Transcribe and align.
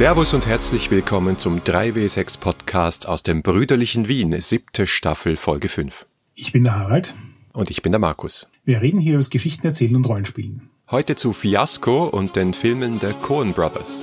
Servus 0.00 0.32
und 0.32 0.46
herzlich 0.46 0.90
willkommen 0.90 1.36
zum 1.36 1.60
3W6 1.60 2.40
Podcast 2.40 3.06
aus 3.06 3.22
dem 3.22 3.42
brüderlichen 3.42 4.08
Wien, 4.08 4.34
siebte 4.40 4.86
Staffel, 4.86 5.36
Folge 5.36 5.68
5. 5.68 6.06
Ich 6.34 6.52
bin 6.52 6.64
der 6.64 6.74
Harald. 6.74 7.12
Und 7.52 7.68
ich 7.68 7.82
bin 7.82 7.92
der 7.92 7.98
Markus. 7.98 8.48
Wir 8.64 8.80
reden 8.80 8.98
hier 8.98 9.12
über 9.12 9.18
das 9.18 9.28
Geschichten 9.28 9.66
erzählen 9.66 9.94
und 9.94 10.08
Rollenspielen. 10.08 10.70
Heute 10.90 11.16
zu 11.16 11.34
Fiasco 11.34 12.06
und 12.06 12.34
den 12.34 12.54
Filmen 12.54 12.98
der 12.98 13.12
Coen 13.12 13.52
Brothers. 13.52 14.02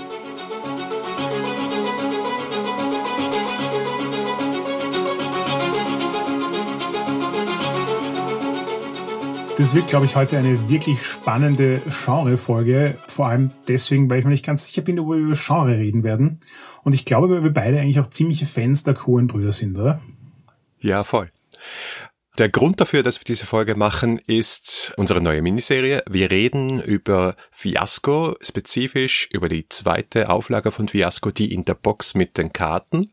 Das 9.57 9.74
wird, 9.74 9.88
glaube 9.88 10.06
ich, 10.06 10.16
heute 10.16 10.38
eine 10.38 10.70
wirklich 10.70 11.04
spannende 11.04 11.82
Genre-Folge. 11.89 12.96
Vor 13.07 13.25
allem 13.25 13.52
deswegen, 13.68 14.07
weil 14.07 14.20
ich 14.20 14.25
mir 14.25 14.30
nicht 14.30 14.46
ganz 14.46 14.68
sicher 14.68 14.83
bin, 14.83 15.00
ob 15.00 15.10
wir 15.10 15.16
über 15.16 15.33
Genre 15.33 15.75
reden 15.75 16.04
werden. 16.04 16.39
Und 16.83 16.93
ich 16.93 17.06
glaube, 17.06 17.28
weil 17.30 17.43
wir 17.43 17.54
beide 17.54 17.80
eigentlich 17.80 18.00
auch 18.00 18.10
ziemliche 18.11 18.46
Fans 18.46 18.83
der 18.83 18.93
Coen-Brüder 18.93 19.52
sind, 19.52 19.80
oder? 19.80 20.00
Ja, 20.80 21.04
voll. 21.04 21.32
Der 22.38 22.50
Grund 22.50 22.80
dafür, 22.80 23.02
dass 23.02 23.20
wir 23.20 23.25
diese 23.25 23.47
Folge 23.47 23.74
machen, 23.74 24.20
ist 24.28 24.93
unsere 24.96 25.21
neue 25.21 25.42
Miniserie. 25.42 26.04
Wir 26.08 26.30
reden 26.30 26.80
über 26.80 27.36
Fiasco, 27.50 28.36
spezifisch 28.44 29.28
über 29.32 29.50
die 29.50 29.68
zweite 29.69 30.30
Auflage 30.30 30.69
von 30.69 30.88
Fiasco, 30.88 31.32
die 31.32 31.52
in 31.52 31.66
der 31.66 31.74
Box 31.74 32.14
mit 32.14 32.38
den 32.38 32.53
Karten. 32.53 33.09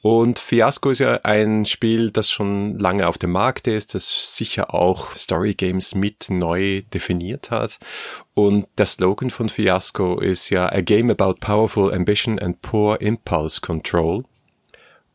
Und 0.00 0.38
Fiasco 0.38 0.90
ist 0.90 1.00
ja 1.00 1.20
ein 1.24 1.66
Spiel, 1.66 2.10
das 2.10 2.30
schon 2.30 2.78
lange 2.78 3.08
auf 3.08 3.18
dem 3.18 3.32
Markt 3.32 3.66
ist, 3.66 3.94
das 3.94 4.36
sicher 4.36 4.72
auch 4.72 5.16
Story 5.16 5.54
Games 5.54 5.94
mit 5.94 6.30
neu 6.30 6.82
definiert 6.94 7.50
hat. 7.50 7.78
Und 8.34 8.66
der 8.78 8.86
Slogan 8.86 9.30
von 9.30 9.48
Fiasco 9.48 10.20
ist 10.20 10.50
ja 10.50 10.70
A 10.70 10.82
Game 10.82 11.10
about 11.10 11.34
Powerful 11.40 11.92
Ambition 11.92 12.38
and 12.38 12.62
Poor 12.62 13.00
Impulse 13.00 13.60
Control. 13.60 14.24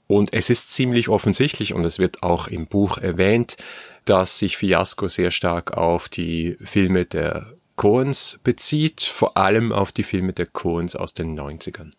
Und 0.08 0.34
es 0.34 0.50
ist 0.50 0.72
ziemlich 0.72 1.08
offensichtlich, 1.08 1.73
und 1.73 1.86
es 1.86 1.97
wird 1.97 2.22
auch 2.22 2.47
im 2.47 2.68
Buch 2.68 2.97
erwähnt, 2.97 3.56
dass 4.03 4.38
sich 4.38 4.58
Fiasco 4.58 5.08
sehr 5.08 5.31
stark 5.31 5.78
auf 5.78 6.09
die 6.09 6.58
Filme 6.62 7.06
der 7.06 7.53
Coens 7.78 8.40
bezieht, 8.44 9.02
vor 9.02 9.38
allem 9.38 9.72
auf 9.72 9.94
die 9.94 10.03
Filme 10.03 10.34
der 10.34 10.45
Coens 10.45 10.97
aus 10.97 11.14
den 11.14 11.40
90ern. 11.40 11.94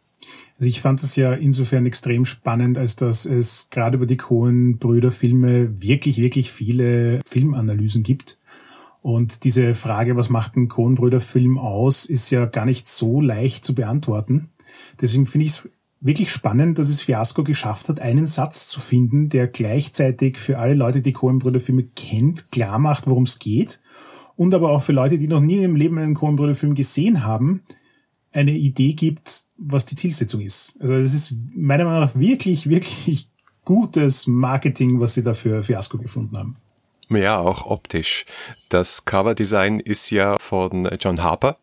Also 0.56 0.69
ich 0.69 0.80
fand 0.80 1.02
das 1.02 1.16
ja 1.16 1.33
insofern 1.33 1.84
extrem 1.84 2.24
spannend, 2.24 2.78
als 2.78 2.94
dass 2.94 3.27
es 3.27 3.69
gerade 3.70 3.97
über 3.97 4.06
die 4.06 4.16
Cohen-Brüder-Filme 4.16 5.83
wirklich, 5.83 6.19
wirklich 6.19 6.52
viele 6.52 7.20
Filmanalysen 7.27 8.05
gibt. 8.05 8.38
Und 9.02 9.44
diese 9.44 9.75
Frage, 9.75 10.16
was 10.16 10.30
macht 10.30 10.56
ein 10.56 10.69
Cohen-Brüder-Film 10.69 11.58
aus, 11.58 12.06
ist 12.06 12.30
ja 12.30 12.47
gar 12.47 12.64
nicht 12.64 12.86
so 12.86 13.20
leicht 13.20 13.64
zu 13.64 13.75
beantworten. 13.75 14.50
Deswegen 15.00 15.27
finde 15.27 15.47
ich 15.47 15.52
es 15.52 15.69
wirklich 16.00 16.30
spannend, 16.30 16.78
dass 16.78 16.88
es 16.88 17.00
Fiasco 17.00 17.42
geschafft 17.42 17.88
hat, 17.88 17.98
einen 17.98 18.27
Satz 18.27 18.69
zu 18.69 18.80
finden, 18.80 19.28
der 19.28 19.48
gleichzeitig 19.48 20.38
für 20.38 20.58
alle 20.58 20.75
Leute, 20.75 21.02
die 21.02 21.12
Coen-Brüder-Filme 21.12 21.84
kennt, 21.97 22.52
klar 22.52 22.78
macht, 22.78 23.06
worum 23.08 23.25
es 23.25 23.38
geht. 23.38 23.80
Und 24.36 24.55
aber 24.55 24.70
auch 24.70 24.82
für 24.82 24.92
Leute, 24.92 25.19
die 25.19 25.28
noch 25.28 25.41
nie 25.41 25.58
im 25.58 25.77
Leben 25.77 25.98
einen 25.98 26.14
Coen-Brüder-Film 26.14 26.75
gesehen 26.75 27.25
haben, 27.25 27.62
eine 28.34 28.52
Idee 28.52 28.92
gibt, 28.92 29.44
was 29.56 29.86
die 29.86 29.94
Zielsetzung 29.94 30.40
ist. 30.40 30.77
Also 30.80 30.98
das 30.98 31.14
ist 31.14 31.34
meiner 31.56 31.84
Meinung 31.84 32.00
nach 32.00 32.14
wirklich, 32.16 32.68
wirklich 32.68 33.28
gutes 33.64 34.26
Marketing, 34.26 35.00
was 35.00 35.14
sie 35.14 35.22
da 35.22 35.34
für 35.34 35.62
Fiasco 35.62 35.98
gefunden 35.98 36.36
haben. 36.36 36.56
Ja, 37.08 37.38
auch 37.38 37.66
optisch. 37.66 38.26
Das 38.69 39.04
Coverdesign 39.04 39.78
ist 39.78 40.10
ja 40.10 40.36
von 40.38 40.88
John 40.98 41.22
Harper, 41.22 41.59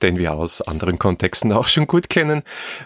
den 0.00 0.18
wir 0.18 0.32
aus 0.32 0.60
anderen 0.62 0.98
Kontexten 0.98 1.52
auch 1.52 1.68
schon 1.68 1.86
gut 1.86 2.08
kennen. 2.08 2.42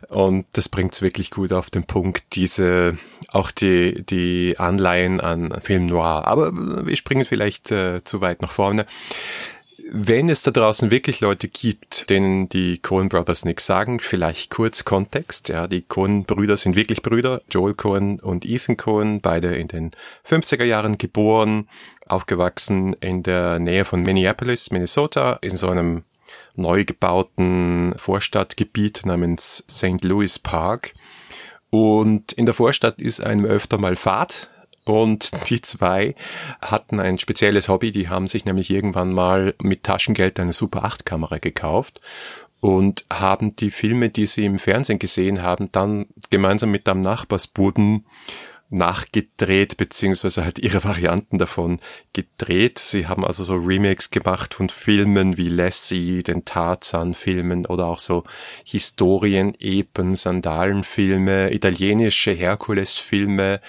Und 0.08 0.46
das 0.52 0.68
bringt 0.68 0.92
es 0.92 1.00
wirklich 1.00 1.30
gut 1.30 1.52
auf 1.52 1.70
den 1.70 1.84
Punkt, 1.84 2.24
diese, 2.34 2.98
auch 3.28 3.50
die, 3.50 4.04
die 4.04 4.56
Anleihen 4.58 5.20
an 5.20 5.54
Film 5.62 5.86
Noir. 5.86 6.26
Aber 6.26 6.52
wir 6.52 6.96
springen 6.96 7.24
vielleicht 7.24 7.70
äh, 7.70 8.04
zu 8.04 8.20
weit 8.20 8.42
nach 8.42 8.52
vorne 8.52 8.84
wenn 9.90 10.28
es 10.28 10.42
da 10.42 10.50
draußen 10.50 10.90
wirklich 10.90 11.20
Leute 11.20 11.48
gibt, 11.48 12.10
denen 12.10 12.48
die 12.48 12.78
Coen 12.78 13.08
Brothers 13.08 13.44
nichts 13.44 13.66
sagen, 13.66 14.00
vielleicht 14.00 14.50
kurz 14.50 14.84
Kontext. 14.84 15.48
Ja, 15.48 15.66
die 15.66 15.82
Coen 15.82 16.24
Brüder 16.24 16.56
sind 16.56 16.76
wirklich 16.76 17.02
Brüder. 17.02 17.42
Joel 17.50 17.74
Cohen 17.74 18.18
und 18.20 18.44
Ethan 18.44 18.76
Cohen, 18.76 19.20
beide 19.20 19.54
in 19.54 19.68
den 19.68 19.92
50er 20.28 20.64
Jahren 20.64 20.98
geboren, 20.98 21.68
aufgewachsen 22.06 22.94
in 23.00 23.22
der 23.22 23.58
Nähe 23.58 23.84
von 23.84 24.02
Minneapolis, 24.02 24.70
Minnesota, 24.70 25.38
in 25.40 25.56
so 25.56 25.68
einem 25.68 26.02
neu 26.56 26.84
gebauten 26.84 27.94
Vorstadtgebiet 27.96 29.02
namens 29.04 29.64
St. 29.70 30.02
Louis 30.02 30.38
Park. 30.38 30.94
Und 31.70 32.32
in 32.32 32.46
der 32.46 32.54
Vorstadt 32.54 33.00
ist 33.00 33.20
einem 33.20 33.44
öfter 33.44 33.78
mal 33.78 33.96
Fahrt 33.96 34.48
und 34.86 35.32
die 35.50 35.60
zwei 35.60 36.14
hatten 36.62 37.00
ein 37.00 37.18
spezielles 37.18 37.68
Hobby, 37.68 37.90
die 37.90 38.08
haben 38.08 38.28
sich 38.28 38.44
nämlich 38.44 38.70
irgendwann 38.70 39.12
mal 39.12 39.54
mit 39.60 39.82
Taschengeld 39.82 40.38
eine 40.38 40.52
Super 40.52 40.84
8 40.84 41.04
Kamera 41.04 41.38
gekauft 41.38 42.00
und 42.60 43.04
haben 43.12 43.56
die 43.56 43.72
Filme, 43.72 44.10
die 44.10 44.26
sie 44.26 44.44
im 44.44 44.60
Fernsehen 44.60 45.00
gesehen 45.00 45.42
haben, 45.42 45.70
dann 45.72 46.06
gemeinsam 46.30 46.70
mit 46.70 46.88
einem 46.88 47.00
Nachbarsbuden 47.00 48.06
nachgedreht, 48.68 49.76
beziehungsweise 49.76 50.44
halt 50.44 50.58
ihre 50.58 50.82
Varianten 50.82 51.38
davon 51.38 51.78
gedreht. 52.12 52.78
Sie 52.78 53.06
haben 53.06 53.24
also 53.24 53.44
so 53.44 53.54
Remakes 53.54 54.10
gemacht 54.10 54.54
von 54.54 54.68
Filmen 54.68 55.36
wie 55.36 55.48
Lassie, 55.48 56.22
den 56.22 56.44
Tarzan-Filmen 56.44 57.66
oder 57.66 57.86
auch 57.86 57.98
so 57.98 58.24
Historien, 58.64 59.54
Epen, 59.58 60.14
Sandalenfilme, 60.14 61.52
italienische 61.52 62.32
Herkules-Filme. 62.32 63.60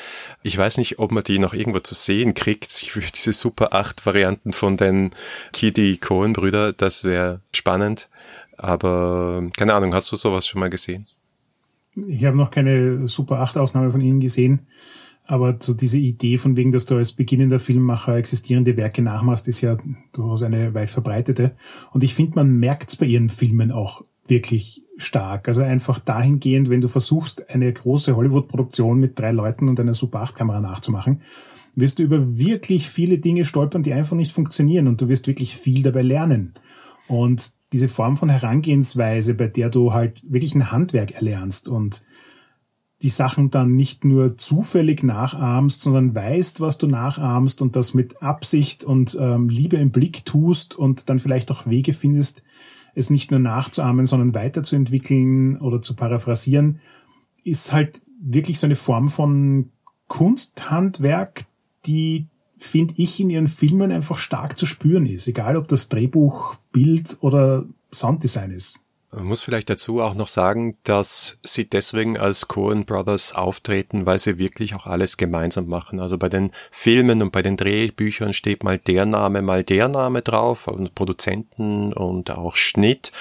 Ich 0.41 0.57
weiß 0.57 0.77
nicht, 0.77 0.99
ob 0.99 1.11
man 1.11 1.23
die 1.23 1.39
noch 1.39 1.53
irgendwo 1.53 1.79
zu 1.79 1.93
sehen 1.93 2.33
kriegt. 2.33 2.71
Für 2.71 3.01
diese 3.01 3.33
Super 3.33 3.73
8 3.73 4.05
Varianten 4.05 4.53
von 4.53 4.77
den 4.77 5.11
Kiddy 5.53 5.97
Cohen-Brüder, 5.97 6.73
das 6.73 7.03
wäre 7.03 7.41
spannend. 7.53 8.09
Aber 8.57 9.47
keine 9.55 9.75
Ahnung, 9.75 9.93
hast 9.93 10.11
du 10.11 10.15
sowas 10.15 10.47
schon 10.47 10.59
mal 10.59 10.69
gesehen? 10.69 11.07
Ich 12.05 12.25
habe 12.25 12.37
noch 12.37 12.51
keine 12.51 13.07
Super 13.07 13.39
8 13.39 13.57
Aufnahme 13.57 13.89
von 13.89 14.01
Ihnen 14.01 14.19
gesehen, 14.19 14.61
aber 15.25 15.57
so 15.59 15.73
diese 15.73 15.97
Idee 15.97 16.37
von 16.37 16.55
wegen, 16.55 16.71
dass 16.71 16.85
du 16.85 16.95
als 16.95 17.11
beginnender 17.11 17.59
Filmmacher 17.59 18.15
existierende 18.15 18.77
Werke 18.77 19.01
nachmachst, 19.01 19.47
ist 19.47 19.61
ja 19.61 19.77
durchaus 20.13 20.43
eine 20.43 20.73
weit 20.73 20.89
verbreitete. 20.89 21.55
Und 21.91 22.03
ich 22.03 22.13
finde, 22.13 22.35
man 22.35 22.59
merkt 22.59 22.89
es 22.89 22.95
bei 22.95 23.07
Ihren 23.07 23.29
Filmen 23.29 23.71
auch 23.71 24.03
wirklich 24.27 24.83
stark. 24.97 25.47
Also 25.47 25.61
einfach 25.61 25.99
dahingehend, 25.99 26.69
wenn 26.69 26.81
du 26.81 26.87
versuchst, 26.87 27.49
eine 27.49 27.71
große 27.71 28.15
Hollywood-Produktion 28.15 28.99
mit 28.99 29.17
drei 29.17 29.31
Leuten 29.31 29.67
und 29.67 29.79
einer 29.79 29.93
Super 29.93 30.23
8-Kamera 30.23 30.61
nachzumachen, 30.61 31.21
wirst 31.75 31.99
du 31.99 32.03
über 32.03 32.37
wirklich 32.37 32.89
viele 32.89 33.19
Dinge 33.19 33.45
stolpern, 33.45 33.83
die 33.83 33.93
einfach 33.93 34.15
nicht 34.15 34.31
funktionieren 34.31 34.87
und 34.87 34.99
du 35.01 35.09
wirst 35.09 35.27
wirklich 35.27 35.55
viel 35.55 35.83
dabei 35.83 36.01
lernen. 36.01 36.53
Und 37.07 37.51
diese 37.73 37.87
Form 37.87 38.15
von 38.15 38.29
Herangehensweise, 38.29 39.33
bei 39.33 39.47
der 39.47 39.69
du 39.69 39.93
halt 39.93 40.31
wirklich 40.31 40.55
ein 40.55 40.71
Handwerk 40.71 41.11
erlernst 41.11 41.67
und 41.67 42.03
die 43.03 43.09
Sachen 43.09 43.49
dann 43.51 43.75
nicht 43.75 44.05
nur 44.05 44.37
zufällig 44.37 45.03
nachahmst, 45.03 45.81
sondern 45.81 46.15
weißt, 46.15 46.61
was 46.61 46.77
du 46.79 46.87
nachahmst 46.87 47.61
und 47.61 47.75
das 47.75 47.93
mit 47.93 48.23
Absicht 48.23 48.83
und 48.83 49.15
ähm, 49.19 49.49
Liebe 49.49 49.77
im 49.77 49.91
Blick 49.91 50.25
tust 50.25 50.75
und 50.75 51.09
dann 51.09 51.19
vielleicht 51.19 51.51
auch 51.51 51.67
Wege 51.67 51.93
findest, 51.93 52.41
es 52.95 53.11
nicht 53.11 53.29
nur 53.29 53.39
nachzuahmen, 53.39 54.07
sondern 54.07 54.33
weiterzuentwickeln 54.33 55.61
oder 55.61 55.81
zu 55.81 55.95
paraphrasieren, 55.95 56.79
ist 57.43 57.71
halt 57.71 58.01
wirklich 58.19 58.57
so 58.57 58.65
eine 58.65 58.75
Form 58.75 59.09
von 59.09 59.69
Kunsthandwerk, 60.07 61.45
die 61.85 62.27
finde 62.57 62.95
ich, 62.97 63.19
in 63.19 63.29
ihren 63.29 63.47
Filmen 63.47 63.91
einfach 63.91 64.17
stark 64.17 64.57
zu 64.57 64.65
spüren 64.65 65.05
ist. 65.05 65.27
Egal, 65.27 65.57
ob 65.57 65.67
das 65.67 65.89
Drehbuch, 65.89 66.55
Bild 66.71 67.17
oder 67.21 67.65
Sounddesign 67.93 68.51
ist. 68.51 68.79
Man 69.09 69.23
muss 69.23 69.41
vielleicht 69.41 69.69
dazu 69.69 70.01
auch 70.01 70.15
noch 70.15 70.27
sagen, 70.27 70.77
dass 70.83 71.39
sie 71.41 71.65
deswegen 71.65 72.17
als 72.17 72.49
Coen 72.49 72.83
Brothers 72.83 73.33
auftreten, 73.33 74.05
weil 74.05 74.19
sie 74.19 74.37
wirklich 74.37 74.75
auch 74.75 74.85
alles 74.85 75.15
gemeinsam 75.15 75.67
machen. 75.67 76.01
Also 76.01 76.17
bei 76.17 76.27
den 76.27 76.51
Filmen 76.71 77.21
und 77.21 77.31
bei 77.31 77.41
den 77.41 77.55
Drehbüchern 77.55 78.33
steht 78.33 78.65
mal 78.65 78.77
der 78.77 79.05
Name, 79.05 79.41
mal 79.41 79.63
der 79.63 79.87
Name 79.87 80.21
drauf, 80.23 80.67
und 80.67 80.93
Produzenten 80.93 81.93
und 81.93 82.31
auch 82.31 82.57
Schnitt. 82.57 83.13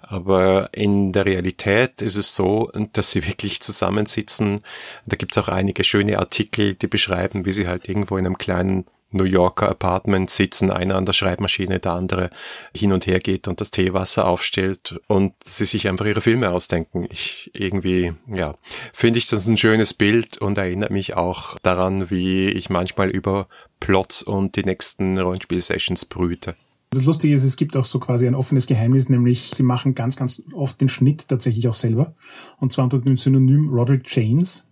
Aber 0.00 0.70
in 0.72 1.12
der 1.12 1.26
Realität 1.26 2.00
ist 2.00 2.16
es 2.16 2.34
so, 2.34 2.70
dass 2.94 3.10
sie 3.10 3.26
wirklich 3.28 3.60
zusammensitzen. 3.60 4.62
Da 5.04 5.16
gibt's 5.16 5.36
auch 5.36 5.48
einige 5.48 5.84
schöne 5.84 6.18
Artikel, 6.18 6.72
die 6.72 6.86
beschreiben, 6.86 7.44
wie 7.44 7.52
sie 7.52 7.68
halt 7.68 7.86
irgendwo 7.86 8.16
in 8.16 8.24
einem 8.24 8.38
kleinen 8.38 8.86
New 9.14 9.24
Yorker 9.24 9.70
Apartment 9.70 10.30
sitzen, 10.30 10.70
einer 10.70 10.96
an 10.96 11.06
der 11.06 11.12
Schreibmaschine, 11.12 11.78
der 11.78 11.92
andere 11.92 12.30
hin 12.76 12.92
und 12.92 13.06
her 13.06 13.20
geht 13.20 13.48
und 13.48 13.60
das 13.60 13.70
Teewasser 13.70 14.26
aufstellt 14.26 15.00
und 15.06 15.32
sie 15.44 15.66
sich 15.66 15.88
einfach 15.88 16.06
ihre 16.06 16.20
Filme 16.20 16.50
ausdenken. 16.50 17.06
Ich 17.10 17.50
irgendwie, 17.54 18.12
ja, 18.28 18.54
finde 18.92 19.18
ich 19.18 19.28
das 19.28 19.46
ein 19.46 19.56
schönes 19.56 19.94
Bild 19.94 20.38
und 20.38 20.58
erinnert 20.58 20.90
mich 20.90 21.16
auch 21.16 21.58
daran, 21.62 22.10
wie 22.10 22.48
ich 22.48 22.70
manchmal 22.70 23.10
über 23.10 23.46
Plots 23.80 24.22
und 24.22 24.56
die 24.56 24.64
nächsten 24.64 25.18
Rollenspiel-Sessions 25.18 26.04
brüte. 26.06 26.56
Das 26.90 27.04
Lustige 27.04 27.34
ist, 27.34 27.42
es 27.42 27.56
gibt 27.56 27.76
auch 27.76 27.84
so 27.84 27.98
quasi 27.98 28.26
ein 28.26 28.36
offenes 28.36 28.66
Geheimnis, 28.66 29.08
nämlich 29.08 29.50
sie 29.52 29.64
machen 29.64 29.96
ganz, 29.96 30.16
ganz 30.16 30.42
oft 30.52 30.80
den 30.80 30.88
Schnitt 30.88 31.26
tatsächlich 31.26 31.66
auch 31.66 31.74
selber. 31.74 32.14
Und 32.60 32.72
zwar 32.72 32.84
unter 32.84 33.00
dem 33.00 33.16
Synonym 33.16 33.68
Roderick 33.68 34.04
Chains. 34.04 34.64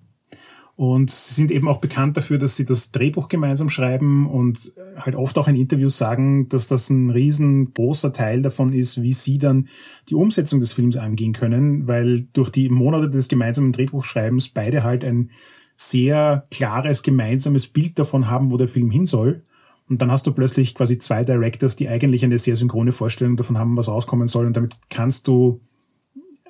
Und 0.75 1.11
sie 1.11 1.35
sind 1.35 1.51
eben 1.51 1.69
auch 1.69 1.81
bekannt 1.81 2.17
dafür, 2.17 2.39
dass 2.39 2.57
sie 2.57 2.65
das 2.65 2.93
Drehbuch 2.93 3.29
gemeinsam 3.29 3.69
schreiben 3.69 4.27
und 4.29 4.73
halt 4.97 5.17
oft 5.17 5.37
auch 5.37 5.47
in 5.47 5.55
Interviews 5.55 5.99
sagen, 5.99 6.49
dass 6.49 6.67
das 6.67 6.89
ein 6.89 7.11
riesengroßer 7.11 8.13
Teil 8.13 8.41
davon 8.41 8.73
ist, 8.73 9.03
wie 9.03 9.13
sie 9.13 9.37
dann 9.37 9.69
die 10.09 10.15
Umsetzung 10.15 10.61
des 10.61 10.73
Films 10.73 10.97
angehen 10.97 11.35
können, 11.35 11.87
weil 11.89 12.23
durch 12.33 12.49
die 12.49 12.71
Monate 12.71 13.11
des 13.11 13.29
gemeinsamen 13.29 13.73
Drehbuchschreibens 13.73 14.49
beide 14.49 14.83
halt 14.83 15.05
ein 15.05 15.31
sehr 15.77 16.45
klares 16.51 17.03
gemeinsames 17.03 17.67
Bild 17.67 17.99
davon 17.99 18.31
haben, 18.31 18.51
wo 18.51 18.57
der 18.57 18.69
Film 18.69 18.91
hin 18.91 19.05
soll. 19.05 19.45
Und 19.89 20.01
dann 20.01 20.11
hast 20.11 20.27
du 20.27 20.33
plötzlich 20.33 20.75
quasi 20.75 20.97
zwei 20.97 21.23
Directors, 21.23 21.77
die 21.77 21.89
eigentlich 21.89 22.25
eine 22.25 22.39
sehr 22.39 22.57
synchrone 22.57 22.93
Vorstellung 22.93 23.37
davon 23.37 23.59
haben, 23.59 23.77
was 23.77 23.89
rauskommen 23.89 24.27
soll. 24.27 24.47
Und 24.47 24.57
damit 24.57 24.75
kannst 24.89 25.29
du 25.29 25.61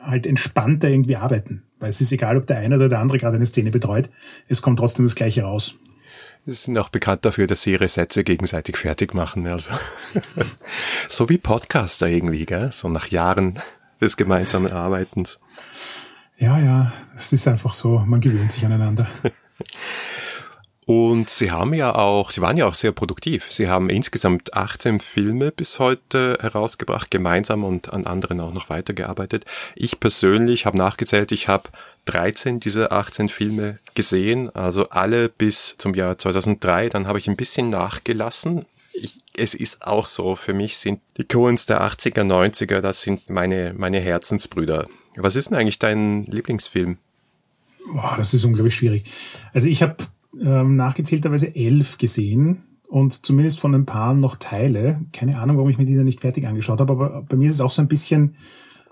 halt 0.02 0.26
entspannter 0.26 0.88
irgendwie 0.88 1.16
arbeiten. 1.16 1.62
Weil 1.78 1.90
es 1.90 2.00
ist 2.00 2.12
egal, 2.12 2.36
ob 2.36 2.46
der 2.46 2.58
eine 2.58 2.76
oder 2.76 2.88
der 2.88 3.00
andere 3.00 3.18
gerade 3.18 3.36
eine 3.36 3.46
Szene 3.46 3.70
betreut, 3.70 4.10
es 4.48 4.62
kommt 4.62 4.78
trotzdem 4.78 5.04
das 5.04 5.14
Gleiche 5.14 5.42
raus. 5.42 5.74
Sie 6.44 6.52
sind 6.52 6.76
auch 6.78 6.88
bekannt 6.88 7.24
dafür, 7.24 7.46
dass 7.46 7.62
sie 7.62 7.72
ihre 7.72 7.86
Sätze 7.86 8.24
gegenseitig 8.24 8.76
fertig 8.76 9.14
machen. 9.14 9.46
Also 9.46 9.72
so 11.08 11.28
wie 11.28 11.38
Podcaster 11.38 12.08
irgendwie, 12.08 12.46
gell? 12.46 12.72
So 12.72 12.88
nach 12.88 13.06
Jahren 13.06 13.60
des 14.00 14.16
gemeinsamen 14.16 14.72
Arbeitens. 14.72 15.38
Ja, 16.38 16.58
ja, 16.58 16.92
es 17.16 17.32
ist 17.32 17.46
einfach 17.46 17.72
so, 17.72 18.00
man 18.00 18.20
gewöhnt 18.20 18.50
sich 18.50 18.64
aneinander. 18.64 19.06
Und 20.94 21.30
Sie 21.30 21.50
haben 21.50 21.72
ja 21.72 21.94
auch, 21.94 22.30
Sie 22.30 22.42
waren 22.42 22.58
ja 22.58 22.66
auch 22.66 22.74
sehr 22.74 22.92
produktiv. 22.92 23.46
Sie 23.48 23.66
haben 23.66 23.88
insgesamt 23.88 24.52
18 24.52 25.00
Filme 25.00 25.50
bis 25.50 25.78
heute 25.78 26.36
herausgebracht, 26.38 27.10
gemeinsam 27.10 27.64
und 27.64 27.90
an 27.94 28.04
anderen 28.06 28.40
auch 28.40 28.52
noch 28.52 28.68
weitergearbeitet. 28.68 29.46
Ich 29.74 30.00
persönlich 30.00 30.66
habe 30.66 30.76
nachgezählt, 30.76 31.32
ich 31.32 31.48
habe 31.48 31.70
13 32.04 32.60
dieser 32.60 32.92
18 32.92 33.30
Filme 33.30 33.78
gesehen, 33.94 34.54
also 34.54 34.90
alle 34.90 35.30
bis 35.30 35.78
zum 35.78 35.94
Jahr 35.94 36.18
2003. 36.18 36.90
Dann 36.90 37.06
habe 37.06 37.18
ich 37.18 37.26
ein 37.26 37.36
bisschen 37.36 37.70
nachgelassen. 37.70 38.66
Ich, 38.92 39.14
es 39.34 39.54
ist 39.54 39.86
auch 39.86 40.04
so, 40.04 40.34
für 40.34 40.52
mich 40.52 40.76
sind 40.76 41.00
die 41.16 41.24
Coens 41.24 41.64
der 41.64 41.80
80er, 41.80 42.20
90er, 42.20 42.82
das 42.82 43.00
sind 43.00 43.30
meine, 43.30 43.72
meine 43.74 43.98
Herzensbrüder. 43.98 44.86
Was 45.16 45.36
ist 45.36 45.48
denn 45.48 45.56
eigentlich 45.56 45.78
dein 45.78 46.26
Lieblingsfilm? 46.26 46.98
Boah, 47.90 48.14
das 48.18 48.34
ist 48.34 48.44
unglaublich 48.44 48.74
schwierig. 48.74 49.04
Also 49.54 49.68
ich 49.68 49.82
habe 49.82 49.96
ähm, 50.40 50.76
nachgezählterweise 50.76 51.54
elf 51.54 51.98
gesehen 51.98 52.62
und 52.88 53.24
zumindest 53.24 53.60
von 53.60 53.74
ein 53.74 53.86
paar 53.86 54.14
noch 54.14 54.36
Teile. 54.36 55.00
Keine 55.12 55.38
Ahnung, 55.38 55.56
warum 55.56 55.70
ich 55.70 55.78
mir 55.78 55.84
die 55.84 55.96
da 55.96 56.02
nicht 56.02 56.20
fertig 56.20 56.46
angeschaut 56.46 56.80
habe, 56.80 56.92
aber 56.92 57.22
bei 57.28 57.36
mir 57.36 57.48
ist 57.48 57.54
es 57.54 57.60
auch 57.60 57.70
so 57.70 57.82
ein 57.82 57.88
bisschen 57.88 58.36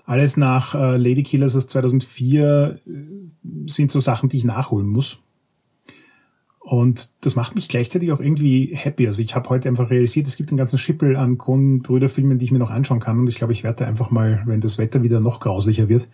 alles 0.05 0.37
nach 0.37 0.75
äh, 0.75 0.97
Lady 0.97 1.23
Killers 1.23 1.55
aus 1.55 1.67
2004 1.67 2.79
äh, 2.85 2.91
sind 3.67 3.91
so 3.91 3.99
Sachen, 3.99 4.29
die 4.29 4.37
ich 4.37 4.43
nachholen 4.43 4.87
muss. 4.87 5.19
Und 6.59 7.11
das 7.21 7.35
macht 7.35 7.55
mich 7.55 7.67
gleichzeitig 7.67 8.11
auch 8.11 8.19
irgendwie 8.19 8.71
happy. 8.73 9.07
Also 9.07 9.21
ich 9.21 9.35
habe 9.35 9.49
heute 9.49 9.67
einfach 9.67 9.89
realisiert, 9.89 10.27
es 10.27 10.37
gibt 10.37 10.51
einen 10.51 10.57
ganzen 10.57 10.77
Schippel 10.77 11.15
an 11.15 11.37
Coen-Brüderfilmen, 11.37 12.37
die 12.37 12.45
ich 12.45 12.51
mir 12.51 12.59
noch 12.59 12.71
anschauen 12.71 12.99
kann. 12.99 13.19
Und 13.19 13.29
ich 13.29 13.35
glaube, 13.35 13.51
ich 13.51 13.63
werde 13.63 13.87
einfach 13.87 14.11
mal, 14.11 14.43
wenn 14.45 14.61
das 14.61 14.77
Wetter 14.77 15.01
wieder 15.01 15.19
noch 15.19 15.39
grauslicher 15.39 15.89
wird, 15.89 16.07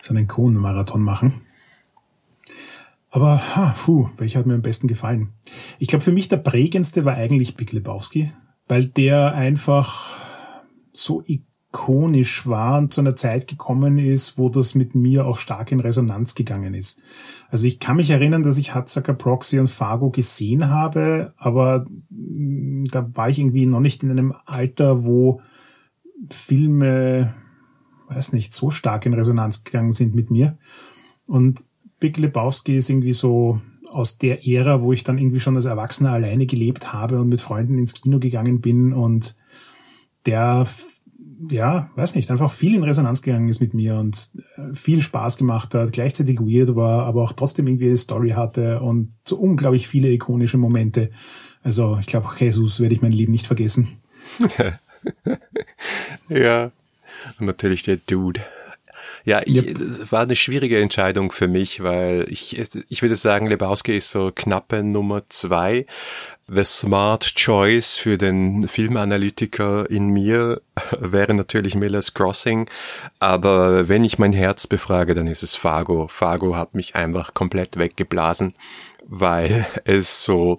so 0.00 0.12
einen 0.12 0.26
Coen-Marathon 0.26 1.02
machen. 1.02 1.32
Aber, 3.14 3.56
ha, 3.56 3.74
puh, 3.78 4.08
welcher 4.16 4.38
hat 4.38 4.46
mir 4.46 4.54
am 4.54 4.62
besten 4.62 4.88
gefallen? 4.88 5.34
Ich 5.78 5.86
glaube, 5.86 6.02
für 6.02 6.12
mich 6.12 6.28
der 6.28 6.38
prägendste 6.38 7.04
war 7.04 7.14
eigentlich 7.14 7.56
Big 7.56 7.70
Lebowski, 7.72 8.32
weil 8.66 8.86
der 8.86 9.34
einfach 9.34 10.16
so 10.94 11.22
ikonisch 11.26 12.46
war 12.46 12.78
und 12.78 12.94
zu 12.94 13.02
einer 13.02 13.14
Zeit 13.14 13.48
gekommen 13.48 13.98
ist, 13.98 14.38
wo 14.38 14.48
das 14.48 14.74
mit 14.74 14.94
mir 14.94 15.26
auch 15.26 15.36
stark 15.36 15.72
in 15.72 15.80
Resonanz 15.80 16.34
gegangen 16.34 16.72
ist. 16.72 17.02
Also 17.50 17.66
ich 17.66 17.80
kann 17.80 17.96
mich 17.96 18.08
erinnern, 18.08 18.44
dass 18.44 18.56
ich 18.56 18.74
Hatzacker 18.74 19.12
Proxy 19.12 19.58
und 19.58 19.68
Fargo 19.68 20.10
gesehen 20.10 20.70
habe, 20.70 21.34
aber 21.36 21.84
mm, 22.08 22.84
da 22.84 23.10
war 23.14 23.28
ich 23.28 23.38
irgendwie 23.38 23.66
noch 23.66 23.80
nicht 23.80 24.02
in 24.02 24.10
einem 24.10 24.34
Alter, 24.46 25.04
wo 25.04 25.42
Filme, 26.30 27.34
weiß 28.08 28.32
nicht, 28.32 28.54
so 28.54 28.70
stark 28.70 29.04
in 29.04 29.12
Resonanz 29.12 29.64
gegangen 29.64 29.92
sind 29.92 30.14
mit 30.14 30.30
mir. 30.30 30.56
Und 31.26 31.66
Big 32.02 32.18
Lebowski 32.18 32.76
ist 32.76 32.90
irgendwie 32.90 33.12
so 33.12 33.60
aus 33.88 34.18
der 34.18 34.44
Ära, 34.44 34.82
wo 34.82 34.92
ich 34.92 35.04
dann 35.04 35.18
irgendwie 35.18 35.38
schon 35.38 35.54
als 35.54 35.66
Erwachsener 35.66 36.12
alleine 36.12 36.46
gelebt 36.46 36.92
habe 36.92 37.20
und 37.20 37.28
mit 37.28 37.40
Freunden 37.40 37.78
ins 37.78 37.94
Kino 37.94 38.18
gegangen 38.18 38.60
bin 38.60 38.92
und 38.92 39.36
der, 40.26 40.66
ja, 41.48 41.90
weiß 41.94 42.16
nicht, 42.16 42.28
einfach 42.32 42.50
viel 42.50 42.74
in 42.74 42.82
Resonanz 42.82 43.22
gegangen 43.22 43.48
ist 43.48 43.60
mit 43.60 43.72
mir 43.72 43.98
und 43.98 44.30
äh, 44.56 44.74
viel 44.74 45.00
Spaß 45.00 45.36
gemacht 45.36 45.76
hat, 45.76 45.92
gleichzeitig 45.92 46.40
weird 46.40 46.74
war, 46.74 47.06
aber 47.06 47.22
auch 47.22 47.34
trotzdem 47.34 47.68
irgendwie 47.68 47.86
eine 47.86 47.96
Story 47.96 48.30
hatte 48.30 48.80
und 48.80 49.14
so 49.24 49.36
unglaublich 49.36 49.86
viele 49.86 50.10
ikonische 50.10 50.58
Momente. 50.58 51.10
Also 51.62 51.98
ich 52.00 52.06
glaube, 52.06 52.28
Jesus 52.36 52.80
werde 52.80 52.96
ich 52.96 53.02
mein 53.02 53.12
Leben 53.12 53.30
nicht 53.30 53.46
vergessen. 53.46 53.86
ja, 56.28 56.72
und 57.38 57.46
natürlich 57.46 57.84
der 57.84 57.98
Dude. 57.98 58.40
Ja, 59.24 59.40
ich, 59.44 59.56
yep. 59.56 59.78
es 59.78 60.10
war 60.12 60.22
eine 60.22 60.36
schwierige 60.36 60.80
Entscheidung 60.80 61.30
für 61.32 61.48
mich, 61.48 61.82
weil 61.82 62.26
ich, 62.28 62.58
ich 62.88 63.02
würde 63.02 63.16
sagen, 63.16 63.46
Lebowski 63.46 63.96
ist 63.96 64.10
so 64.10 64.32
knappe 64.34 64.82
Nummer 64.82 65.22
zwei. 65.28 65.86
The 66.48 66.64
smart 66.64 67.36
choice 67.36 67.98
für 67.98 68.18
den 68.18 68.66
Filmanalytiker 68.66 69.88
in 69.88 70.08
mir 70.08 70.60
wäre 70.98 71.34
natürlich 71.34 71.74
Miller's 71.74 72.14
Crossing. 72.14 72.68
Aber 73.20 73.88
wenn 73.88 74.04
ich 74.04 74.18
mein 74.18 74.32
Herz 74.32 74.66
befrage, 74.66 75.14
dann 75.14 75.28
ist 75.28 75.42
es 75.42 75.56
Fargo. 75.56 76.08
Fargo 76.08 76.56
hat 76.56 76.74
mich 76.74 76.94
einfach 76.96 77.34
komplett 77.34 77.76
weggeblasen 77.76 78.54
weil 79.04 79.66
es 79.84 80.24
so, 80.24 80.58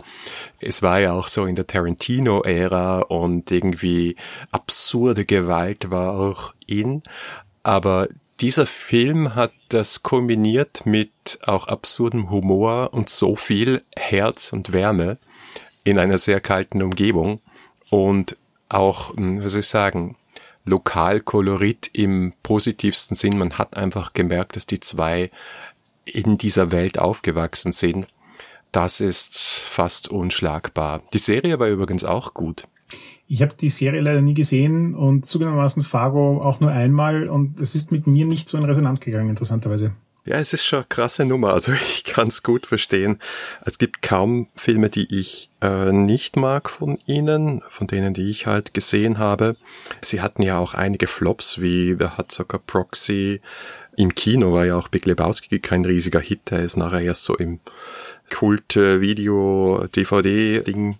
es 0.60 0.82
war 0.82 1.00
ja 1.00 1.14
auch 1.14 1.28
so 1.28 1.46
in 1.46 1.56
der 1.56 1.66
Tarantino-Ära 1.66 3.00
und 3.00 3.50
irgendwie 3.52 4.16
absurde 4.52 5.26
Gewalt 5.26 5.92
war 5.92 6.20
auch 6.20 6.54
in, 6.68 7.04
aber 7.64 8.08
dieser 8.40 8.66
Film 8.66 9.36
hat 9.36 9.54
das 9.70 10.04
kombiniert 10.04 10.86
mit 10.86 11.40
auch 11.44 11.68
absurdem 11.68 12.30
Humor 12.30 12.94
und 12.94 13.10
so 13.10 13.36
viel 13.36 13.82
Herz 13.96 14.52
und 14.54 14.74
Wärme 14.74 15.18
in 15.84 16.00
einer 16.00 16.18
sehr 16.18 16.40
kalten 16.40 16.82
Umgebung 16.82 17.42
und 17.90 18.38
auch, 18.70 19.16
hm, 19.16 19.44
was 19.44 19.54
soll 19.54 19.62
ich 19.62 19.68
sagen, 19.68 20.16
Lokalkolorit 20.66 21.90
im 21.94 22.34
positivsten 22.42 23.16
Sinn. 23.16 23.38
Man 23.38 23.58
hat 23.58 23.76
einfach 23.76 24.14
gemerkt, 24.14 24.56
dass 24.56 24.66
die 24.66 24.80
zwei 24.80 25.30
in 26.06 26.38
dieser 26.38 26.72
Welt 26.72 27.00
aufgewachsen 27.00 27.74
sind. 27.74 28.08
Das 28.72 29.02
ist 29.02 29.38
fast 29.38 30.08
unschlagbar. 30.08 31.04
Die 31.14 31.18
Serie 31.18 31.60
war 31.60 31.68
übrigens 31.68 32.04
auch 32.04 32.34
gut. 32.34 32.64
Ich 33.28 33.42
habe 33.42 33.54
die 33.60 33.70
Serie 33.70 34.02
leider 34.02 34.22
nie 34.22 34.34
gesehen 34.34 34.96
und 34.96 35.26
zugegebenermaßen 35.26 35.84
Fargo 35.84 36.42
auch 36.42 36.60
nur 36.60 36.72
einmal 36.72 37.30
und 37.30 37.60
es 37.60 37.76
ist 37.76 37.92
mit 37.92 38.06
mir 38.06 38.26
nicht 38.26 38.48
so 38.48 38.58
in 38.58 38.64
Resonanz 38.64 39.00
gegangen, 39.00 39.30
interessanterweise. 39.30 39.94
Ja, 40.26 40.38
es 40.38 40.54
ist 40.54 40.66
schon 40.66 40.80
eine 40.80 40.88
krasse 40.88 41.26
Nummer. 41.26 41.52
Also 41.54 41.74
ich 41.74 42.06
kann 42.06 42.30
es 42.30 42.44
gut 42.44 42.66
verstehen. 42.66 43.20
Es 43.66 43.78
gibt 43.78 44.02
kaum 44.02 44.48
Filme, 44.56 44.90
die 44.90 45.14
ich 45.14 45.50
äh, 45.62 45.92
nicht 45.92 46.38
mag 46.38 46.70
von 46.70 46.98
ihnen, 47.06 47.62
von 47.68 47.88
denen, 47.88 48.14
die 48.14 48.30
ich 48.30 48.48
halt 48.48 48.74
gesehen 48.74 49.18
habe. 49.18 49.58
Sie 50.02 50.22
hatten 50.22 50.42
ja 50.42 50.60
auch 50.60 50.76
einige 50.76 51.08
Flops, 51.08 51.60
wie 51.60 51.98
The 52.00 52.12
Hudsucker 52.18 52.60
Proxy. 52.60 53.42
Im 53.98 54.16
Kino 54.16 54.54
war 54.54 54.66
ja 54.66 54.78
auch 54.78 54.88
Big 54.88 55.06
Lebowski 55.06 55.60
kein 55.60 55.84
riesiger 55.86 56.22
Hit. 56.22 56.52
Der 56.52 56.60
ist 56.60 56.78
nachher 56.78 57.02
erst 57.02 57.26
so 57.26 57.36
im 57.36 57.60
Kult-Video-DVD-Ding 58.32 61.00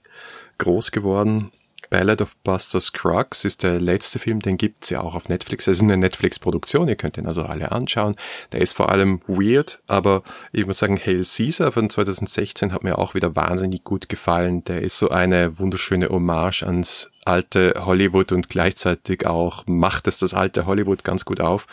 groß 0.58 0.92
geworden. 0.92 1.54
Ballad 1.94 2.24
of 2.24 2.36
Buster 2.38 2.82
Scruggs 2.82 3.46
ist 3.46 3.62
der 3.62 3.80
letzte 3.80 4.18
Film, 4.18 4.40
den 4.40 4.58
gibt's 4.58 4.90
ja 4.90 5.02
auch 5.02 5.14
auf 5.14 5.30
Netflix. 5.30 5.68
Es 5.68 5.78
ist 5.78 5.84
eine 5.84 5.96
Netflix-Produktion, 5.96 6.88
ihr 6.88 6.96
könnt 6.96 7.18
den 7.18 7.28
also 7.28 7.44
alle 7.44 7.72
anschauen. 7.72 8.16
Der 8.52 8.62
ist 8.62 8.74
vor 8.74 8.90
allem 8.90 9.22
weird, 9.28 9.84
aber 9.88 10.24
ich 10.52 10.66
muss 10.66 10.80
sagen, 10.80 10.98
Hail 10.98 11.24
Caesar 11.24 11.72
von 11.72 11.92
2016 11.92 12.74
hat 12.74 12.84
mir 12.84 12.98
auch 12.98 13.14
wieder 13.14 13.36
wahnsinnig 13.36 13.84
gut 13.84 14.10
gefallen. 14.10 14.64
Der 14.64 14.82
ist 14.82 14.98
so 14.98 15.10
eine 15.10 15.60
wunderschöne 15.60 16.10
Hommage 16.10 16.64
ans 16.64 17.12
alte 17.26 17.76
Hollywood 17.78 18.32
und 18.32 18.50
gleichzeitig 18.50 19.28
auch 19.28 19.64
macht 19.68 20.08
es 20.08 20.18
das 20.18 20.34
alte 20.34 20.66
Hollywood 20.66 21.04
ganz 21.04 21.26
gut 21.26 21.42
auf. 21.42 21.68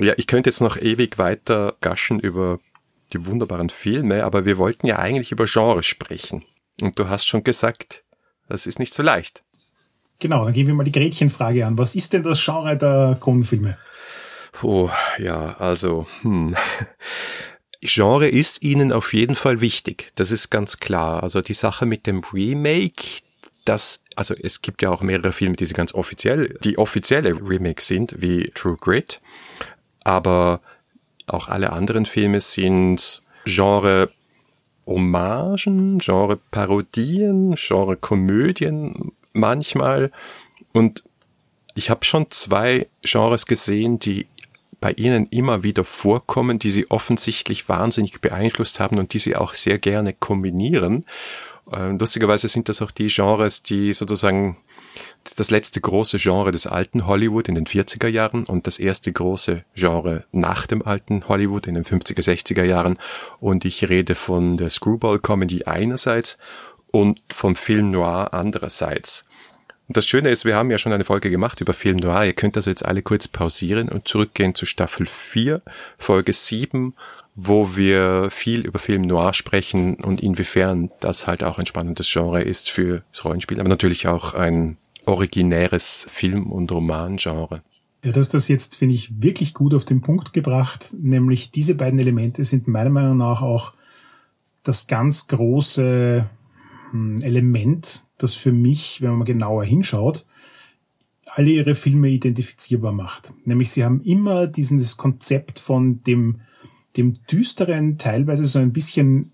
Ja, 0.00 0.14
ich 0.16 0.26
könnte 0.26 0.50
jetzt 0.50 0.60
noch 0.60 0.76
ewig 0.76 1.18
weiter 1.18 1.76
gaschen 1.80 2.18
über 2.18 2.58
die 3.12 3.24
wunderbaren 3.26 3.70
Filme, 3.70 4.24
aber 4.24 4.44
wir 4.44 4.58
wollten 4.58 4.88
ja 4.88 4.98
eigentlich 4.98 5.30
über 5.30 5.44
Genre 5.44 5.84
sprechen. 5.84 6.42
Und 6.82 6.98
du 6.98 7.08
hast 7.08 7.28
schon 7.28 7.44
gesagt, 7.44 8.02
das 8.50 8.66
ist 8.66 8.78
nicht 8.78 8.92
so 8.92 9.02
leicht. 9.02 9.42
Genau, 10.18 10.44
dann 10.44 10.52
gehen 10.52 10.66
wir 10.66 10.74
mal 10.74 10.84
die 10.84 10.92
Gretchenfrage 10.92 11.64
an. 11.64 11.78
Was 11.78 11.94
ist 11.94 12.12
denn 12.12 12.22
das 12.22 12.44
Genre 12.44 12.76
der 12.76 13.16
Kronenfilme? 13.18 13.78
Oh, 14.62 14.90
ja, 15.18 15.56
also, 15.58 16.06
hm. 16.22 16.54
Genre 17.80 18.28
ist 18.28 18.62
ihnen 18.62 18.92
auf 18.92 19.14
jeden 19.14 19.36
Fall 19.36 19.62
wichtig. 19.62 20.12
Das 20.16 20.30
ist 20.30 20.50
ganz 20.50 20.78
klar. 20.78 21.22
Also 21.22 21.40
die 21.40 21.54
Sache 21.54 21.86
mit 21.86 22.06
dem 22.06 22.20
Remake, 22.32 23.22
dass, 23.64 24.04
also 24.16 24.34
es 24.34 24.60
gibt 24.60 24.82
ja 24.82 24.90
auch 24.90 25.00
mehrere 25.00 25.32
Filme, 25.32 25.56
die 25.56 25.64
sie 25.64 25.72
ganz 25.72 25.94
offiziell, 25.94 26.58
die 26.62 26.76
offizielle 26.76 27.32
Remake 27.32 27.80
sind, 27.80 28.20
wie 28.20 28.50
True 28.54 28.76
Grit, 28.78 29.22
aber 30.04 30.60
auch 31.26 31.48
alle 31.48 31.72
anderen 31.72 32.04
Filme 32.04 32.42
sind 32.42 33.22
Genre 33.44 34.10
Hommagen, 34.90 35.98
Genre 35.98 36.38
Parodien, 36.50 37.54
Genre 37.56 37.96
Komödien 37.96 39.12
manchmal 39.32 40.12
und 40.72 41.04
ich 41.74 41.88
habe 41.88 42.04
schon 42.04 42.30
zwei 42.30 42.88
Genres 43.02 43.46
gesehen, 43.46 43.98
die 43.98 44.26
bei 44.80 44.92
ihnen 44.92 45.28
immer 45.30 45.62
wieder 45.62 45.84
vorkommen, 45.84 46.58
die 46.58 46.70
sie 46.70 46.90
offensichtlich 46.90 47.68
wahnsinnig 47.68 48.20
beeinflusst 48.20 48.80
haben 48.80 48.98
und 48.98 49.14
die 49.14 49.18
sie 49.18 49.36
auch 49.36 49.54
sehr 49.54 49.78
gerne 49.78 50.12
kombinieren. 50.12 51.04
Äh, 51.70 51.90
lustigerweise 51.92 52.48
sind 52.48 52.68
das 52.68 52.82
auch 52.82 52.90
die 52.90 53.08
Genres, 53.08 53.62
die 53.62 53.92
sozusagen 53.92 54.56
das 55.36 55.50
letzte 55.50 55.80
große 55.80 56.18
Genre 56.18 56.50
des 56.50 56.66
alten 56.66 57.06
Hollywood 57.06 57.48
in 57.48 57.54
den 57.54 57.66
40er 57.66 58.08
Jahren 58.08 58.44
und 58.44 58.66
das 58.66 58.78
erste 58.78 59.12
große 59.12 59.64
Genre 59.74 60.24
nach 60.32 60.66
dem 60.66 60.82
alten 60.82 61.28
Hollywood 61.28 61.66
in 61.66 61.74
den 61.74 61.84
50er, 61.84 62.22
60er 62.22 62.64
Jahren. 62.64 62.98
Und 63.38 63.64
ich 63.64 63.88
rede 63.88 64.14
von 64.14 64.56
der 64.56 64.70
Screwball 64.70 65.18
Comedy 65.18 65.64
einerseits 65.64 66.38
und 66.92 67.20
vom 67.32 67.56
Film 67.56 67.90
Noir 67.90 68.32
andererseits. 68.32 69.26
Und 69.88 69.96
das 69.96 70.06
Schöne 70.06 70.30
ist, 70.30 70.44
wir 70.44 70.54
haben 70.54 70.70
ja 70.70 70.78
schon 70.78 70.92
eine 70.92 71.04
Folge 71.04 71.30
gemacht 71.30 71.60
über 71.60 71.72
Film 71.72 71.96
Noir. 71.96 72.24
Ihr 72.24 72.32
könnt 72.32 72.56
also 72.56 72.70
jetzt 72.70 72.84
alle 72.84 73.02
kurz 73.02 73.26
pausieren 73.26 73.88
und 73.88 74.06
zurückgehen 74.06 74.54
zu 74.54 74.64
Staffel 74.64 75.06
4, 75.06 75.62
Folge 75.98 76.32
7, 76.32 76.94
wo 77.34 77.76
wir 77.76 78.28
viel 78.30 78.66
über 78.66 78.78
Film 78.78 79.02
Noir 79.02 79.34
sprechen 79.34 79.96
und 79.96 80.20
inwiefern 80.22 80.90
das 81.00 81.26
halt 81.26 81.42
auch 81.42 81.58
ein 81.58 81.66
spannendes 81.66 82.08
Genre 82.08 82.42
ist 82.42 82.70
für 82.70 83.02
das 83.10 83.24
Rollenspiel, 83.24 83.58
aber 83.58 83.68
natürlich 83.68 84.06
auch 84.06 84.34
ein 84.34 84.76
originäres 85.10 86.06
Film- 86.08 86.50
und 86.50 86.70
Romangenre. 86.72 87.62
Ja, 88.02 88.12
du 88.12 88.20
hast 88.20 88.32
das 88.32 88.48
jetzt, 88.48 88.76
finde 88.76 88.94
ich, 88.94 89.22
wirklich 89.22 89.52
gut 89.52 89.74
auf 89.74 89.84
den 89.84 90.00
Punkt 90.00 90.32
gebracht, 90.32 90.94
nämlich 90.98 91.50
diese 91.50 91.74
beiden 91.74 91.98
Elemente 91.98 92.44
sind 92.44 92.66
meiner 92.66 92.90
Meinung 92.90 93.18
nach 93.18 93.42
auch 93.42 93.72
das 94.62 94.86
ganz 94.86 95.26
große 95.26 96.28
hm, 96.92 97.18
Element, 97.22 98.04
das 98.16 98.34
für 98.34 98.52
mich, 98.52 99.02
wenn 99.02 99.16
man 99.16 99.26
genauer 99.26 99.64
hinschaut, 99.64 100.24
alle 101.26 101.50
ihre 101.50 101.74
Filme 101.74 102.08
identifizierbar 102.08 102.92
macht. 102.92 103.32
Nämlich 103.44 103.70
sie 103.70 103.84
haben 103.84 104.00
immer 104.02 104.46
dieses 104.46 104.96
Konzept 104.96 105.58
von 105.58 106.02
dem, 106.04 106.40
dem 106.96 107.12
düsteren, 107.30 107.98
teilweise 107.98 108.44
so 108.46 108.58
ein 108.58 108.72
bisschen 108.72 109.32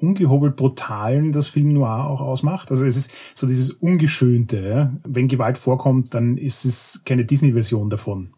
ungehobelt 0.00 0.56
brutalen 0.56 1.32
das 1.32 1.48
Film 1.48 1.72
Noir 1.72 2.06
auch 2.08 2.20
ausmacht. 2.20 2.70
Also 2.70 2.84
es 2.84 2.96
ist 2.96 3.12
so 3.34 3.46
dieses 3.46 3.70
Ungeschönte. 3.70 4.92
Wenn 5.04 5.28
Gewalt 5.28 5.58
vorkommt, 5.58 6.14
dann 6.14 6.36
ist 6.36 6.64
es 6.64 7.02
keine 7.04 7.24
Disney-Version 7.24 7.90
davon. 7.90 8.30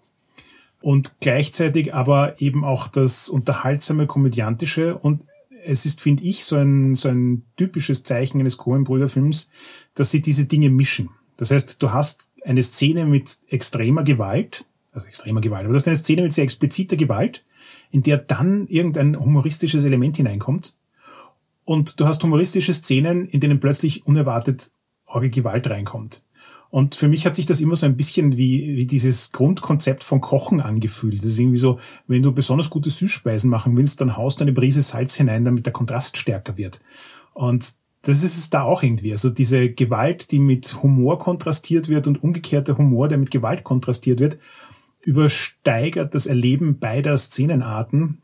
Und 0.81 1.12
gleichzeitig 1.21 1.95
aber 1.95 2.40
eben 2.40 2.64
auch 2.64 2.88
das 2.88 3.28
unterhaltsame, 3.28 4.07
komödiantische 4.07 4.99
und 4.99 5.25
es 5.64 5.87
ist, 5.87 6.00
finde 6.00 6.25
ich, 6.25 6.45
so 6.45 6.57
ein, 6.57 6.97
so 6.97 7.09
ein 7.09 7.45
typisches 7.57 8.02
Zeichen 8.02 8.40
eines 8.40 8.57
Coen-Brüder-Films, 8.57 9.49
dass 9.95 10.11
sie 10.11 10.21
diese 10.21 10.47
Dinge 10.47 10.71
mischen. 10.71 11.11
Das 11.37 11.52
heißt, 11.52 11.81
du 11.81 11.92
hast 11.92 12.33
eine 12.45 12.62
Szene 12.64 13.04
mit 13.07 13.38
extremer 13.49 14.02
Gewalt, 14.02 14.66
also 14.90 15.07
extremer 15.07 15.40
Gewalt, 15.40 15.64
aber 15.64 15.73
du 15.73 15.78
hast 15.78 15.87
eine 15.87 15.97
Szene 15.97 16.23
mit 16.23 16.33
sehr 16.33 16.45
expliziter 16.45 16.97
Gewalt, 16.97 17.45
in 17.90 18.02
der 18.02 18.19
dann 18.19 18.66
irgendein 18.66 19.19
humoristisches 19.19 19.85
Element 19.85 20.16
hineinkommt 20.16 20.75
und 21.64 22.00
du 22.00 22.07
hast 22.07 22.23
humoristische 22.23 22.73
Szenen, 22.73 23.26
in 23.26 23.40
denen 23.40 23.61
plötzlich 23.61 24.07
unerwartet 24.07 24.71
arge 25.07 25.31
Gewalt 25.31 25.69
reinkommt. 25.69 26.25
Und 26.71 26.95
für 26.95 27.07
mich 27.07 27.26
hat 27.26 27.35
sich 27.35 27.45
das 27.45 27.61
immer 27.61 27.76
so 27.76 27.85
ein 27.85 27.99
bisschen 27.99 28.38
wie, 28.38 28.78
wie 28.78 28.87
dieses 28.87 29.31
Grundkonzept 29.33 30.02
von 30.02 30.23
Kochen 30.23 30.62
angefühlt. 30.62 31.19
Das 31.19 31.26
ist 31.26 31.38
irgendwie 31.38 31.59
so, 31.59 31.78
wenn 32.07 32.23
du 32.23 32.33
besonders 32.33 32.71
gute 32.71 32.88
Süßspeisen 32.88 33.50
machen 33.50 33.76
willst, 33.76 34.00
dann 34.00 34.16
haust 34.16 34.40
du 34.40 34.45
eine 34.45 34.54
Prise 34.54 34.81
Salz 34.81 35.14
hinein, 35.14 35.45
damit 35.45 35.66
der 35.66 35.75
Kontrast 35.75 36.16
stärker 36.16 36.57
wird. 36.57 36.81
Und 37.35 37.75
das 38.00 38.23
ist 38.23 38.38
es 38.38 38.49
da 38.49 38.62
auch 38.62 38.83
irgendwie. 38.83 39.12
Also 39.12 39.28
diese 39.28 39.69
Gewalt, 39.69 40.33
die 40.33 40.38
mit 40.38 40.83
Humor 40.83 41.19
kontrastiert 41.19 41.88
wird 41.88 42.07
und 42.07 42.23
umgekehrter 42.23 42.78
Humor, 42.78 43.07
der 43.07 43.19
mit 43.19 43.31
Gewalt 43.31 43.64
kontrastiert 43.64 44.19
wird, 44.19 44.38
übersteigert 45.02 46.14
das 46.14 46.25
Erleben 46.26 46.78
beider 46.78 47.19
Szenenarten 47.19 48.23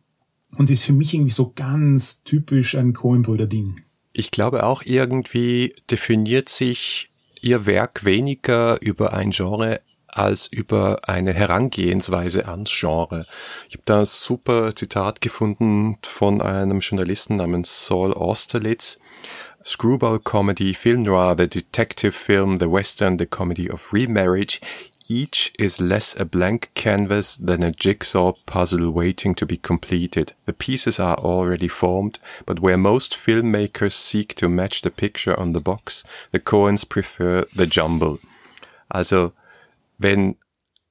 und 0.57 0.71
ist 0.71 0.85
für 0.85 0.93
mich 0.93 1.15
irgendwie 1.15 1.31
so 1.31 1.53
ganz 1.55 2.23
typisch 2.23 2.75
ein 2.75 2.93
Coen-Brüder-Ding. 2.93 3.83
Ich 4.13 4.31
glaube 4.31 4.65
auch 4.65 4.83
irgendwie 4.85 5.75
definiert 5.91 6.49
sich 6.49 7.11
ihr 7.41 7.67
Werk 7.67 8.05
weniger 8.05 8.81
über 8.81 9.13
ein 9.13 9.31
Genre 9.31 9.81
als 10.09 10.47
über 10.47 11.01
eine 11.09 11.33
Herangehensweise 11.33 12.49
ans 12.49 12.71
Genre. 12.73 13.27
Ich 13.69 13.75
habe 13.75 13.83
da 13.85 14.01
ein 14.01 14.07
super 14.07 14.75
Zitat 14.75 15.21
gefunden 15.21 15.99
von 16.03 16.41
einem 16.41 16.81
Journalisten 16.81 17.37
namens 17.37 17.87
Saul 17.87 18.13
Austerlitz. 18.15 18.99
Screwball 19.65 20.19
Comedy, 20.19 20.73
Film 20.73 21.03
Noir, 21.03 21.35
the 21.37 21.49
Detective 21.49 22.13
Film, 22.13 22.57
the 22.59 22.71
Western, 22.71 23.19
the 23.19 23.27
Comedy 23.27 23.71
of 23.71 23.93
Remarriage 23.93 24.61
each 25.09 25.53
is 25.59 25.81
less 25.81 26.19
a 26.19 26.25
blank 26.25 26.71
canvas 26.75 27.37
than 27.37 27.63
a 27.63 27.73
jigsaw 27.73 28.33
puzzle 28.47 28.91
waiting 28.91 29.35
to 29.35 29.47
be 29.47 29.57
completed. 29.57 30.35
The 30.47 30.53
pieces 30.53 31.01
are 31.01 31.17
already 31.17 31.69
formed, 31.69 32.19
but 32.47 32.61
where 32.61 32.79
most 32.79 33.15
filmmakers 33.15 33.93
seek 33.93 34.35
to 34.37 34.49
match 34.49 34.83
the 34.83 34.91
picture 34.91 35.39
on 35.39 35.53
the 35.53 35.61
box, 35.61 36.05
the 36.33 36.41
Coens 36.41 36.89
prefer 36.89 37.47
the 37.55 37.67
jumble. 37.67 38.19
Also, 38.91 39.33
wenn 39.99 40.37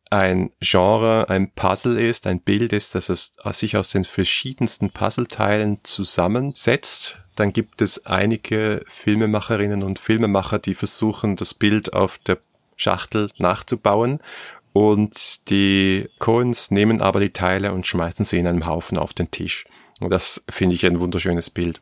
ein 0.09 0.51
Genre 0.61 1.29
ein 1.29 1.51
Puzzle 1.51 1.99
ist, 1.99 2.27
ein 2.27 2.39
Bild 2.39 2.73
ist, 2.73 2.95
das 2.95 3.09
es 3.09 3.33
sich 3.51 3.75
aus 3.75 3.89
den 3.89 4.05
verschiedensten 4.05 4.89
Puzzleteilen 4.89 5.79
zusammensetzt, 5.83 7.17
dann 7.35 7.53
gibt 7.53 7.81
es 7.81 8.05
einige 8.05 8.83
Filmemacherinnen 8.87 9.83
und 9.83 9.99
Filmemacher, 9.99 10.59
die 10.59 10.73
versuchen, 10.73 11.35
das 11.35 11.53
Bild 11.53 11.93
auf 11.93 12.17
der 12.17 12.39
Schachtel 12.77 13.29
nachzubauen. 13.37 14.19
Und 14.73 15.49
die 15.49 16.07
Coens 16.19 16.71
nehmen 16.71 17.01
aber 17.01 17.19
die 17.19 17.31
Teile 17.31 17.73
und 17.73 17.87
schmeißen 17.87 18.23
sie 18.23 18.37
in 18.37 18.47
einem 18.47 18.67
Haufen 18.67 18.97
auf 18.97 19.13
den 19.13 19.31
Tisch. 19.31 19.65
Und 19.99 20.11
das 20.11 20.43
finde 20.49 20.75
ich 20.75 20.85
ein 20.85 20.99
wunderschönes 20.99 21.49
Bild. 21.49 21.81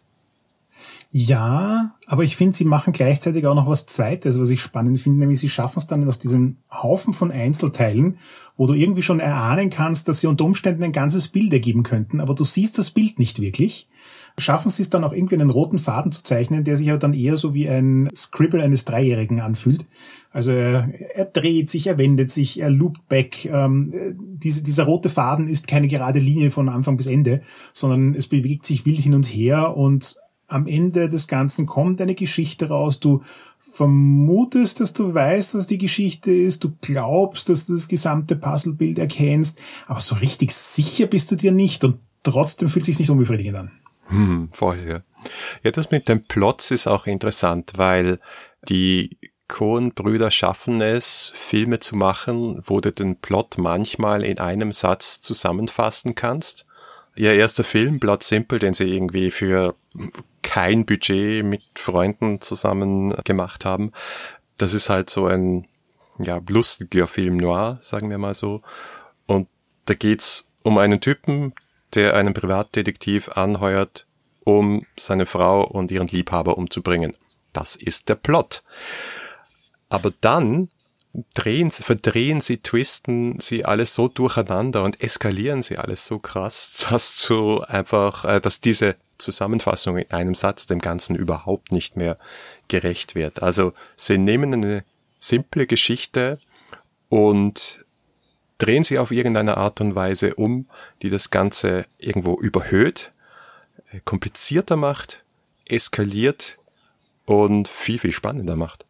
Ja, 1.11 1.95
aber 2.07 2.23
ich 2.23 2.35
finde, 2.35 2.57
sie 2.57 2.65
machen 2.65 2.91
gleichzeitig 2.91 3.45
auch 3.45 3.55
noch 3.55 3.67
was 3.67 3.85
Zweites, 3.85 4.37
was 4.37 4.49
ich 4.49 4.61
spannend 4.61 4.99
finde, 4.99 5.19
nämlich 5.19 5.39
sie 5.39 5.47
schaffen 5.47 5.79
es 5.79 5.87
dann 5.87 6.05
aus 6.07 6.19
diesem 6.19 6.57
Haufen 6.69 7.13
von 7.13 7.31
Einzelteilen, 7.31 8.17
wo 8.57 8.67
du 8.67 8.73
irgendwie 8.73 9.01
schon 9.01 9.21
erahnen 9.21 9.69
kannst, 9.69 10.09
dass 10.09 10.19
sie 10.19 10.27
unter 10.27 10.43
Umständen 10.43 10.83
ein 10.83 10.91
ganzes 10.91 11.29
Bild 11.29 11.53
ergeben 11.53 11.83
könnten, 11.83 12.19
aber 12.19 12.35
du 12.35 12.43
siehst 12.43 12.77
das 12.77 12.91
Bild 12.91 13.17
nicht 13.17 13.39
wirklich 13.39 13.87
schaffen 14.37 14.69
sie 14.69 14.81
es 14.81 14.89
dann 14.89 15.03
auch 15.03 15.13
irgendwie 15.13 15.35
einen 15.35 15.49
roten 15.49 15.79
Faden 15.79 16.11
zu 16.11 16.23
zeichnen, 16.23 16.63
der 16.63 16.75
sich 16.75 16.89
aber 16.89 16.99
dann 16.99 17.13
eher 17.13 17.37
so 17.37 17.53
wie 17.53 17.69
ein 17.69 18.09
Scribble 18.13 18.61
eines 18.61 18.83
Dreijährigen 18.83 19.39
anfühlt. 19.39 19.83
Also 20.31 20.51
er, 20.51 20.89
er 21.13 21.25
dreht 21.25 21.69
sich, 21.69 21.87
er 21.87 21.97
wendet 21.97 22.29
sich, 22.29 22.59
er 22.59 22.69
loopt 22.69 23.07
back. 23.07 23.45
Ähm, 23.45 23.93
diese, 24.17 24.63
dieser 24.63 24.83
rote 24.83 25.09
Faden 25.09 25.47
ist 25.47 25.67
keine 25.67 25.87
gerade 25.87 26.19
Linie 26.19 26.51
von 26.51 26.67
Anfang 26.67 26.97
bis 26.97 27.07
Ende, 27.07 27.41
sondern 27.71 28.13
es 28.13 28.27
bewegt 28.27 28.65
sich 28.65 28.85
wild 28.85 28.99
hin 28.99 29.13
und 29.13 29.25
her 29.25 29.77
und 29.77 30.17
am 30.47 30.67
Ende 30.67 31.09
des 31.09 31.27
Ganzen 31.27 31.65
kommt 31.65 32.01
eine 32.01 32.13
Geschichte 32.13 32.67
raus. 32.67 32.99
Du 32.99 33.21
vermutest, 33.59 34.79
dass 34.79 34.93
du 34.93 35.13
weißt, 35.13 35.55
was 35.55 35.67
die 35.67 35.77
Geschichte 35.77 36.31
ist. 36.31 36.63
Du 36.63 36.73
glaubst, 36.81 37.49
dass 37.49 37.65
du 37.65 37.73
das 37.73 37.87
gesamte 37.87 38.35
Puzzlebild 38.35 38.99
erkennst, 38.99 39.59
aber 39.87 39.99
so 39.99 40.15
richtig 40.15 40.51
sicher 40.51 41.07
bist 41.07 41.31
du 41.31 41.35
dir 41.35 41.51
nicht 41.51 41.83
und 41.83 41.97
trotzdem 42.23 42.69
fühlt 42.69 42.83
es 42.83 42.87
sich 42.87 42.99
nicht 42.99 43.09
unbefriedigend 43.09 43.57
an. 43.57 43.71
Hm, 44.07 44.49
vorher. 44.53 45.03
Ja, 45.63 45.71
das 45.71 45.91
mit 45.91 46.07
dem 46.07 46.23
Plots 46.23 46.71
ist 46.71 46.87
auch 46.87 47.07
interessant, 47.07 47.73
weil 47.75 48.19
die 48.69 49.17
Coen-Brüder 49.47 50.31
schaffen 50.31 50.81
es, 50.81 51.31
Filme 51.35 51.79
zu 51.79 51.95
machen, 51.95 52.61
wo 52.65 52.81
du 52.81 52.91
den 52.91 53.17
Plot 53.17 53.57
manchmal 53.57 54.23
in 54.23 54.39
einem 54.39 54.73
Satz 54.73 55.21
zusammenfassen 55.21 56.15
kannst. 56.15 56.65
Ihr 57.15 57.33
erster 57.33 57.63
Film, 57.63 57.99
Blood 57.99 58.23
Simple, 58.23 58.59
den 58.59 58.73
sie 58.73 58.85
irgendwie 58.93 59.31
für 59.31 59.75
kein 60.41 60.85
Budget 60.85 61.45
mit 61.45 61.63
Freunden 61.75 62.41
zusammen 62.41 63.15
gemacht 63.23 63.65
haben, 63.65 63.91
das 64.57 64.73
ist 64.73 64.89
halt 64.89 65.09
so 65.09 65.25
ein, 65.27 65.67
ja, 66.17 66.39
lustiger 66.47 67.07
Film 67.07 67.37
noir, 67.37 67.77
sagen 67.81 68.09
wir 68.09 68.17
mal 68.17 68.33
so. 68.33 68.61
Und 69.27 69.47
da 69.85 69.93
geht's 69.93 70.49
um 70.63 70.77
einen 70.77 71.01
Typen, 71.01 71.53
der 71.93 72.15
einen 72.15 72.33
Privatdetektiv 72.33 73.29
anheuert, 73.29 74.05
um 74.43 74.85
seine 74.97 75.25
Frau 75.25 75.65
und 75.65 75.91
ihren 75.91 76.07
Liebhaber 76.07 76.57
umzubringen. 76.57 77.15
Das 77.53 77.75
ist 77.75 78.09
der 78.09 78.15
Plot. 78.15 78.63
Aber 79.89 80.11
dann 80.21 80.69
drehen, 81.33 81.71
verdrehen 81.71 82.41
sie, 82.41 82.57
twisten 82.57 83.39
sie 83.39 83.65
alles 83.65 83.95
so 83.95 84.07
durcheinander 84.07 84.83
und 84.83 85.01
eskalieren 85.01 85.63
sie 85.63 85.77
alles 85.77 86.05
so 86.05 86.19
krass, 86.19 86.85
dass 86.89 87.25
du 87.27 87.61
einfach, 87.61 88.25
äh, 88.25 88.41
dass 88.41 88.61
diese 88.61 88.95
Zusammenfassung 89.17 89.97
in 89.97 90.11
einem 90.11 90.35
Satz 90.35 90.67
dem 90.67 90.79
Ganzen 90.79 91.15
überhaupt 91.15 91.71
nicht 91.71 91.95
mehr 91.95 92.17
gerecht 92.67 93.15
wird. 93.15 93.41
Also 93.41 93.73
sie 93.95 94.17
nehmen 94.17 94.53
eine 94.53 94.83
simple 95.19 95.67
Geschichte 95.67 96.39
und 97.09 97.84
drehen 98.57 98.83
sie 98.83 98.99
auf 98.99 99.11
irgendeine 99.11 99.57
Art 99.57 99.81
und 99.81 99.95
Weise 99.95 100.35
um, 100.35 100.67
die 101.01 101.09
das 101.09 101.29
Ganze 101.29 101.85
irgendwo 101.97 102.35
überhöht, 102.35 103.11
äh, 103.91 103.99
komplizierter 104.05 104.75
macht, 104.75 105.23
eskaliert 105.65 106.57
und 107.25 107.67
viel, 107.67 107.97
viel 107.97 108.11
spannender 108.11 108.55
macht. 108.55 108.85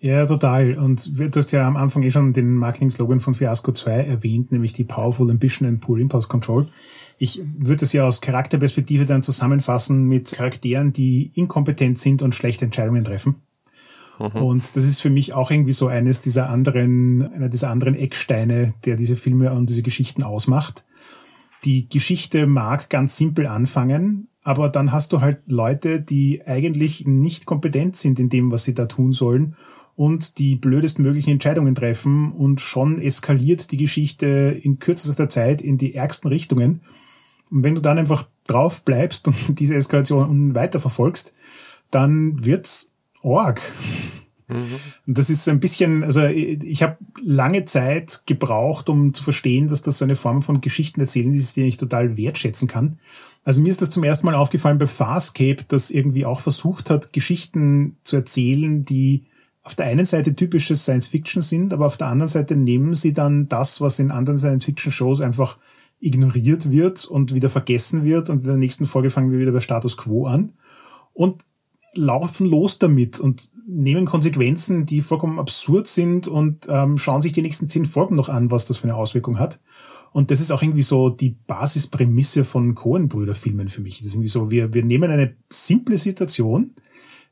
Ja, 0.00 0.24
total. 0.24 0.78
Und 0.78 1.18
du 1.18 1.28
hast 1.36 1.52
ja 1.52 1.66
am 1.66 1.76
Anfang 1.76 2.02
eh 2.02 2.10
schon 2.10 2.32
den 2.32 2.54
Marketing-Slogan 2.54 3.20
von 3.20 3.34
Fiasco 3.34 3.70
2 3.70 3.92
erwähnt, 4.04 4.50
nämlich 4.50 4.72
die 4.72 4.84
Powerful 4.84 5.30
Ambition 5.30 5.68
and 5.68 5.80
Poor 5.80 5.98
Impulse 5.98 6.26
Control. 6.26 6.66
Ich 7.18 7.42
würde 7.58 7.84
es 7.84 7.92
ja 7.92 8.06
aus 8.06 8.22
Charakterperspektive 8.22 9.04
dann 9.04 9.22
zusammenfassen 9.22 10.04
mit 10.04 10.32
Charakteren, 10.32 10.94
die 10.94 11.30
inkompetent 11.34 11.98
sind 11.98 12.22
und 12.22 12.34
schlechte 12.34 12.64
Entscheidungen 12.64 13.04
treffen. 13.04 13.42
Mhm. 14.20 14.42
Und 14.42 14.76
das 14.76 14.84
ist 14.84 15.00
für 15.00 15.10
mich 15.10 15.32
auch 15.32 15.50
irgendwie 15.50 15.72
so 15.72 15.88
eines 15.88 16.20
dieser 16.20 16.50
anderen, 16.50 17.22
einer 17.32 17.48
dieser 17.48 17.70
anderen 17.70 17.94
Ecksteine, 17.94 18.74
der 18.84 18.96
diese 18.96 19.16
Filme 19.16 19.52
und 19.52 19.70
diese 19.70 19.82
Geschichten 19.82 20.22
ausmacht. 20.22 20.84
Die 21.64 21.88
Geschichte 21.88 22.46
mag 22.46 22.88
ganz 22.88 23.16
simpel 23.16 23.46
anfangen, 23.46 24.28
aber 24.44 24.68
dann 24.68 24.92
hast 24.92 25.12
du 25.12 25.20
halt 25.20 25.40
Leute, 25.50 26.00
die 26.00 26.42
eigentlich 26.46 27.06
nicht 27.06 27.46
kompetent 27.46 27.96
sind 27.96 28.18
in 28.18 28.28
dem, 28.28 28.50
was 28.50 28.64
sie 28.64 28.74
da 28.74 28.86
tun 28.86 29.12
sollen 29.12 29.56
und 29.96 30.38
die 30.38 30.56
blödestmöglichen 30.56 31.34
Entscheidungen 31.34 31.74
treffen 31.74 32.32
und 32.32 32.60
schon 32.60 32.98
eskaliert 32.98 33.70
die 33.70 33.76
Geschichte 33.76 34.58
in 34.62 34.78
kürzester 34.78 35.28
Zeit 35.28 35.60
in 35.60 35.76
die 35.76 35.94
ärgsten 35.94 36.28
Richtungen. 36.28 36.80
Und 37.50 37.64
wenn 37.64 37.74
du 37.74 37.82
dann 37.82 37.98
einfach 37.98 38.26
drauf 38.46 38.82
bleibst 38.82 39.28
und 39.28 39.36
diese 39.60 39.74
Eskalation 39.74 40.54
weiter 40.54 40.80
verfolgst, 40.80 41.34
dann 41.90 42.42
wird's 42.44 42.89
org. 43.22 43.60
Und 45.06 45.18
das 45.18 45.30
ist 45.30 45.48
ein 45.48 45.60
bisschen, 45.60 46.02
also 46.02 46.24
ich 46.24 46.82
habe 46.82 46.98
lange 47.22 47.64
Zeit 47.64 48.22
gebraucht, 48.26 48.88
um 48.88 49.14
zu 49.14 49.22
verstehen, 49.22 49.68
dass 49.68 49.82
das 49.82 49.98
so 49.98 50.04
eine 50.04 50.16
Form 50.16 50.42
von 50.42 50.60
Geschichten 50.60 51.00
erzählen 51.00 51.32
ist, 51.32 51.56
die 51.56 51.62
ich 51.62 51.76
total 51.76 52.16
wertschätzen 52.16 52.66
kann. 52.66 52.98
Also 53.44 53.62
mir 53.62 53.68
ist 53.68 53.80
das 53.80 53.90
zum 53.90 54.04
ersten 54.04 54.26
Mal 54.26 54.34
aufgefallen 54.34 54.78
bei 54.78 54.86
Farscape, 54.86 55.64
das 55.68 55.90
irgendwie 55.90 56.26
auch 56.26 56.40
versucht 56.40 56.90
hat, 56.90 57.12
Geschichten 57.12 57.96
zu 58.02 58.16
erzählen, 58.16 58.84
die 58.84 59.24
auf 59.62 59.74
der 59.74 59.86
einen 59.86 60.04
Seite 60.04 60.34
typische 60.34 60.74
Science 60.74 61.06
Fiction 61.06 61.42
sind, 61.42 61.72
aber 61.72 61.86
auf 61.86 61.96
der 61.96 62.08
anderen 62.08 62.28
Seite 62.28 62.56
nehmen 62.56 62.94
sie 62.94 63.12
dann 63.12 63.48
das, 63.48 63.80
was 63.80 63.98
in 63.98 64.10
anderen 64.10 64.38
Science 64.38 64.64
Fiction 64.64 64.92
Shows 64.92 65.20
einfach 65.20 65.58
ignoriert 66.00 66.70
wird 66.70 67.04
und 67.04 67.34
wieder 67.34 67.50
vergessen 67.50 68.04
wird 68.04 68.30
und 68.30 68.40
in 68.40 68.46
der 68.46 68.56
nächsten 68.56 68.86
Folge 68.86 69.10
fangen 69.10 69.30
wir 69.30 69.38
wieder 69.38 69.52
bei 69.52 69.60
Status 69.60 69.96
Quo 69.96 70.26
an 70.26 70.54
und 71.12 71.44
laufen 71.94 72.46
los 72.46 72.78
damit 72.78 73.20
und 73.20 73.50
nehmen 73.66 74.04
Konsequenzen, 74.04 74.86
die 74.86 75.00
vollkommen 75.00 75.38
absurd 75.38 75.86
sind 75.86 76.28
und 76.28 76.66
ähm, 76.68 76.98
schauen 76.98 77.20
sich 77.20 77.32
die 77.32 77.42
nächsten 77.42 77.68
zehn 77.68 77.84
Folgen 77.84 78.16
noch 78.16 78.28
an, 78.28 78.50
was 78.50 78.64
das 78.64 78.78
für 78.78 78.84
eine 78.84 78.96
Auswirkung 78.96 79.38
hat. 79.38 79.60
Und 80.12 80.30
das 80.30 80.40
ist 80.40 80.50
auch 80.50 80.62
irgendwie 80.62 80.82
so 80.82 81.08
die 81.08 81.30
Basisprämisse 81.30 82.44
von 82.44 82.74
Coen-Brüder-Filmen 82.74 83.68
für 83.68 83.80
mich. 83.80 83.98
Das 83.98 84.08
ist 84.08 84.14
irgendwie 84.14 84.28
so, 84.28 84.50
wir, 84.50 84.74
wir 84.74 84.84
nehmen 84.84 85.10
eine 85.10 85.36
simple 85.48 85.98
Situation, 85.98 86.74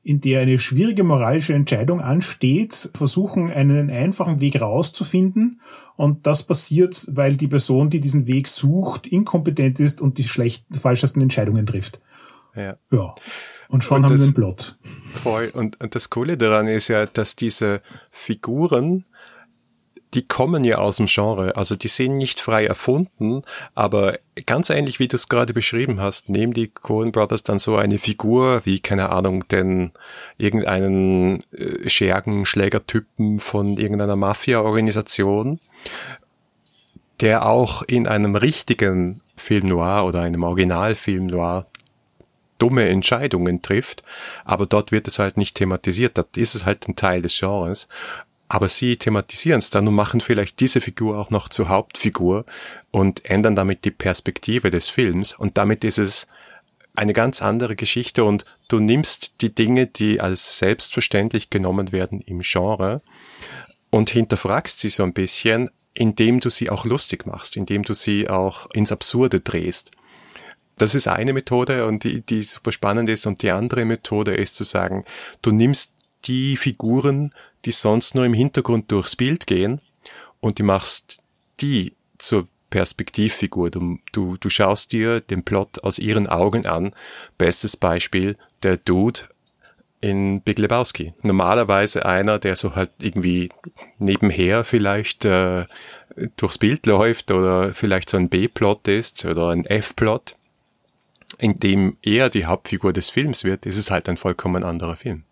in 0.05 0.21
der 0.21 0.41
eine 0.41 0.59
schwierige 0.59 1.03
moralische 1.03 1.55
Entscheidung 1.55 2.01
ansteht, 2.01 2.91
versuchen 2.95 3.51
einen 3.51 3.91
einfachen 3.91 4.41
Weg 4.41 4.61
rauszufinden. 4.61 5.61
Und 5.97 6.27
das 6.27 6.45
passiert, 6.45 7.07
weil 7.11 7.37
die 7.37 7.49
Person, 7.49 7.91
die 7.91 7.99
diesen 8.01 8.29
Weg 8.29 8.47
sucht, 8.47 9.09
inkompetent 9.09 9.81
ist 9.81 10.01
und 10.01 10.19
die 10.19 10.25
schlechten, 10.25 10.75
falschesten 10.75 11.21
Entscheidungen 11.21 11.67
trifft. 11.67 12.01
Ja. 12.55 12.77
ja. 12.93 13.15
Und 13.69 13.85
schon 13.85 13.99
und 13.99 14.05
haben 14.05 14.13
das, 14.13 14.21
wir 14.21 14.29
den 14.29 14.35
Plot. 14.35 14.77
Voll. 15.23 15.51
Und, 15.53 15.81
und 15.83 15.95
das 15.95 16.11
Coole 16.11 16.37
daran 16.37 16.69
ist 16.69 16.89
ja, 16.89 17.07
dass 17.07 17.37
diese 17.37 17.83
Figuren 18.11 19.05
die 20.15 20.27
kommen 20.27 20.65
ja 20.65 20.79
aus 20.79 20.97
dem 20.97 21.07
Genre, 21.07 21.57
also 21.57 21.77
die 21.77 21.89
sind 21.89 22.17
nicht 22.17 22.41
frei 22.41 22.65
erfunden, 22.65 23.43
aber 23.75 24.19
ganz 24.47 24.71
ähnlich 24.71 24.99
wie 24.99 25.09
du 25.09 25.17
es 25.17 25.29
gerade 25.29 25.53
beschrieben 25.53 26.01
hast, 26.01 26.29
nehmen 26.31 26.55
die 26.55 26.69
Coen 26.69 27.13
Brothers 27.13 27.43
dann 27.43 27.59
so 27.59 27.77
eine 27.77 27.99
Figur 27.99 28.63
wie, 28.65 28.81
keine 28.81 29.11
Ahnung, 29.11 29.47
den 29.49 29.93
irgendeinen 30.39 31.43
äh, 31.53 31.89
Schergen-Schlägertypen 31.89 33.41
von 33.41 33.77
irgendeiner 33.77 34.17
Mafia-Organisation, 34.17 35.61
der 37.21 37.47
auch 37.47 37.83
in 37.83 38.07
einem 38.07 38.35
richtigen 38.35 39.21
Film 39.37 39.67
noir 39.67 40.07
oder 40.07 40.21
einem 40.21 40.43
Originalfilm 40.43 41.27
noir 41.27 41.67
dumme 42.59 42.89
Entscheidungen 42.89 43.63
trifft, 43.63 44.03
aber 44.45 44.67
dort 44.67 44.93
wird 44.93 45.09
es 45.09 45.19
halt 45.19 45.37
nicht 45.37 45.57
thematisiert. 45.57 46.19
Dort 46.19 46.37
ist 46.37 46.55
es 46.55 46.65
halt 46.65 46.89
ein 46.89 46.97
Teil 46.97 47.23
des 47.23 47.39
Genres. 47.39 47.89
Aber 48.51 48.69
sie 48.69 48.97
thematisieren 48.97 49.59
es 49.59 49.69
dann 49.69 49.87
und 49.87 49.95
machen 49.95 50.23
vielleicht 50.23 50.59
diese 50.61 50.81
Figur 50.81 51.19
auch 51.19 51.31
noch 51.31 51.51
zur 51.51 51.69
Hauptfigur 51.69 52.47
und 52.91 53.25
ändern 53.27 53.55
damit 53.55 53.85
die 53.85 53.91
Perspektive 53.91 54.71
des 54.71 54.89
Films. 54.89 55.35
Und 55.35 55.59
damit 55.59 55.85
ist 55.85 55.99
es 55.99 56.29
eine 56.95 57.13
ganz 57.13 57.43
andere 57.43 57.77
Geschichte 57.77 58.25
und 58.25 58.45
du 58.69 58.81
nimmst 58.81 59.43
die 59.43 59.55
Dinge, 59.55 59.87
die 59.87 60.21
als 60.21 60.59
selbstverständlich 60.59 61.51
genommen 61.51 61.93
werden 61.93 62.21
im 62.21 62.41
Genre 62.41 63.03
und 63.91 64.11
hinterfragst 64.11 64.81
sie 64.81 64.89
so 64.89 65.05
ein 65.05 65.13
bisschen, 65.13 65.71
indem 65.95 66.41
du 66.41 66.51
sie 66.51 66.71
auch 66.71 66.85
lustig 66.85 67.27
machst, 67.27 67.57
indem 67.57 67.83
du 67.83 67.95
sie 67.95 68.29
auch 68.29 68.71
ins 68.71 68.93
Absurde 68.93 69.41
drehst. 69.41 69.93
Das 70.79 70.95
ist 70.95 71.09
eine 71.09 71.33
Methode 71.33 71.87
und 71.87 72.05
die, 72.05 72.21
die 72.21 72.43
super 72.43 72.73
spannend 72.73 73.11
ist. 73.11 73.27
Und 73.27 73.43
die 73.43 73.51
andere 73.51 73.85
Methode 73.85 74.35
ist 74.35 74.57
zu 74.57 74.65
sagen, 74.65 75.05
du 75.43 75.51
nimmst 75.51 75.93
die 76.25 76.57
Figuren, 76.57 77.33
die 77.65 77.73
sonst 77.73 78.15
nur 78.15 78.25
im 78.25 78.35
Hintergrund 78.35 78.91
durchs 78.91 79.17
Bild 79.17 79.47
gehen 79.47 79.81
und 80.41 80.59
du 80.59 80.65
machst 80.65 81.19
die 81.61 81.95
zur 82.19 82.49
Perspektivfigur. 82.71 83.71
Du, 83.71 83.99
du, 84.13 84.37
du 84.37 84.51
schaust 84.51 84.93
dir 84.93 85.21
den 85.21 85.43
Plot 85.43 85.83
aus 85.83 85.99
ihren 85.99 86.27
Augen 86.27 86.67
an. 86.67 86.93
Bestes 87.39 87.77
Beispiel, 87.77 88.37
der 88.63 88.77
Dude 88.77 89.21
in 90.01 90.43
Big 90.43 90.59
Lebowski. 90.59 91.15
Normalerweise 91.23 92.07
einer, 92.07 92.39
der 92.39 92.57
so 92.57 92.77
halt 92.77 92.91
irgendwie 93.01 93.49
nebenher 93.99 94.65
vielleicht 94.65 95.25
äh, 95.25 95.67
durchs 96.37 96.59
Bild 96.59 96.87
läuft 96.87 97.31
oder 97.31 97.75
vielleicht 97.75 98.11
so 98.11 98.17
ein 98.17 98.29
B-Plot 98.29 98.87
ist 98.89 99.25
oder 99.25 99.49
ein 99.49 99.65
F-Plot, 99.65 100.37
in 101.39 101.55
dem 101.57 101.97
er 102.03 102.31
die 102.31 102.47
Hauptfigur 102.47 102.93
des 102.93 103.11
Films 103.11 103.45
wird, 103.45 103.67
ist 103.67 103.79
es 103.79 103.91
halt 103.91 104.09
ein 104.09 104.17
vollkommen 104.17 104.65
anderer 104.65 104.97
Film. 104.97 105.25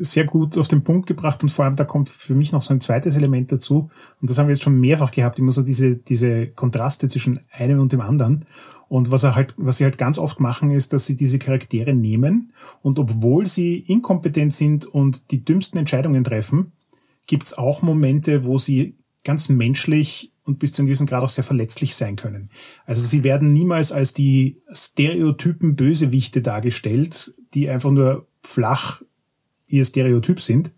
Sehr 0.00 0.24
gut 0.24 0.56
auf 0.56 0.66
den 0.66 0.82
Punkt 0.82 1.06
gebracht 1.06 1.42
und 1.42 1.50
vor 1.50 1.64
allem 1.64 1.76
da 1.76 1.84
kommt 1.84 2.08
für 2.08 2.34
mich 2.34 2.52
noch 2.52 2.62
so 2.62 2.72
ein 2.72 2.80
zweites 2.80 3.16
Element 3.16 3.52
dazu. 3.52 3.90
Und 4.20 4.30
das 4.30 4.38
haben 4.38 4.46
wir 4.48 4.54
jetzt 4.54 4.62
schon 4.62 4.80
mehrfach 4.80 5.10
gehabt, 5.10 5.38
immer 5.38 5.52
so 5.52 5.62
diese, 5.62 5.96
diese 5.96 6.48
Kontraste 6.48 7.06
zwischen 7.08 7.40
einem 7.50 7.78
und 7.78 7.92
dem 7.92 8.00
anderen. 8.00 8.46
Und 8.88 9.10
was 9.10 9.24
er 9.24 9.34
halt, 9.34 9.54
was 9.56 9.76
sie 9.76 9.84
halt 9.84 9.98
ganz 9.98 10.18
oft 10.18 10.40
machen 10.40 10.70
ist, 10.70 10.92
dass 10.92 11.06
sie 11.06 11.16
diese 11.16 11.38
Charaktere 11.38 11.94
nehmen. 11.94 12.52
Und 12.80 12.98
obwohl 12.98 13.46
sie 13.46 13.78
inkompetent 13.78 14.54
sind 14.54 14.86
und 14.86 15.30
die 15.30 15.44
dümmsten 15.44 15.78
Entscheidungen 15.78 16.24
treffen, 16.24 16.72
gibt's 17.26 17.56
auch 17.56 17.82
Momente, 17.82 18.44
wo 18.44 18.58
sie 18.58 18.96
ganz 19.24 19.48
menschlich 19.48 20.31
und 20.44 20.58
bis 20.58 20.72
zu 20.72 20.82
einem 20.82 20.86
gewissen 20.86 21.06
Grad 21.06 21.22
auch 21.22 21.28
sehr 21.28 21.44
verletzlich 21.44 21.94
sein 21.94 22.16
können. 22.16 22.50
Also 22.84 23.06
sie 23.06 23.24
werden 23.24 23.52
niemals 23.52 23.92
als 23.92 24.12
die 24.12 24.60
Stereotypen 24.72 25.76
Bösewichte 25.76 26.42
dargestellt, 26.42 27.34
die 27.54 27.68
einfach 27.68 27.90
nur 27.90 28.26
flach 28.42 29.02
ihr 29.66 29.84
Stereotyp 29.84 30.40
sind. 30.40 30.72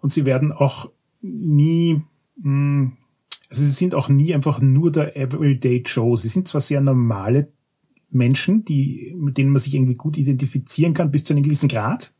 Und 0.00 0.10
sie 0.10 0.26
werden 0.26 0.52
auch 0.52 0.90
nie, 1.22 2.02
mh, 2.36 2.92
also 3.48 3.64
sie 3.64 3.70
sind 3.70 3.94
auch 3.94 4.08
nie 4.08 4.34
einfach 4.34 4.60
nur 4.60 4.92
der 4.92 5.16
Everyday 5.16 5.82
Joe. 5.84 6.16
Sie 6.16 6.28
sind 6.28 6.46
zwar 6.46 6.60
sehr 6.60 6.80
normale 6.80 7.52
Menschen, 8.10 8.64
die, 8.64 9.14
mit 9.16 9.38
denen 9.38 9.50
man 9.50 9.60
sich 9.60 9.74
irgendwie 9.74 9.94
gut 9.94 10.16
identifizieren 10.16 10.94
kann, 10.94 11.10
bis 11.10 11.24
zu 11.24 11.32
einem 11.32 11.42
gewissen 11.42 11.68
Grad. 11.68 12.12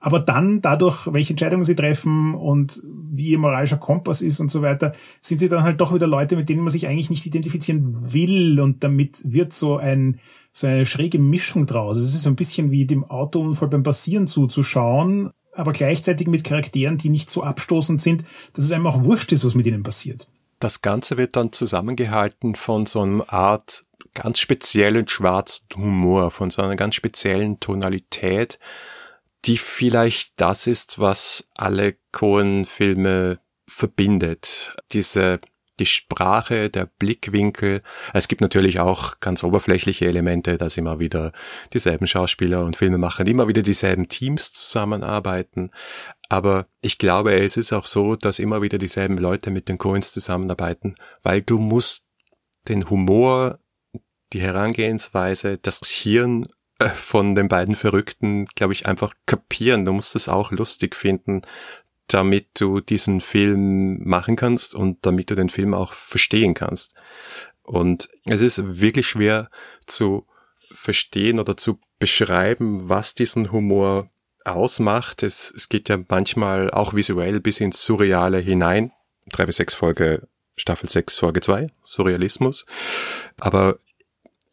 Aber 0.00 0.18
dann, 0.18 0.62
dadurch, 0.62 1.06
welche 1.12 1.34
Entscheidungen 1.34 1.64
sie 1.64 1.74
treffen 1.74 2.34
und 2.34 2.82
wie 2.84 3.28
ihr 3.28 3.38
moralischer 3.38 3.76
Kompass 3.76 4.22
ist 4.22 4.40
und 4.40 4.50
so 4.50 4.62
weiter, 4.62 4.92
sind 5.20 5.38
sie 5.38 5.48
dann 5.48 5.62
halt 5.62 5.80
doch 5.80 5.94
wieder 5.94 6.06
Leute, 6.06 6.36
mit 6.36 6.48
denen 6.48 6.62
man 6.62 6.70
sich 6.70 6.86
eigentlich 6.86 7.10
nicht 7.10 7.26
identifizieren 7.26 8.12
will. 8.12 8.58
Und 8.60 8.82
damit 8.82 9.22
wird 9.24 9.52
so 9.52 9.76
ein, 9.76 10.18
so 10.52 10.66
eine 10.66 10.86
schräge 10.86 11.18
Mischung 11.18 11.66
draus. 11.66 11.98
Es 11.98 12.14
ist 12.14 12.22
so 12.22 12.30
ein 12.30 12.36
bisschen 12.36 12.70
wie 12.70 12.86
dem 12.86 13.04
Autounfall 13.04 13.68
beim 13.68 13.82
Passieren 13.82 14.26
zuzuschauen 14.26 15.30
aber 15.54 15.72
gleichzeitig 15.72 16.26
mit 16.26 16.44
Charakteren, 16.44 16.96
die 16.96 17.08
nicht 17.08 17.30
so 17.30 17.42
abstoßend 17.42 18.00
sind, 18.00 18.24
dass 18.52 18.64
es 18.64 18.72
einem 18.72 18.86
auch 18.86 19.02
wurscht 19.02 19.32
ist, 19.32 19.44
was 19.44 19.54
mit 19.54 19.66
ihnen 19.66 19.82
passiert. 19.82 20.28
Das 20.58 20.82
Ganze 20.82 21.16
wird 21.16 21.36
dann 21.36 21.52
zusammengehalten 21.52 22.54
von 22.54 22.86
so 22.86 23.00
einer 23.00 23.32
Art 23.32 23.84
ganz 24.14 24.38
speziellen 24.38 25.08
schwarzen 25.08 25.66
Humor, 25.76 26.30
von 26.30 26.50
so 26.50 26.62
einer 26.62 26.76
ganz 26.76 26.94
speziellen 26.94 27.60
Tonalität, 27.60 28.58
die 29.44 29.58
vielleicht 29.58 30.32
das 30.36 30.66
ist, 30.66 30.98
was 30.98 31.50
alle 31.56 31.96
Cohen-Filme 32.12 33.40
verbindet. 33.66 34.74
Diese 34.92 35.40
die 35.80 35.86
Sprache, 35.86 36.70
der 36.70 36.86
Blickwinkel. 36.86 37.82
Es 38.12 38.28
gibt 38.28 38.42
natürlich 38.42 38.78
auch 38.78 39.18
ganz 39.18 39.42
oberflächliche 39.42 40.06
Elemente, 40.06 40.58
dass 40.58 40.76
immer 40.76 41.00
wieder 41.00 41.32
dieselben 41.72 42.06
Schauspieler 42.06 42.64
und 42.64 42.76
Filmemacher, 42.76 43.26
immer 43.26 43.48
wieder 43.48 43.62
dieselben 43.62 44.06
Teams 44.06 44.52
zusammenarbeiten. 44.52 45.70
Aber 46.28 46.66
ich 46.82 46.98
glaube, 46.98 47.34
es 47.40 47.56
ist 47.56 47.72
auch 47.72 47.86
so, 47.86 48.14
dass 48.14 48.38
immer 48.38 48.62
wieder 48.62 48.78
dieselben 48.78 49.18
Leute 49.18 49.50
mit 49.50 49.68
den 49.68 49.78
Coins 49.78 50.12
zusammenarbeiten, 50.12 50.94
weil 51.22 51.42
du 51.42 51.58
musst 51.58 52.06
den 52.68 52.88
Humor, 52.88 53.58
die 54.32 54.40
Herangehensweise, 54.40 55.58
das 55.58 55.80
Hirn 55.88 56.46
von 56.88 57.34
den 57.34 57.48
beiden 57.48 57.76
Verrückten, 57.76 58.46
glaube 58.54 58.72
ich, 58.72 58.86
einfach 58.86 59.14
kapieren. 59.26 59.84
Du 59.84 59.92
musst 59.92 60.14
es 60.16 60.28
auch 60.28 60.50
lustig 60.50 60.96
finden, 60.96 61.42
damit 62.06 62.48
du 62.60 62.80
diesen 62.80 63.20
Film 63.20 63.98
machen 64.02 64.36
kannst 64.36 64.74
und 64.74 64.98
damit 65.06 65.30
du 65.30 65.34
den 65.34 65.50
Film 65.50 65.74
auch 65.74 65.92
verstehen 65.92 66.54
kannst. 66.54 66.94
Und 67.62 68.08
es 68.24 68.40
ist 68.40 68.80
wirklich 68.80 69.06
schwer 69.06 69.48
zu 69.86 70.26
verstehen 70.72 71.38
oder 71.38 71.56
zu 71.56 71.78
beschreiben, 71.98 72.88
was 72.88 73.14
diesen 73.14 73.52
Humor 73.52 74.10
ausmacht. 74.44 75.22
Es, 75.22 75.52
es 75.54 75.68
geht 75.68 75.88
ja 75.88 75.98
manchmal 76.08 76.70
auch 76.70 76.94
visuell 76.94 77.40
bis 77.40 77.60
ins 77.60 77.84
Surreale 77.84 78.38
hinein. 78.38 78.90
3 79.30 79.46
bis 79.46 79.56
6 79.56 79.74
Folge, 79.74 80.26
Staffel 80.56 80.90
6, 80.90 81.18
Folge 81.18 81.40
2, 81.40 81.68
Surrealismus. 81.82 82.66
Aber 83.38 83.76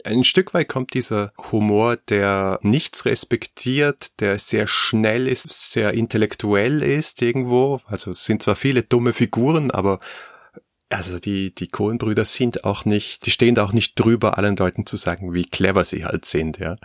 ein 0.07 0.23
Stück 0.23 0.53
weit 0.53 0.69
kommt 0.69 0.93
dieser 0.93 1.33
Humor, 1.51 1.97
der 1.97 2.59
nichts 2.61 3.05
respektiert, 3.05 4.19
der 4.19 4.39
sehr 4.39 4.67
schnell 4.67 5.27
ist, 5.27 5.71
sehr 5.71 5.93
intellektuell 5.93 6.81
ist 6.81 7.21
irgendwo. 7.21 7.81
Also 7.85 8.11
es 8.11 8.23
sind 8.23 8.41
zwar 8.41 8.55
viele 8.55 8.83
dumme 8.83 9.13
Figuren, 9.13 9.69
aber 9.69 9.99
also 10.89 11.19
die, 11.19 11.53
die 11.53 11.67
Kohlenbrüder 11.67 12.23
sind 12.23 12.63
auch 12.63 12.85
nicht, 12.85 13.25
die 13.25 13.31
stehen 13.31 13.55
da 13.55 13.65
auch 13.65 13.73
nicht 13.73 13.99
drüber, 13.99 14.37
allen 14.37 14.55
Leuten 14.55 14.85
zu 14.85 14.95
sagen, 14.95 15.33
wie 15.33 15.43
clever 15.43 15.83
sie 15.83 16.05
halt 16.05 16.25
sind, 16.25 16.57
ja. 16.57 16.77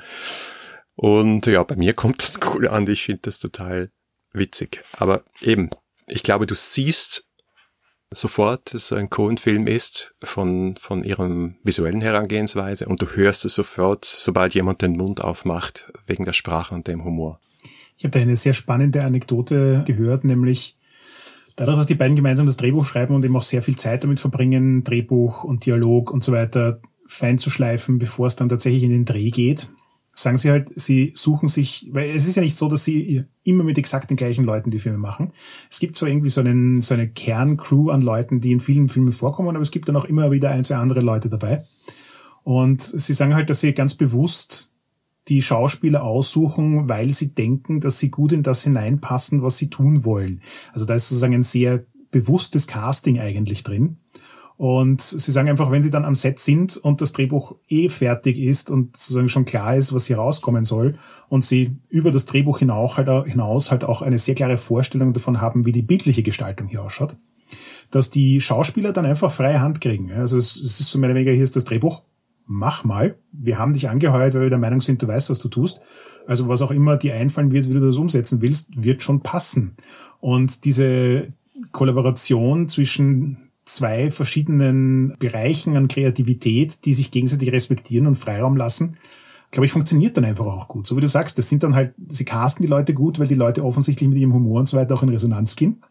Und 0.95 1.47
ja, 1.47 1.63
bei 1.63 1.77
mir 1.77 1.95
kommt 1.95 2.23
das 2.23 2.41
cool 2.55 2.69
an, 2.69 2.89
ich 2.89 3.05
finde 3.05 3.23
das 3.23 3.39
total 3.39 3.91
witzig. 4.33 4.83
Aber 4.97 5.23
eben, 5.41 5.71
ich 6.07 6.23
glaube, 6.23 6.47
du 6.47 6.55
siehst 6.57 7.29
sofort, 8.15 8.73
dass 8.75 8.85
es 8.85 8.93
ein 8.93 9.11
Cohen-Film 9.11 9.67
ist 9.67 10.15
von, 10.23 10.77
von 10.81 11.05
ihrem 11.05 11.57
visuellen 11.63 12.01
Herangehensweise 12.01 12.87
und 12.87 13.03
du 13.03 13.07
hörst 13.07 13.45
es 13.45 13.55
sofort, 13.55 14.05
sobald 14.05 14.55
jemand 14.55 14.83
den 14.83 14.97
Mund 14.97 15.21
aufmacht, 15.23 15.93
wegen 16.07 16.25
der 16.25 16.33
Sprache 16.33 16.75
und 16.75 16.87
dem 16.87 17.05
Humor. 17.05 17.41
Ich 17.97 18.05
habe 18.05 18.11
da 18.11 18.21
eine 18.21 18.37
sehr 18.37 18.53
spannende 18.53 19.05
Anekdote 19.05 19.85
gehört, 19.87 20.25
nämlich 20.25 20.77
dadurch, 21.57 21.79
dass 21.79 21.87
die 21.87 21.95
beiden 21.95 22.17
gemeinsam 22.17 22.47
das 22.47 22.57
Drehbuch 22.57 22.85
schreiben 22.85 23.15
und 23.15 23.25
eben 23.25 23.37
auch 23.37 23.43
sehr 23.43 23.63
viel 23.63 23.77
Zeit 23.77 24.05
damit 24.05 24.21
verbringen, 24.21 24.85
Drehbuch 24.85 25.45
und 25.45 25.67
Dialog 25.67 26.11
und 26.11 26.25
so 26.25 26.33
weiter 26.33 26.81
fein 27.07 27.39
zu 27.39 27.51
schleifen, 27.51 27.99
bevor 27.99 28.27
es 28.27 28.37
dann 28.37 28.49
tatsächlich 28.49 28.83
in 28.83 28.91
den 28.91 29.05
Dreh 29.05 29.31
geht, 29.31 29.69
sagen 30.15 30.37
sie 30.37 30.51
halt, 30.51 30.73
sie 30.77 31.13
suchen 31.15 31.49
sich, 31.49 31.89
weil 31.93 32.11
es 32.11 32.29
ist 32.29 32.37
ja 32.37 32.43
nicht 32.43 32.57
so, 32.57 32.69
dass 32.69 32.85
sie 32.85 33.25
immer 33.45 33.65
mit 33.65 33.79
exakt 33.79 34.11
den 34.11 34.17
gleichen 34.17 34.45
Leuten 34.45 34.71
die 34.71 34.79
Filme 34.79 34.99
machen. 34.99 35.33
Es 35.71 35.81
gibt 35.81 35.97
zwar 35.97 36.09
irgendwie 36.09 36.29
so, 36.29 36.41
einen, 36.41 36.81
so 36.81 36.95
eine 36.95 37.09
Kerncrew 37.09 37.91
an 37.91 38.03
Leuten, 38.03 38.41
die 38.41 38.53
in 38.53 38.61
vielen 38.61 38.89
Filmen 38.89 39.13
vorkommen, 39.13 39.49
aber 39.51 39.63
es 39.63 39.71
gibt 39.71 39.89
dann 39.89 39.97
auch 39.97 40.05
immer 40.05 40.31
wieder 40.31 40.51
ein, 40.51 40.65
zwei 40.65 40.77
andere 40.77 41.01
Leute 41.01 41.29
dabei. 41.29 41.65
Und 42.45 42.83
sie 42.83 43.15
sagen 43.15 43.35
halt, 43.35 43.49
dass 43.51 43.61
sie 43.61 43.73
ganz 43.73 43.95
bewusst 43.95 44.73
die 45.29 45.41
Schauspieler 45.41 46.03
aussuchen, 46.03 46.89
weil 46.89 47.13
sie 47.13 47.29
denken, 47.29 47.81
dass 47.81 47.99
sie 47.99 48.11
gut 48.11 48.33
in 48.33 48.43
das 48.43 48.65
hineinpassen, 48.65 49.43
was 49.43 49.57
sie 49.57 49.71
tun 49.71 50.05
wollen. 50.05 50.43
Also 50.73 50.85
da 50.85 50.95
ist 50.95 51.09
sozusagen 51.09 51.35
ein 51.35 51.45
sehr 51.45 51.85
bewusstes 52.11 52.67
Casting 52.67 53.21
eigentlich 53.21 53.63
drin. 53.63 53.99
Und 54.57 55.01
sie 55.01 55.33
sagen 55.33 55.49
einfach, 55.49 55.71
wenn 55.71 55.83
sie 55.83 55.91
dann 55.91 56.05
am 56.05 56.15
Set 56.15 56.39
sind 56.39 56.77
und 56.77 57.01
das 57.01 57.13
Drehbuch 57.13 57.57
eh 57.69 57.89
fertig 57.89 58.39
ist 58.39 58.71
und 58.71 58.97
sozusagen 58.97 59.29
schon 59.29 59.45
klar 59.45 59.77
ist, 59.77 59.93
was 59.93 60.07
hier 60.07 60.19
rauskommen 60.19 60.65
soll 60.65 60.95
und 61.29 61.43
sie 61.43 61.77
über 61.89 62.11
das 62.11 62.27
Drehbuch 62.27 62.59
hinaus 62.59 62.97
halt, 62.97 63.09
hinaus 63.27 63.71
halt 63.71 63.85
auch 63.85 64.03
eine 64.03 64.19
sehr 64.19 64.35
klare 64.35 64.59
Vorstellung 64.59 65.13
davon 65.13 65.41
haben, 65.41 65.65
wie 65.65 65.73
die 65.73 65.83
bildliche 65.83 66.23
Gestaltung 66.23 66.69
hier 66.69 66.83
ausschaut, 66.83 67.17
dass 67.91 68.11
die 68.11 68.41
Schauspieler 68.41 68.93
dann 68.93 69.07
einfach 69.07 69.33
freie 69.33 69.61
Hand 69.61 69.81
kriegen. 69.81 70.13
Also 70.13 70.37
es, 70.37 70.57
es 70.57 70.81
ist 70.81 70.91
so 70.91 70.99
mehr 70.99 71.11
oder 71.11 71.17
weniger, 71.17 71.33
hier 71.33 71.45
ist 71.45 71.57
das 71.57 71.65
Drehbuch, 71.65 72.03
mach 72.47 72.85
mal. 72.85 73.17
Wir 73.33 73.59
haben 73.59 73.73
dich 73.73 73.89
angeheuert, 73.89 74.35
weil 74.35 74.43
wir 74.43 74.51
der 74.51 74.59
Meinung 74.59 74.81
sind, 74.81 75.03
du 75.03 75.09
weißt, 75.09 75.31
was 75.31 75.39
du 75.39 75.49
tust. 75.49 75.81
Also 76.27 76.49
was 76.49 76.63
auch 76.63 76.71
immer 76.71 76.97
dir 76.97 77.15
einfallen 77.15 77.53
wird, 77.53 77.69
wie 77.69 77.75
du 77.75 77.81
das 77.81 77.97
umsetzen 77.97 78.43
willst, 78.43 78.69
wird 78.83 79.03
schon 79.03 79.23
passen. 79.23 79.75
Und 80.21 80.65
diese 80.65 81.33
Kollaboration 81.73 82.69
zwischen 82.69 83.42
zwei 83.65 84.11
verschiedenen 84.11 85.17
Bereichen 85.19 85.77
an 85.77 85.89
Kreativität, 85.89 86.85
die 86.85 86.95
sich 86.95 87.11
gegenseitig 87.11 87.53
respektieren 87.53 88.07
und 88.07 88.17
Freiraum 88.17 88.57
lassen, 88.57 88.97
glaube 89.53 89.67
ich, 89.67 89.73
funktioniert 89.73 90.17
dann 90.17 90.25
einfach 90.25 90.47
auch 90.47 90.67
gut. 90.67 90.87
So 90.87 90.97
wie 90.97 91.01
du 91.01 91.09
sagst, 91.09 91.39
das 91.39 91.49
sind 91.49 91.63
dann 91.63 91.75
halt, 91.75 91.95
sie 92.09 92.25
casten 92.25 92.65
die 92.65 92.71
Leute 92.71 92.95
gut, 92.95 93.19
weil 93.19 93.29
die 93.29 93.35
Leute 93.35 93.65
offensichtlich 93.65 94.09
mit 94.09 94.19
ihrem 94.19 94.33
Humor 94.33 94.61
und 94.61 94.69
so 94.69 94.77
weiter 94.77 94.95
auch 94.95 95.03
in 95.03 95.11
Resonanz 95.11 95.57
gehen. 95.57 95.83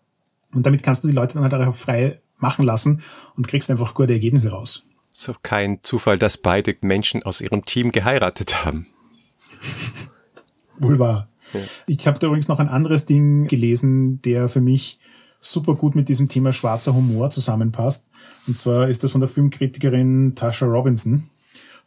Und 0.53 0.65
damit 0.65 0.83
kannst 0.83 1.03
du 1.03 1.07
die 1.07 1.13
Leute 1.13 1.35
dann 1.35 1.43
halt 1.43 1.53
auch 1.53 1.73
frei 1.73 2.19
machen 2.37 2.65
lassen 2.65 3.01
und 3.37 3.47
kriegst 3.47 3.69
einfach 3.69 3.93
gute 3.93 4.13
Ergebnisse 4.13 4.49
raus. 4.49 4.83
So 5.11 5.35
kein 5.43 5.79
Zufall, 5.83 6.17
dass 6.17 6.37
beide 6.37 6.75
Menschen 6.81 7.21
aus 7.23 7.39
ihrem 7.39 7.63
Team 7.63 7.91
geheiratet 7.91 8.65
haben. 8.65 8.87
Wohl 10.79 10.97
wahr. 10.97 11.29
Ja. 11.53 11.59
Ich 11.85 12.07
habe 12.07 12.17
da 12.17 12.27
übrigens 12.27 12.47
noch 12.47 12.59
ein 12.59 12.69
anderes 12.69 13.05
Ding 13.05 13.47
gelesen, 13.47 14.21
der 14.23 14.49
für 14.49 14.61
mich 14.61 14.99
super 15.41 15.75
gut 15.75 15.95
mit 15.95 16.07
diesem 16.07 16.29
Thema 16.29 16.53
schwarzer 16.53 16.93
Humor 16.93 17.31
zusammenpasst. 17.31 18.09
Und 18.47 18.59
zwar 18.59 18.87
ist 18.87 19.03
das 19.03 19.11
von 19.11 19.19
der 19.19 19.27
Filmkritikerin 19.27 20.35
Tasha 20.35 20.65
Robinson. 20.65 21.29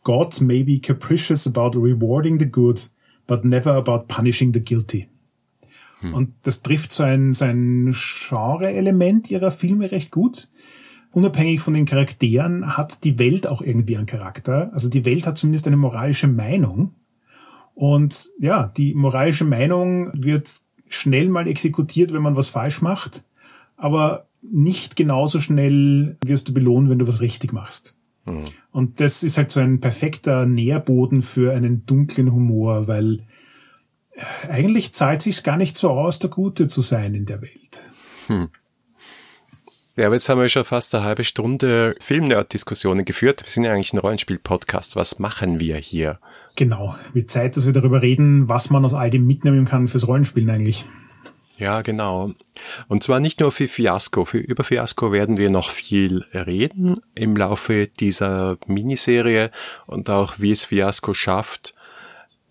God 0.03 0.41
may 0.41 0.63
be 0.63 0.81
capricious 0.81 1.47
about 1.47 1.79
rewarding 1.79 2.39
the 2.39 2.51
good, 2.51 2.91
but 3.27 3.45
never 3.45 3.73
about 3.73 4.07
punishing 4.09 4.53
the 4.53 4.61
guilty. 4.61 5.09
Hm. 6.01 6.15
Und 6.15 6.35
das 6.43 6.63
trifft 6.63 6.93
so 6.93 7.05
ein, 7.05 7.33
so 7.33 7.47
ein 7.47 7.93
Genre-Element 7.95 9.31
ihrer 9.31 9.53
Filme 9.53 9.91
recht 9.91 10.11
gut. 10.11 10.49
Unabhängig 11.13 11.61
von 11.61 11.75
den 11.75 11.87
Charakteren 11.87 12.77
hat 12.77 13.05
die 13.05 13.21
Welt 13.21 13.47
auch 13.47 13.63
irgendwie 13.63 13.97
einen 13.97 14.07
Charakter. 14.07 14.71
Also 14.75 14.89
die 14.89 15.05
Welt 15.05 15.27
hat 15.27 15.39
zumindest 15.39 15.69
eine 15.69 15.77
moralische 15.77 16.27
Meinung. 16.27 16.93
Und 17.75 18.31
ja, 18.41 18.73
die 18.77 18.95
moralische 18.95 19.45
Meinung 19.45 20.11
wird 20.13 20.61
schnell 20.89 21.29
mal 21.29 21.47
exekutiert, 21.47 22.13
wenn 22.13 22.23
man 22.23 22.37
was 22.37 22.49
falsch 22.49 22.83
macht 22.83 23.25
aber 23.85 24.29
nicht 24.41 24.97
genauso 24.97 25.41
schnell 25.41 26.17
wirst 26.25 26.49
du 26.49 26.55
belohnt, 26.55 26.89
wenn 26.89 26.99
du 26.99 27.07
was 27.07 27.21
richtig 27.21 27.53
machst. 27.53 27.99
Mhm. 28.25 28.45
Und 28.73 28.99
das 28.99 29.23
ist 29.23 29.37
halt 29.37 29.51
so 29.51 29.61
ein 29.61 29.79
perfekter 29.79 30.47
Nährboden 30.47 31.21
für 31.21 31.53
einen 31.53 31.85
dunklen 31.85 32.33
Humor, 32.33 32.89
weil 32.89 33.27
äh, 34.13 34.49
eigentlich 34.49 34.95
zahlt 34.95 35.21
sich 35.21 35.43
gar 35.43 35.59
nicht 35.59 35.77
so 35.77 35.91
aus, 35.91 36.19
der 36.19 36.31
Gute 36.31 36.67
zu 36.67 36.81
sein 36.81 37.15
in 37.15 37.27
der 37.27 37.43
Welt. 37.43 37.93
Hm. 38.29 38.49
Ja, 39.97 40.07
aber 40.07 40.15
jetzt 40.15 40.31
haben 40.31 40.41
wir 40.41 40.49
schon 40.49 40.65
fast 40.65 40.95
eine 40.95 41.05
halbe 41.05 41.25
Stunde 41.25 41.95
Filmnerd-Diskussionen 42.01 43.05
geführt. 43.05 43.45
Wir 43.45 43.51
sind 43.51 43.65
ja 43.65 43.73
eigentlich 43.75 43.93
ein 43.93 43.99
Rollenspiel-Podcast. 43.99 44.97
Was 44.97 45.19
machen 45.19 45.61
wir 45.61 45.77
hier? 45.77 46.19
Genau. 46.57 46.97
Wird 47.13 47.31
Zeit, 47.31 47.57
dass 47.57 47.67
wir 47.67 47.73
darüber 47.73 48.01
reden, 48.01 48.49
was 48.49 48.71
man 48.71 48.85
aus 48.87 48.95
all 48.95 49.11
dem 49.11 49.27
mitnehmen 49.27 49.67
kann 49.67 49.89
fürs 49.89 50.09
Rollenspielen 50.09 50.49
eigentlich. 50.49 50.87
Ja, 51.57 51.83
genau. 51.83 52.33
Und 52.89 53.03
zwar 53.03 53.21
nicht 53.21 53.41
nur 53.41 53.53
für 53.53 53.69
Fiasco. 53.69 54.25
Für, 54.25 54.39
über 54.39 54.65
Fiasco 54.65 55.13
werden 55.13 55.37
wir 55.37 55.51
noch 55.51 55.71
viel 55.71 56.25
reden 56.33 57.01
im 57.15 57.37
Laufe 57.37 57.87
dieser 57.87 58.59
Miniserie 58.67 59.51
und 59.87 60.11
auch 60.11 60.35
wie 60.39 60.51
es 60.51 60.65
Fiasco 60.65 61.15
schafft, 61.15 61.75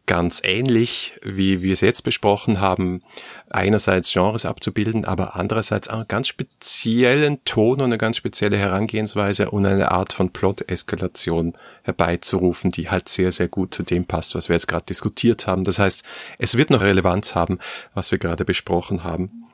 ganz 0.06 0.42
ähnlich, 0.44 1.14
wie 1.22 1.62
wir 1.62 1.72
es 1.72 1.82
jetzt 1.82 2.04
besprochen 2.04 2.60
haben, 2.60 3.02
einerseits 3.50 4.12
Genres 4.12 4.46
abzubilden, 4.46 5.06
aber 5.06 5.36
andererseits 5.36 5.88
auch 5.88 6.00
einen 6.00 6.08
ganz 6.08 6.28
speziellen 6.28 7.44
Ton 7.46 7.80
und 7.80 7.86
eine 7.86 7.98
ganz 7.98 8.18
spezielle 8.18 8.58
Herangehensweise 8.58 9.50
und 9.52 9.66
eine 9.66 9.92
Art 9.92 10.12
von 10.12 10.32
Plot-Eskalation 10.32 11.54
herbeizurufen, 11.84 12.72
die 12.72 12.90
halt 12.90 13.08
sehr, 13.08 13.32
sehr 13.32 13.48
gut 13.48 13.74
zu 13.74 13.84
dem 13.84 14.06
passt, 14.06 14.36
was 14.36 14.50
wir 14.50 14.56
jetzt 14.56 14.68
gerade 14.68 14.86
diskutiert 14.86 15.48
haben. 15.48 15.64
Das 15.64 15.80
heißt, 15.80 16.04
es 16.38 16.58
wird 16.58 16.70
noch 16.70 16.82
Relevanz 16.82 17.34
haben, 17.36 17.60
was 17.94 18.12
wir 18.12 18.20
gerade 18.20 18.44
besprochen 18.44 19.04
haben. 19.04 19.46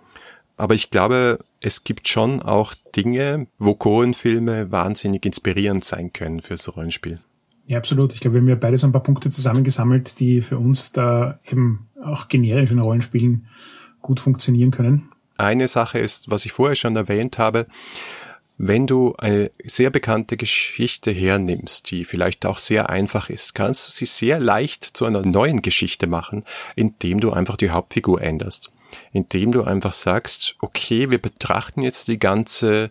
Aber 0.58 0.74
ich 0.74 0.90
glaube, 0.90 1.40
es 1.62 1.84
gibt 1.84 2.08
schon 2.08 2.42
auch 2.42 2.74
Dinge, 2.96 3.48
wo 3.60 3.76
Cohen-Filme 3.76 4.72
wahnsinnig 4.72 5.26
inspirierend 5.26 5.86
sein 5.86 6.12
können 6.12 6.42
fürs 6.42 6.76
Rollenspiel. 6.76 7.20
Ja, 7.70 7.78
absolut. 7.78 8.14
Ich 8.14 8.20
glaube, 8.20 8.34
wir 8.34 8.42
haben 8.42 8.48
ja 8.48 8.56
beide 8.56 8.80
so 8.80 8.88
ein 8.88 8.92
paar 8.92 9.04
Punkte 9.04 9.30
zusammengesammelt, 9.30 10.20
die 10.20 10.42
für 10.42 10.58
uns 10.58 10.92
da 10.92 11.40
eben 11.48 11.88
auch 12.04 12.28
generisch 12.28 12.72
in 12.72 12.80
Rollenspielen 12.80 13.46
gut 14.02 14.20
funktionieren 14.20 14.72
können. 14.72 15.10
Eine 15.38 15.68
Sache 15.68 16.00
ist, 16.00 16.32
was 16.32 16.46
ich 16.46 16.52
vorher 16.52 16.76
schon 16.76 16.96
erwähnt 16.96 17.38
habe, 17.38 17.68
wenn 18.58 18.88
du 18.88 19.14
eine 19.18 19.52
sehr 19.64 19.92
bekannte 19.92 20.36
Geschichte 20.36 21.12
hernimmst, 21.12 21.92
die 21.92 22.06
vielleicht 22.06 22.48
auch 22.48 22.58
sehr 22.58 22.90
einfach 22.90 23.30
ist, 23.30 23.54
kannst 23.54 23.88
du 23.88 23.92
sie 23.92 24.06
sehr 24.06 24.40
leicht 24.40 24.84
zu 24.84 25.06
einer 25.06 25.22
neuen 25.22 25.62
Geschichte 25.62 26.08
machen, 26.08 26.46
indem 26.76 27.20
du 27.20 27.32
einfach 27.32 27.56
die 27.56 27.70
Hauptfigur 27.70 28.20
änderst. 28.20 28.72
Indem 29.12 29.52
du 29.52 29.64
einfach 29.64 29.94
sagst, 29.94 30.56
okay, 30.60 31.12
wir 31.12 31.20
betrachten 31.20 31.84
jetzt 31.84 32.08
die 32.08 32.18
ganze 32.18 32.90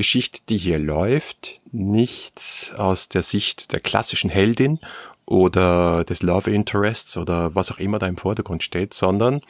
Geschichte, 0.00 0.40
die 0.48 0.56
hier 0.56 0.78
läuft, 0.78 1.60
nicht 1.72 2.72
aus 2.78 3.10
der 3.10 3.22
Sicht 3.22 3.74
der 3.74 3.80
klassischen 3.80 4.30
Heldin 4.30 4.78
oder 5.26 6.04
des 6.04 6.22
Love 6.22 6.50
Interests 6.50 7.18
oder 7.18 7.54
was 7.54 7.70
auch 7.70 7.76
immer 7.76 7.98
da 7.98 8.06
im 8.06 8.16
Vordergrund 8.16 8.62
steht, 8.62 8.94
sondern 8.94 9.42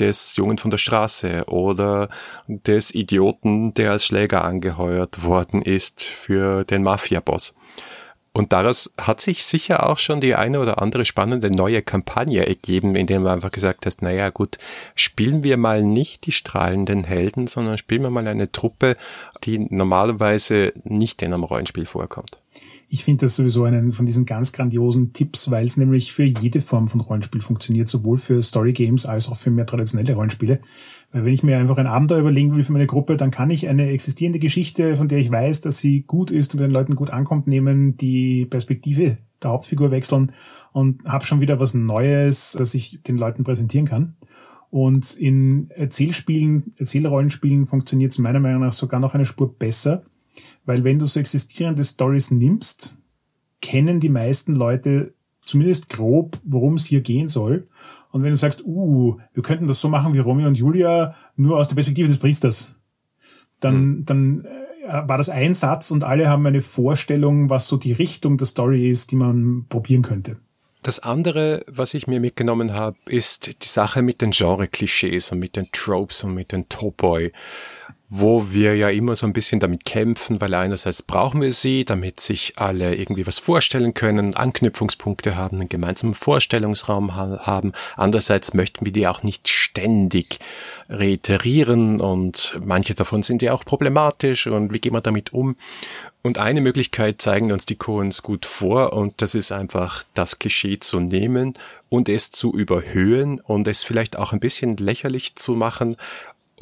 des 0.00 0.34
Jungen 0.34 0.58
von 0.58 0.72
der 0.72 0.78
Straße 0.78 1.44
oder 1.46 2.08
des 2.48 2.92
Idioten, 2.92 3.74
der 3.74 3.92
als 3.92 4.04
Schläger 4.04 4.44
angeheuert 4.44 5.22
worden 5.22 5.62
ist 5.62 6.02
für 6.02 6.64
den 6.64 6.82
Mafia-Boss. 6.82 7.54
Und 8.34 8.54
daraus 8.54 8.90
hat 8.98 9.20
sich 9.20 9.44
sicher 9.44 9.86
auch 9.86 9.98
schon 9.98 10.22
die 10.22 10.34
eine 10.34 10.60
oder 10.60 10.80
andere 10.80 11.04
spannende 11.04 11.50
neue 11.50 11.82
Kampagne 11.82 12.46
ergeben, 12.46 12.96
indem 12.96 13.24
man 13.24 13.34
einfach 13.34 13.50
gesagt 13.50 13.84
hast, 13.84 14.00
naja 14.00 14.30
gut, 14.30 14.56
spielen 14.94 15.44
wir 15.44 15.58
mal 15.58 15.82
nicht 15.82 16.24
die 16.24 16.32
strahlenden 16.32 17.04
Helden, 17.04 17.46
sondern 17.46 17.76
spielen 17.76 18.02
wir 18.02 18.10
mal 18.10 18.26
eine 18.26 18.50
Truppe, 18.50 18.96
die 19.44 19.58
normalerweise 19.58 20.72
nicht 20.84 21.20
in 21.20 21.34
einem 21.34 21.44
Rollenspiel 21.44 21.84
vorkommt. 21.84 22.38
Ich 22.88 23.04
finde 23.04 23.24
das 23.24 23.36
sowieso 23.36 23.64
einen 23.64 23.92
von 23.92 24.06
diesen 24.06 24.26
ganz 24.26 24.52
grandiosen 24.52 25.12
Tipps, 25.12 25.50
weil 25.50 25.64
es 25.64 25.78
nämlich 25.78 26.12
für 26.12 26.24
jede 26.24 26.60
Form 26.60 26.88
von 26.88 27.00
Rollenspiel 27.00 27.40
funktioniert, 27.40 27.88
sowohl 27.88 28.18
für 28.18 28.42
Story 28.42 28.72
Games 28.72 29.06
als 29.06 29.28
auch 29.28 29.36
für 29.36 29.50
mehr 29.50 29.66
traditionelle 29.66 30.14
Rollenspiele. 30.14 30.60
Weil 31.12 31.26
wenn 31.26 31.32
ich 31.32 31.42
mir 31.42 31.58
einfach 31.58 31.76
ein 31.76 31.86
Abenteuer 31.86 32.20
überlegen 32.20 32.54
will 32.54 32.62
für 32.62 32.72
meine 32.72 32.86
Gruppe, 32.86 33.16
dann 33.16 33.30
kann 33.30 33.50
ich 33.50 33.68
eine 33.68 33.90
existierende 33.90 34.38
Geschichte, 34.38 34.96
von 34.96 35.08
der 35.08 35.18
ich 35.18 35.30
weiß, 35.30 35.60
dass 35.60 35.78
sie 35.78 36.02
gut 36.02 36.30
ist 36.30 36.54
und 36.54 36.60
den 36.60 36.70
Leuten 36.70 36.94
gut 36.94 37.10
ankommt, 37.10 37.46
nehmen, 37.46 37.96
die 37.98 38.46
Perspektive 38.46 39.18
der 39.42 39.50
Hauptfigur 39.50 39.90
wechseln 39.90 40.32
und 40.72 41.04
habe 41.04 41.24
schon 41.26 41.40
wieder 41.40 41.60
was 41.60 41.74
Neues, 41.74 42.56
das 42.58 42.74
ich 42.74 43.02
den 43.02 43.18
Leuten 43.18 43.44
präsentieren 43.44 43.86
kann. 43.86 44.16
Und 44.70 45.14
in 45.16 45.70
Erzählspielen, 45.70 46.72
Erzählrollenspielen 46.78 47.66
funktioniert 47.66 48.12
es 48.12 48.18
meiner 48.18 48.40
Meinung 48.40 48.62
nach 48.62 48.72
sogar 48.72 49.00
noch 49.00 49.14
eine 49.14 49.26
Spur 49.26 49.54
besser, 49.58 50.02
weil 50.64 50.82
wenn 50.82 50.98
du 50.98 51.04
so 51.04 51.20
existierende 51.20 51.84
Stories 51.84 52.30
nimmst, 52.30 52.96
kennen 53.60 54.00
die 54.00 54.08
meisten 54.08 54.54
Leute 54.54 55.12
zumindest 55.44 55.90
grob, 55.90 56.40
worum 56.44 56.74
es 56.74 56.86
hier 56.86 57.02
gehen 57.02 57.28
soll. 57.28 57.68
Und 58.12 58.22
wenn 58.22 58.30
du 58.30 58.36
sagst, 58.36 58.64
uh, 58.64 59.16
wir 59.32 59.42
könnten 59.42 59.66
das 59.66 59.80
so 59.80 59.88
machen 59.88 60.14
wie 60.14 60.18
Romeo 60.18 60.46
und 60.46 60.58
Julia, 60.58 61.14
nur 61.34 61.58
aus 61.58 61.68
der 61.68 61.74
Perspektive 61.74 62.08
des 62.08 62.18
Priesters, 62.18 62.80
dann, 63.58 63.84
mhm. 63.84 64.04
dann 64.04 64.44
äh, 64.44 65.08
war 65.08 65.16
das 65.16 65.28
ein 65.28 65.54
Satz 65.54 65.90
und 65.90 66.04
alle 66.04 66.28
haben 66.28 66.46
eine 66.46 66.60
Vorstellung, 66.60 67.48
was 67.50 67.66
so 67.66 67.76
die 67.76 67.92
Richtung 67.92 68.36
der 68.36 68.46
Story 68.46 68.88
ist, 68.90 69.10
die 69.10 69.16
man 69.16 69.66
probieren 69.68 70.02
könnte. 70.02 70.36
Das 70.82 70.98
andere, 70.98 71.62
was 71.68 71.94
ich 71.94 72.08
mir 72.08 72.18
mitgenommen 72.18 72.74
habe, 72.74 72.96
ist 73.06 73.62
die 73.62 73.68
Sache 73.68 74.02
mit 74.02 74.20
den 74.20 74.32
Genre-Klischees 74.32 75.30
und 75.30 75.38
mit 75.38 75.54
den 75.54 75.68
Tropes 75.70 76.24
und 76.24 76.34
mit 76.34 76.50
den 76.50 76.68
Topoi 76.68 77.30
wo 78.14 78.52
wir 78.52 78.76
ja 78.76 78.90
immer 78.90 79.16
so 79.16 79.24
ein 79.24 79.32
bisschen 79.32 79.58
damit 79.58 79.86
kämpfen, 79.86 80.42
weil 80.42 80.52
einerseits 80.52 81.00
brauchen 81.00 81.40
wir 81.40 81.50
sie, 81.50 81.86
damit 81.86 82.20
sich 82.20 82.52
alle 82.56 82.94
irgendwie 82.94 83.26
was 83.26 83.38
vorstellen 83.38 83.94
können, 83.94 84.34
Anknüpfungspunkte 84.34 85.34
haben, 85.34 85.60
einen 85.60 85.70
gemeinsamen 85.70 86.12
Vorstellungsraum 86.12 87.16
haben. 87.16 87.72
Andererseits 87.96 88.52
möchten 88.52 88.84
wir 88.84 88.92
die 88.92 89.08
auch 89.08 89.22
nicht 89.22 89.48
ständig 89.48 90.40
reiterieren 90.90 92.02
und 92.02 92.54
manche 92.62 92.94
davon 92.94 93.22
sind 93.22 93.40
ja 93.40 93.54
auch 93.54 93.64
problematisch 93.64 94.46
und 94.46 94.74
wie 94.74 94.80
gehen 94.80 94.92
wir 94.92 95.00
damit 95.00 95.32
um? 95.32 95.56
Und 96.20 96.36
eine 96.38 96.60
Möglichkeit 96.60 97.22
zeigen 97.22 97.50
uns 97.50 97.64
die 97.64 97.76
Coens 97.76 98.22
gut 98.22 98.44
vor 98.44 98.92
und 98.92 99.22
das 99.22 99.34
ist 99.34 99.52
einfach 99.52 100.04
das 100.12 100.38
Klischee 100.38 100.78
zu 100.78 101.00
nehmen 101.00 101.54
und 101.88 102.10
es 102.10 102.30
zu 102.30 102.52
überhöhen 102.52 103.40
und 103.40 103.66
es 103.66 103.84
vielleicht 103.84 104.18
auch 104.18 104.32
ein 104.32 104.38
bisschen 104.38 104.76
lächerlich 104.76 105.34
zu 105.34 105.54
machen 105.54 105.96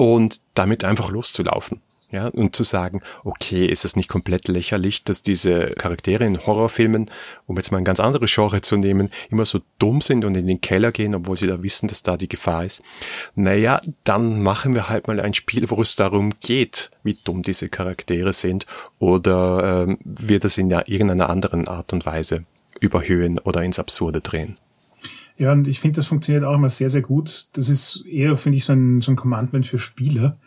und 0.01 0.41
damit 0.55 0.83
einfach 0.83 1.11
loszulaufen. 1.11 1.79
Ja, 2.09 2.27
und 2.27 2.55
zu 2.55 2.63
sagen, 2.63 3.01
okay, 3.23 3.67
ist 3.67 3.85
es 3.85 3.95
nicht 3.95 4.09
komplett 4.09 4.49
lächerlich, 4.49 5.03
dass 5.03 5.21
diese 5.21 5.67
Charaktere 5.75 6.25
in 6.25 6.45
Horrorfilmen, 6.45 7.09
um 7.45 7.55
jetzt 7.55 7.71
mal 7.71 7.77
ein 7.77 7.85
ganz 7.85 8.01
anderes 8.01 8.33
Genre 8.33 8.61
zu 8.61 8.77
nehmen, 8.77 9.11
immer 9.29 9.45
so 9.45 9.61
dumm 9.77 10.01
sind 10.01 10.25
und 10.25 10.35
in 10.35 10.47
den 10.47 10.59
Keller 10.59 10.91
gehen, 10.91 11.15
obwohl 11.15 11.37
sie 11.37 11.47
da 11.47 11.63
wissen, 11.63 11.87
dass 11.87 12.03
da 12.03 12.17
die 12.17 12.27
Gefahr 12.27 12.65
ist. 12.65 12.81
Naja, 13.35 13.79
dann 14.03 14.41
machen 14.41 14.73
wir 14.73 14.89
halt 14.89 15.07
mal 15.07 15.21
ein 15.21 15.35
Spiel, 15.35 15.69
wo 15.69 15.79
es 15.81 15.95
darum 15.95 16.33
geht, 16.41 16.89
wie 17.03 17.17
dumm 17.23 17.43
diese 17.43 17.69
Charaktere 17.69 18.33
sind 18.33 18.65
oder 18.97 19.85
ähm, 19.87 19.99
wir 20.03 20.39
das 20.39 20.57
in 20.57 20.71
irgendeiner 20.71 21.29
anderen 21.29 21.67
Art 21.67 21.93
und 21.93 22.05
Weise 22.07 22.43
überhöhen 22.81 23.39
oder 23.39 23.63
ins 23.63 23.79
Absurde 23.79 24.19
drehen. 24.19 24.57
Ja, 25.37 25.51
und 25.51 25.67
ich 25.67 25.79
finde, 25.79 25.97
das 25.97 26.05
funktioniert 26.05 26.43
auch 26.43 26.55
immer 26.55 26.69
sehr, 26.69 26.89
sehr 26.89 27.01
gut. 27.01 27.47
Das 27.53 27.69
ist 27.69 28.05
eher, 28.05 28.37
finde 28.37 28.57
ich, 28.57 28.65
so 28.65 28.73
ein, 28.73 29.01
so 29.01 29.11
ein 29.11 29.15
Commandment 29.15 29.65
für 29.65 29.77
Spieler, 29.77 30.37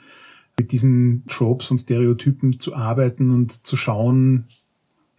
mit 0.56 0.72
diesen 0.72 1.24
Tropes 1.26 1.70
und 1.70 1.78
Stereotypen 1.78 2.58
zu 2.58 2.74
arbeiten 2.74 3.30
und 3.32 3.66
zu 3.66 3.76
schauen, 3.76 4.46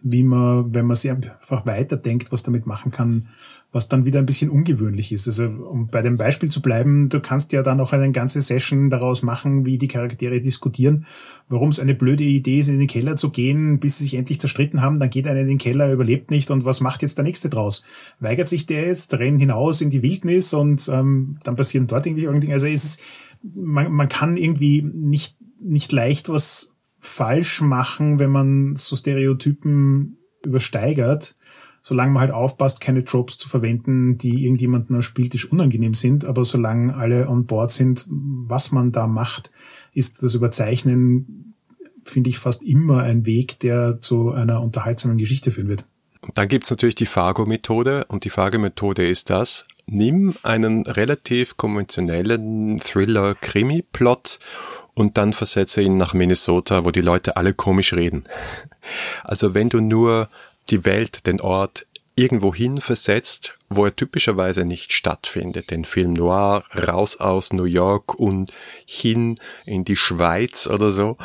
wie 0.00 0.22
man, 0.22 0.74
wenn 0.74 0.86
man 0.86 0.96
sich 0.96 1.10
einfach 1.10 1.66
weiterdenkt, 1.66 2.32
was 2.32 2.42
damit 2.42 2.66
machen 2.66 2.90
kann, 2.92 3.28
was 3.76 3.88
dann 3.88 4.06
wieder 4.06 4.18
ein 4.18 4.26
bisschen 4.26 4.48
ungewöhnlich 4.48 5.12
ist. 5.12 5.28
Also 5.28 5.44
um 5.44 5.86
bei 5.86 6.00
dem 6.00 6.16
Beispiel 6.16 6.50
zu 6.50 6.62
bleiben, 6.62 7.10
du 7.10 7.20
kannst 7.20 7.52
ja 7.52 7.62
dann 7.62 7.78
auch 7.78 7.92
eine 7.92 8.10
ganze 8.10 8.40
Session 8.40 8.88
daraus 8.88 9.22
machen, 9.22 9.66
wie 9.66 9.76
die 9.76 9.86
Charaktere 9.86 10.40
diskutieren, 10.40 11.04
warum 11.48 11.68
es 11.68 11.78
eine 11.78 11.94
blöde 11.94 12.24
Idee 12.24 12.60
ist, 12.60 12.68
in 12.68 12.78
den 12.78 12.88
Keller 12.88 13.16
zu 13.16 13.30
gehen, 13.30 13.78
bis 13.78 13.98
sie 13.98 14.04
sich 14.04 14.14
endlich 14.14 14.40
zerstritten 14.40 14.80
haben, 14.80 14.98
dann 14.98 15.10
geht 15.10 15.28
einer 15.28 15.40
in 15.40 15.46
den 15.46 15.58
Keller, 15.58 15.92
überlebt 15.92 16.30
nicht 16.30 16.50
und 16.50 16.64
was 16.64 16.80
macht 16.80 17.02
jetzt 17.02 17.18
der 17.18 17.24
Nächste 17.24 17.50
draus? 17.50 17.82
Weigert 18.18 18.48
sich 18.48 18.64
der 18.64 18.86
jetzt, 18.86 19.12
rennt 19.12 19.40
hinaus 19.40 19.82
in 19.82 19.90
die 19.90 20.02
Wildnis 20.02 20.54
und 20.54 20.88
ähm, 20.88 21.38
dann 21.44 21.54
passieren 21.54 21.86
dort 21.86 22.06
irgendwie 22.06 22.24
irgendwas. 22.24 22.54
Also 22.54 22.66
ist 22.68 22.84
es, 22.84 22.98
man, 23.42 23.92
man 23.92 24.08
kann 24.08 24.38
irgendwie 24.38 24.82
nicht, 24.82 25.36
nicht 25.60 25.92
leicht 25.92 26.30
was 26.30 26.74
falsch 26.98 27.60
machen, 27.60 28.18
wenn 28.18 28.30
man 28.30 28.74
so 28.74 28.96
Stereotypen 28.96 30.16
übersteigert 30.44 31.34
solange 31.86 32.10
man 32.10 32.22
halt 32.22 32.32
aufpasst, 32.32 32.80
keine 32.80 33.04
Tropes 33.04 33.38
zu 33.38 33.48
verwenden, 33.48 34.18
die 34.18 34.42
irgendjemandem 34.42 34.96
am 34.96 35.02
Spieltisch 35.02 35.52
unangenehm 35.52 35.94
sind, 35.94 36.24
aber 36.24 36.42
solange 36.42 36.96
alle 36.96 37.28
on 37.28 37.46
board 37.46 37.70
sind, 37.70 38.06
was 38.08 38.72
man 38.72 38.90
da 38.90 39.06
macht, 39.06 39.52
ist 39.92 40.20
das 40.20 40.34
Überzeichnen, 40.34 41.54
finde 42.02 42.28
ich, 42.28 42.40
fast 42.40 42.64
immer 42.64 43.04
ein 43.04 43.24
Weg, 43.24 43.60
der 43.60 44.00
zu 44.00 44.32
einer 44.32 44.62
unterhaltsamen 44.62 45.16
Geschichte 45.16 45.52
führen 45.52 45.68
wird. 45.68 45.86
Dann 46.34 46.48
gibt's 46.48 46.70
natürlich 46.70 46.96
die 46.96 47.06
Fargo-Methode 47.06 48.06
und 48.08 48.24
die 48.24 48.30
Fargo-Methode 48.30 49.08
ist 49.08 49.30
das, 49.30 49.64
nimm 49.86 50.34
einen 50.42 50.86
relativ 50.86 51.56
konventionellen 51.56 52.80
Thriller-Krimi-Plot 52.80 54.40
und 54.94 55.18
dann 55.18 55.34
versetze 55.34 55.82
ihn 55.82 55.98
nach 55.98 56.14
Minnesota, 56.14 56.84
wo 56.84 56.90
die 56.90 57.00
Leute 57.00 57.36
alle 57.36 57.54
komisch 57.54 57.92
reden. 57.92 58.24
Also 59.24 59.52
wenn 59.52 59.68
du 59.68 59.80
nur 59.80 60.28
die 60.70 60.84
Welt, 60.84 61.26
den 61.26 61.40
Ort 61.40 61.86
irgendwohin 62.16 62.80
versetzt, 62.80 63.54
wo 63.68 63.84
er 63.84 63.94
typischerweise 63.94 64.64
nicht 64.64 64.92
stattfindet. 64.92 65.70
Den 65.70 65.84
Film 65.84 66.14
Noir 66.14 66.64
raus 66.74 67.18
aus 67.18 67.52
New 67.52 67.64
York 67.64 68.14
und 68.14 68.52
hin 68.86 69.36
in 69.66 69.84
die 69.84 69.96
Schweiz 69.96 70.66
oder 70.66 70.90
so, 70.90 71.16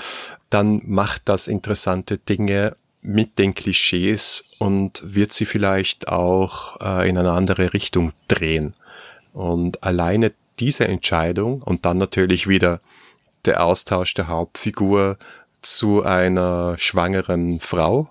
dann 0.50 0.82
macht 0.86 1.24
das 1.26 1.48
interessante 1.48 2.18
Dinge 2.18 2.76
mit 3.02 3.40
den 3.40 3.56
Klischees 3.56 4.44
und 4.60 5.02
wird 5.04 5.34
sie 5.34 5.46
vielleicht 5.46 6.08
auch 6.10 6.80
äh, 6.82 7.10
in 7.10 7.18
eine 7.18 7.32
andere 7.32 7.74
Richtung 7.74 8.12
drehen. 8.28 8.76
Und 9.34 9.84
alleine 9.84 10.34
diese 10.60 10.88
Entscheidung 10.88 11.62
und 11.62 11.86
dann 11.86 11.98
natürlich 11.98 12.48
wieder 12.48 12.82
der 13.46 13.64
Austausch 13.64 14.14
der 14.14 14.28
Hauptfigur 14.28 15.18
zu 15.62 16.04
einer 16.04 16.76
schwangeren 16.78 17.60
Frau, 17.60 18.10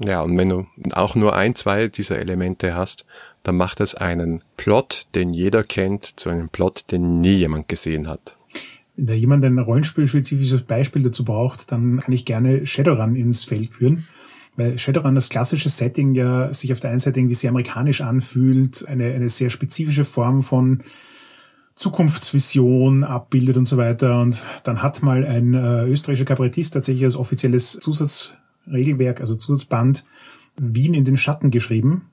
ja, 0.00 0.22
und 0.22 0.36
wenn 0.36 0.48
du 0.48 0.66
auch 0.92 1.14
nur 1.14 1.36
ein, 1.36 1.54
zwei 1.54 1.88
dieser 1.88 2.18
Elemente 2.18 2.74
hast, 2.74 3.04
dann 3.42 3.56
macht 3.56 3.80
es 3.80 3.94
einen 3.94 4.42
Plot, 4.56 5.06
den 5.14 5.32
jeder 5.32 5.62
kennt, 5.62 6.18
zu 6.18 6.30
einem 6.30 6.48
Plot, 6.48 6.90
den 6.90 7.20
nie 7.20 7.34
jemand 7.34 7.68
gesehen 7.68 8.08
hat. 8.08 8.36
Wenn 8.96 9.06
da 9.06 9.12
jemand 9.14 9.44
ein 9.44 9.58
rollenspielspezifisches 9.58 10.62
Beispiel 10.62 11.02
dazu 11.02 11.24
braucht, 11.24 11.70
dann 11.72 12.00
kann 12.00 12.12
ich 12.12 12.24
gerne 12.24 12.66
Shadowrun 12.66 13.16
ins 13.16 13.44
Feld 13.44 13.70
führen. 13.70 14.06
Weil 14.56 14.78
Shadowrun 14.78 15.14
das 15.14 15.28
klassische 15.28 15.68
Setting 15.68 16.14
ja 16.14 16.52
sich 16.52 16.72
auf 16.72 16.80
der 16.80 16.90
einen 16.90 16.98
Seite 16.98 17.20
irgendwie 17.20 17.34
sehr 17.34 17.50
amerikanisch 17.50 18.00
anfühlt, 18.00 18.86
eine, 18.86 19.12
eine 19.14 19.28
sehr 19.28 19.48
spezifische 19.48 20.04
Form 20.04 20.42
von 20.42 20.82
Zukunftsvision 21.76 23.04
abbildet 23.04 23.56
und 23.56 23.64
so 23.64 23.76
weiter. 23.76 24.20
Und 24.20 24.42
dann 24.64 24.82
hat 24.82 25.02
mal 25.02 25.24
ein 25.24 25.54
äh, 25.54 25.84
österreichischer 25.84 26.26
Kabarettist 26.26 26.74
tatsächlich 26.74 27.04
als 27.04 27.16
offizielles 27.16 27.78
Zusatz 27.80 28.32
Regelwerk, 28.66 29.20
also 29.20 29.34
Zusatzband, 29.34 30.04
Wien 30.56 30.94
in 30.94 31.04
den 31.04 31.16
Schatten 31.16 31.50
geschrieben. 31.50 32.10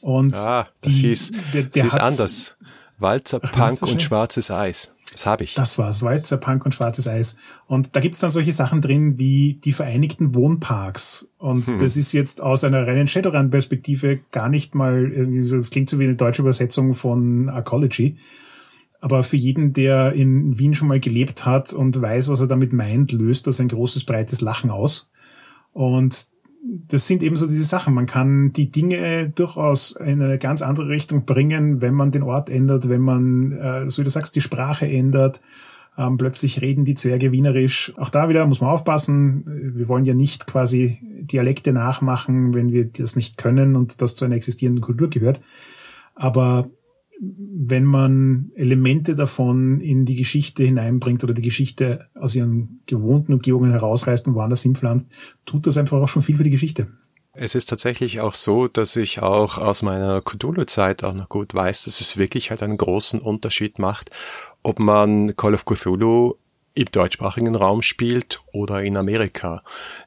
Und 0.00 0.36
ah, 0.36 0.68
das 0.80 0.94
die, 0.94 1.00
hieß, 1.08 1.32
der, 1.52 1.62
der 1.64 1.82
das 1.82 1.82
hieß 1.82 2.00
anders. 2.00 2.56
Walzer, 2.98 3.40
Punk 3.40 3.82
und 3.82 4.02
schwarzes 4.02 4.50
Eis. 4.50 4.92
Das 5.12 5.26
habe 5.26 5.44
ich. 5.44 5.54
Das 5.54 5.76
war's. 5.76 6.02
Walzer, 6.02 6.36
Punk 6.36 6.64
und 6.64 6.72
schwarzes 6.72 7.08
Eis. 7.08 7.36
Und 7.66 7.96
da 7.96 8.00
gibt's 8.00 8.20
dann 8.20 8.30
solche 8.30 8.52
Sachen 8.52 8.80
drin 8.80 9.18
wie 9.18 9.54
die 9.54 9.72
Vereinigten 9.72 10.34
Wohnparks. 10.34 11.28
Und 11.38 11.66
hm. 11.66 11.78
das 11.78 11.96
ist 11.96 12.12
jetzt 12.12 12.40
aus 12.40 12.62
einer 12.62 12.86
reinen 12.86 13.08
Shadowrun-Perspektive 13.08 14.20
gar 14.30 14.48
nicht 14.48 14.74
mal, 14.74 15.10
das 15.10 15.70
klingt 15.70 15.90
so 15.90 15.98
wie 15.98 16.04
eine 16.04 16.14
deutsche 16.14 16.42
Übersetzung 16.42 16.94
von 16.94 17.48
Arcology. 17.48 18.18
Aber 19.00 19.22
für 19.22 19.36
jeden, 19.36 19.72
der 19.72 20.12
in 20.12 20.58
Wien 20.58 20.74
schon 20.74 20.88
mal 20.88 21.00
gelebt 21.00 21.46
hat 21.46 21.72
und 21.72 22.00
weiß, 22.00 22.28
was 22.28 22.42
er 22.42 22.46
damit 22.46 22.72
meint, 22.72 23.12
löst 23.12 23.46
das 23.46 23.58
ein 23.58 23.68
großes, 23.68 24.04
breites 24.04 24.42
Lachen 24.42 24.70
aus. 24.70 25.09
Und 25.72 26.26
das 26.62 27.06
sind 27.06 27.22
eben 27.22 27.36
so 27.36 27.46
diese 27.46 27.64
Sachen. 27.64 27.94
Man 27.94 28.06
kann 28.06 28.52
die 28.52 28.70
Dinge 28.70 29.30
durchaus 29.30 29.92
in 29.92 30.22
eine 30.22 30.38
ganz 30.38 30.62
andere 30.62 30.88
Richtung 30.88 31.24
bringen, 31.24 31.80
wenn 31.80 31.94
man 31.94 32.10
den 32.10 32.22
Ort 32.22 32.50
ändert, 32.50 32.88
wenn 32.88 33.00
man, 33.00 33.52
äh, 33.52 33.90
so 33.90 34.00
wie 34.00 34.04
du 34.04 34.10
sagst, 34.10 34.36
die 34.36 34.40
Sprache 34.40 34.86
ändert. 34.86 35.40
Ähm, 35.96 36.16
plötzlich 36.18 36.60
reden 36.60 36.84
die 36.84 36.94
Zwerge 36.94 37.32
wienerisch. 37.32 37.92
Auch 37.96 38.10
da 38.10 38.28
wieder 38.28 38.46
muss 38.46 38.60
man 38.60 38.70
aufpassen. 38.70 39.44
Wir 39.46 39.88
wollen 39.88 40.04
ja 40.04 40.14
nicht 40.14 40.46
quasi 40.46 40.98
Dialekte 41.02 41.72
nachmachen, 41.72 42.54
wenn 42.54 42.72
wir 42.72 42.86
das 42.86 43.16
nicht 43.16 43.36
können 43.36 43.76
und 43.76 44.00
das 44.00 44.14
zu 44.14 44.24
einer 44.24 44.36
existierenden 44.36 44.82
Kultur 44.82 45.10
gehört. 45.10 45.40
Aber 46.14 46.70
wenn 47.20 47.84
man 47.84 48.50
Elemente 48.54 49.14
davon 49.14 49.80
in 49.80 50.06
die 50.06 50.16
Geschichte 50.16 50.64
hineinbringt 50.64 51.22
oder 51.22 51.34
die 51.34 51.42
Geschichte 51.42 52.08
aus 52.14 52.34
ihren 52.34 52.80
gewohnten 52.86 53.34
Umgebungen 53.34 53.72
herausreißt 53.72 54.26
und 54.26 54.34
woanders 54.34 54.62
hinpflanzt, 54.62 55.12
tut 55.44 55.66
das 55.66 55.76
einfach 55.76 56.00
auch 56.00 56.08
schon 56.08 56.22
viel 56.22 56.36
für 56.36 56.44
die 56.44 56.50
Geschichte. 56.50 56.88
Es 57.32 57.54
ist 57.54 57.68
tatsächlich 57.68 58.20
auch 58.20 58.34
so, 58.34 58.68
dass 58.68 58.96
ich 58.96 59.22
auch 59.22 59.58
aus 59.58 59.82
meiner 59.82 60.20
Cthulhu-Zeit 60.22 61.04
auch 61.04 61.14
noch 61.14 61.28
gut 61.28 61.54
weiß, 61.54 61.84
dass 61.84 62.00
es 62.00 62.16
wirklich 62.16 62.50
halt 62.50 62.62
einen 62.62 62.78
großen 62.78 63.20
Unterschied 63.20 63.78
macht, 63.78 64.10
ob 64.62 64.78
man 64.78 65.36
Call 65.36 65.54
of 65.54 65.64
Cthulhu 65.64 66.34
im 66.74 66.86
deutschsprachigen 66.90 67.56
Raum 67.56 67.82
spielt 67.82 68.40
oder 68.52 68.82
in 68.82 68.96
Amerika. 68.96 69.62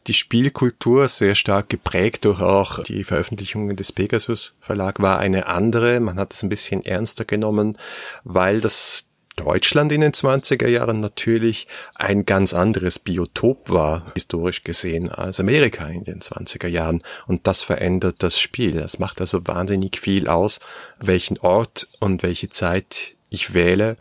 Die 0.07 0.13
Spielkultur, 0.13 1.07
sehr 1.07 1.35
stark 1.35 1.69
geprägt 1.69 2.25
durch 2.25 2.41
auch 2.41 2.83
die 2.83 3.03
Veröffentlichungen 3.03 3.75
des 3.75 3.91
Pegasus 3.91 4.55
Verlag, 4.61 5.01
war 5.01 5.19
eine 5.19 5.47
andere. 5.47 5.99
Man 5.99 6.17
hat 6.17 6.33
es 6.33 6.43
ein 6.43 6.49
bisschen 6.49 6.85
ernster 6.85 7.25
genommen, 7.25 7.77
weil 8.23 8.61
das 8.61 9.09
Deutschland 9.35 9.91
in 9.91 10.01
den 10.01 10.11
20er 10.13 10.67
Jahren 10.67 10.99
natürlich 10.99 11.67
ein 11.95 12.25
ganz 12.25 12.53
anderes 12.53 12.99
Biotop 12.99 13.69
war, 13.69 14.11
historisch 14.13 14.63
gesehen, 14.63 15.09
als 15.09 15.39
Amerika 15.39 15.87
in 15.87 16.03
den 16.03 16.19
20er 16.19 16.67
Jahren. 16.67 17.01
Und 17.25 17.47
das 17.47 17.63
verändert 17.63 18.17
das 18.19 18.39
Spiel. 18.39 18.73
Das 18.73 18.99
macht 18.99 19.19
also 19.21 19.45
wahnsinnig 19.47 19.99
viel 19.99 20.27
aus, 20.27 20.59
welchen 20.99 21.39
Ort 21.39 21.87
und 21.99 22.21
welche 22.21 22.49
Zeit 22.49 23.15
ich 23.31 23.55
wähle. 23.55 23.97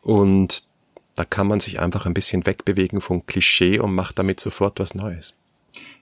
Und 0.00 0.64
da 1.14 1.24
kann 1.24 1.46
man 1.46 1.60
sich 1.60 1.80
einfach 1.80 2.06
ein 2.06 2.14
bisschen 2.14 2.46
wegbewegen 2.46 3.00
vom 3.00 3.26
Klischee 3.26 3.78
und 3.78 3.94
macht 3.94 4.18
damit 4.18 4.40
sofort 4.40 4.80
was 4.80 4.94
Neues. 4.94 5.34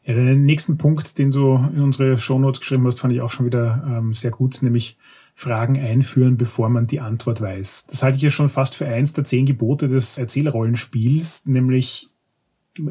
Ja, 0.04 0.14
den 0.14 0.44
nächsten 0.44 0.78
Punkt, 0.78 1.18
den 1.18 1.30
du 1.30 1.54
in 1.54 1.82
unsere 1.82 2.18
Shownotes 2.18 2.60
geschrieben 2.60 2.86
hast, 2.86 3.00
fand 3.00 3.12
ich 3.12 3.22
auch 3.22 3.30
schon 3.30 3.46
wieder 3.46 3.84
ähm, 3.86 4.14
sehr 4.14 4.30
gut, 4.30 4.62
nämlich 4.62 4.96
Fragen 5.34 5.78
einführen, 5.78 6.36
bevor 6.36 6.68
man 6.68 6.86
die 6.86 7.00
Antwort 7.00 7.40
weiß. 7.40 7.86
Das 7.86 8.02
halte 8.02 8.16
ich 8.16 8.22
ja 8.22 8.30
schon 8.30 8.48
fast 8.48 8.76
für 8.76 8.86
eins 8.86 9.12
der 9.12 9.24
zehn 9.24 9.46
Gebote 9.46 9.88
des 9.88 10.18
Erzählrollenspiels, 10.18 11.46
nämlich 11.46 12.08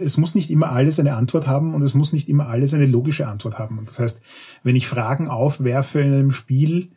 es 0.01 0.17
muss 0.17 0.35
nicht 0.35 0.51
immer 0.51 0.71
alles 0.71 0.99
eine 0.99 1.15
Antwort 1.15 1.47
haben 1.47 1.73
und 1.73 1.81
es 1.81 1.93
muss 1.93 2.13
nicht 2.13 2.29
immer 2.29 2.47
alles 2.47 2.73
eine 2.73 2.85
logische 2.85 3.27
Antwort 3.27 3.59
haben. 3.59 3.77
Und 3.77 3.89
das 3.89 3.99
heißt, 3.99 4.21
wenn 4.63 4.75
ich 4.75 4.87
Fragen 4.87 5.27
aufwerfe 5.27 6.01
in 6.01 6.13
einem 6.13 6.31
Spiel, 6.31 6.91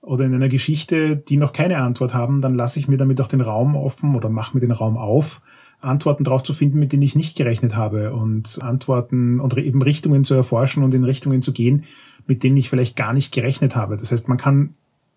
oder 0.00 0.24
in 0.24 0.34
einer 0.34 0.48
Geschichte, 0.48 1.16
die 1.16 1.36
noch 1.36 1.52
keine 1.52 1.78
Antwort 1.78 2.14
haben, 2.14 2.40
dann 2.40 2.54
lasse 2.54 2.78
ich 2.78 2.88
mir 2.88 2.96
damit 2.96 3.20
auch 3.20 3.26
den 3.26 3.40
Raum 3.40 3.76
offen 3.76 4.14
oder 4.14 4.28
mache 4.28 4.54
mir 4.54 4.60
den 4.60 4.70
Raum 4.70 4.96
auf, 4.96 5.40
Antworten 5.80 6.24
darauf 6.24 6.42
zu 6.42 6.52
finden, 6.52 6.78
mit 6.78 6.92
denen 6.92 7.02
ich 7.02 7.14
nicht 7.14 7.36
gerechnet 7.36 7.76
habe 7.76 8.12
und 8.12 8.60
Antworten 8.62 9.40
oder 9.40 9.58
eben 9.58 9.80
Richtungen 9.82 10.24
zu 10.24 10.34
erforschen 10.34 10.82
und 10.82 10.94
in 10.94 11.04
Richtungen 11.04 11.42
zu 11.42 11.52
gehen, 11.52 11.84
mit 12.26 12.42
denen 12.42 12.56
ich 12.56 12.68
vielleicht 12.68 12.96
gar 12.96 13.12
nicht 13.12 13.32
gerechnet 13.32 13.76
habe. 13.76 13.96
Das 13.96 14.10
heißt, 14.10 14.28
man 14.28 14.38
kann 14.38 14.74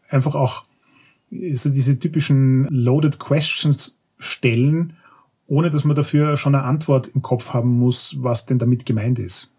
einfach 0.10 0.36
auch 0.36 0.64
so 1.32 1.70
diese 1.70 1.98
typischen 1.98 2.66
loaded 2.66 3.20
questions 3.20 3.98
stellen, 4.20 4.94
ohne 5.48 5.70
dass 5.70 5.84
man 5.84 5.96
dafür 5.96 6.38
schon 6.38 6.56
eine 6.56 6.64
Antwort 6.64 7.08
im 7.08 7.22
Kopf 7.22 7.54
haben 7.54 7.70
muss, 7.80 8.16
was 8.20 8.46
denn 8.46 8.60
damit 8.60 8.86
gemeint 8.86 9.20
ist. 9.20 9.52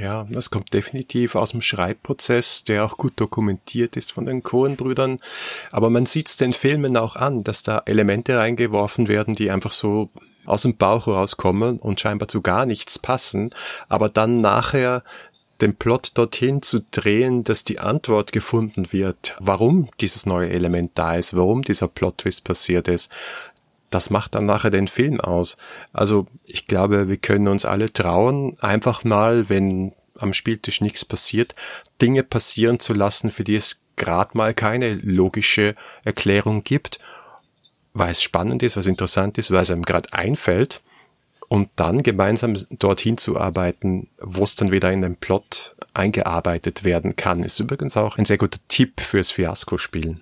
Ja, 0.00 0.26
das 0.30 0.50
kommt 0.50 0.72
definitiv 0.72 1.34
aus 1.34 1.50
dem 1.50 1.60
Schreibprozess, 1.60 2.64
der 2.64 2.84
auch 2.84 2.96
gut 2.96 3.14
dokumentiert 3.16 3.96
ist 3.96 4.12
von 4.12 4.26
den 4.26 4.42
Cohen-Brüdern. 4.42 5.18
Aber 5.70 5.90
man 5.90 6.06
sieht 6.06 6.28
es 6.28 6.36
den 6.36 6.52
Filmen 6.52 6.96
auch 6.96 7.16
an, 7.16 7.44
dass 7.44 7.62
da 7.62 7.82
Elemente 7.86 8.38
reingeworfen 8.38 9.08
werden, 9.08 9.34
die 9.34 9.50
einfach 9.50 9.72
so 9.72 10.10
aus 10.46 10.62
dem 10.62 10.76
Bauch 10.76 11.06
rauskommen 11.06 11.78
und 11.78 12.00
scheinbar 12.00 12.28
zu 12.28 12.40
gar 12.40 12.66
nichts 12.66 12.98
passen, 12.98 13.50
aber 13.88 14.08
dann 14.08 14.40
nachher 14.40 15.02
den 15.60 15.74
Plot 15.74 16.12
dorthin 16.14 16.62
zu 16.62 16.80
drehen, 16.90 17.42
dass 17.42 17.64
die 17.64 17.80
Antwort 17.80 18.32
gefunden 18.32 18.92
wird, 18.92 19.36
warum 19.40 19.90
dieses 20.00 20.24
neue 20.24 20.50
Element 20.50 20.92
da 20.94 21.16
ist, 21.16 21.36
warum 21.36 21.62
dieser 21.62 21.88
Plot-Twist 21.88 22.44
passiert 22.44 22.88
ist 22.88 23.10
das 23.90 24.10
macht 24.10 24.34
dann 24.34 24.46
nachher 24.46 24.70
den 24.70 24.88
Film 24.88 25.20
aus. 25.20 25.56
Also 25.92 26.26
ich 26.44 26.66
glaube, 26.66 27.08
wir 27.08 27.16
können 27.16 27.48
uns 27.48 27.64
alle 27.64 27.92
trauen, 27.92 28.56
einfach 28.60 29.04
mal, 29.04 29.48
wenn 29.48 29.92
am 30.18 30.32
Spieltisch 30.32 30.80
nichts 30.80 31.04
passiert, 31.04 31.54
Dinge 32.02 32.22
passieren 32.22 32.80
zu 32.80 32.92
lassen, 32.92 33.30
für 33.30 33.44
die 33.44 33.56
es 33.56 33.82
gerade 33.96 34.36
mal 34.36 34.54
keine 34.54 34.94
logische 34.94 35.74
Erklärung 36.04 36.64
gibt, 36.64 36.98
weil 37.94 38.10
es 38.10 38.22
spannend 38.22 38.62
ist, 38.62 38.76
was 38.76 38.86
interessant 38.86 39.38
ist, 39.38 39.50
weil 39.50 39.62
es 39.62 39.70
einem 39.70 39.84
gerade 39.84 40.12
einfällt 40.12 40.82
und 41.48 41.70
dann 41.76 42.02
gemeinsam 42.02 42.56
dorthin 42.70 43.18
zu 43.18 43.38
arbeiten, 43.38 44.08
wo 44.18 44.44
es 44.44 44.54
dann 44.54 44.70
wieder 44.70 44.92
in 44.92 45.02
den 45.02 45.16
Plot 45.16 45.74
eingearbeitet 45.94 46.84
werden 46.84 47.16
kann, 47.16 47.42
ist 47.42 47.58
übrigens 47.58 47.96
auch 47.96 48.18
ein 48.18 48.24
sehr 48.24 48.38
guter 48.38 48.60
Tipp 48.68 49.00
fürs 49.00 49.30
Fiasko-Spielen. 49.30 50.20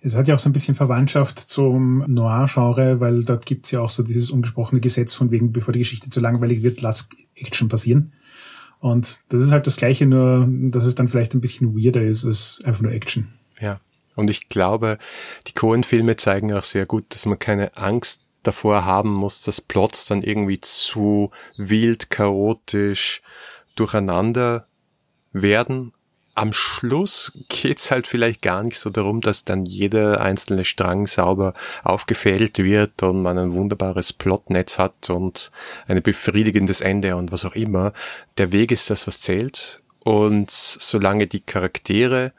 Es 0.00 0.16
hat 0.16 0.26
ja 0.28 0.34
auch 0.34 0.38
so 0.38 0.48
ein 0.48 0.52
bisschen 0.52 0.74
Verwandtschaft 0.74 1.38
zum 1.38 2.04
Noir-Genre, 2.12 3.00
weil 3.00 3.24
dort 3.24 3.46
gibt's 3.46 3.70
ja 3.70 3.80
auch 3.80 3.90
so 3.90 4.02
dieses 4.02 4.30
ungesprochene 4.30 4.80
Gesetz 4.80 5.14
von 5.14 5.30
wegen, 5.30 5.52
bevor 5.52 5.72
die 5.72 5.78
Geschichte 5.78 6.10
zu 6.10 6.20
langweilig 6.20 6.62
wird, 6.62 6.80
lass 6.80 7.08
Action 7.36 7.68
passieren. 7.68 8.12
Und 8.80 9.20
das 9.28 9.42
ist 9.42 9.52
halt 9.52 9.66
das 9.66 9.76
Gleiche, 9.76 10.06
nur 10.06 10.48
dass 10.48 10.86
es 10.86 10.94
dann 10.94 11.06
vielleicht 11.06 11.34
ein 11.34 11.40
bisschen 11.40 11.76
weirder 11.76 12.02
ist 12.02 12.24
als 12.24 12.60
einfach 12.64 12.82
nur 12.82 12.92
Action. 12.92 13.28
Ja. 13.60 13.80
Und 14.16 14.28
ich 14.28 14.48
glaube, 14.48 14.98
die 15.46 15.52
Cohen-Filme 15.52 16.16
zeigen 16.16 16.52
auch 16.52 16.64
sehr 16.64 16.86
gut, 16.86 17.04
dass 17.10 17.26
man 17.26 17.38
keine 17.38 17.76
Angst 17.76 18.24
davor 18.42 18.84
haben 18.84 19.10
muss, 19.10 19.42
dass 19.42 19.60
Plots 19.60 20.06
dann 20.06 20.22
irgendwie 20.22 20.60
zu 20.60 21.30
wild, 21.56 22.10
chaotisch 22.10 23.22
durcheinander 23.76 24.66
werden 25.32 25.92
am 26.34 26.52
Schluss 26.52 27.32
geht's 27.48 27.90
halt 27.90 28.06
vielleicht 28.06 28.42
gar 28.42 28.62
nicht 28.62 28.78
so 28.78 28.90
darum, 28.90 29.20
dass 29.20 29.44
dann 29.44 29.66
jeder 29.66 30.20
einzelne 30.20 30.64
Strang 30.64 31.06
sauber 31.06 31.54
aufgefällt 31.82 32.58
wird 32.58 33.02
und 33.02 33.22
man 33.22 33.38
ein 33.38 33.52
wunderbares 33.52 34.12
Plotnetz 34.12 34.78
hat 34.78 35.10
und 35.10 35.50
ein 35.88 36.02
befriedigendes 36.02 36.80
Ende 36.80 37.16
und 37.16 37.32
was 37.32 37.44
auch 37.44 37.54
immer. 37.54 37.92
Der 38.38 38.52
Weg 38.52 38.72
ist 38.72 38.90
das, 38.90 39.06
was 39.06 39.20
zählt. 39.20 39.82
Und 40.04 40.50
solange 40.50 41.26
die 41.26 41.40
Charaktere 41.40 42.32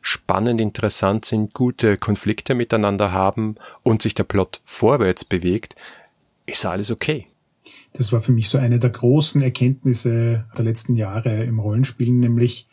spannend, 0.00 0.60
interessant 0.60 1.24
sind, 1.24 1.54
gute 1.54 1.98
Konflikte 1.98 2.54
miteinander 2.54 3.12
haben 3.12 3.56
und 3.82 4.02
sich 4.02 4.14
der 4.14 4.24
Plot 4.24 4.60
vorwärts 4.64 5.24
bewegt, 5.24 5.74
ist 6.46 6.64
alles 6.64 6.90
okay. 6.90 7.26
Das 7.94 8.12
war 8.12 8.20
für 8.20 8.32
mich 8.32 8.48
so 8.48 8.58
eine 8.58 8.78
der 8.78 8.90
großen 8.90 9.42
Erkenntnisse 9.42 10.44
der 10.56 10.64
letzten 10.64 10.94
Jahre 10.94 11.44
im 11.44 11.58
Rollenspielen, 11.58 12.20
nämlich 12.20 12.68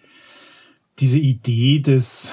diese 1.01 1.19
Idee 1.19 1.79
des 1.79 2.31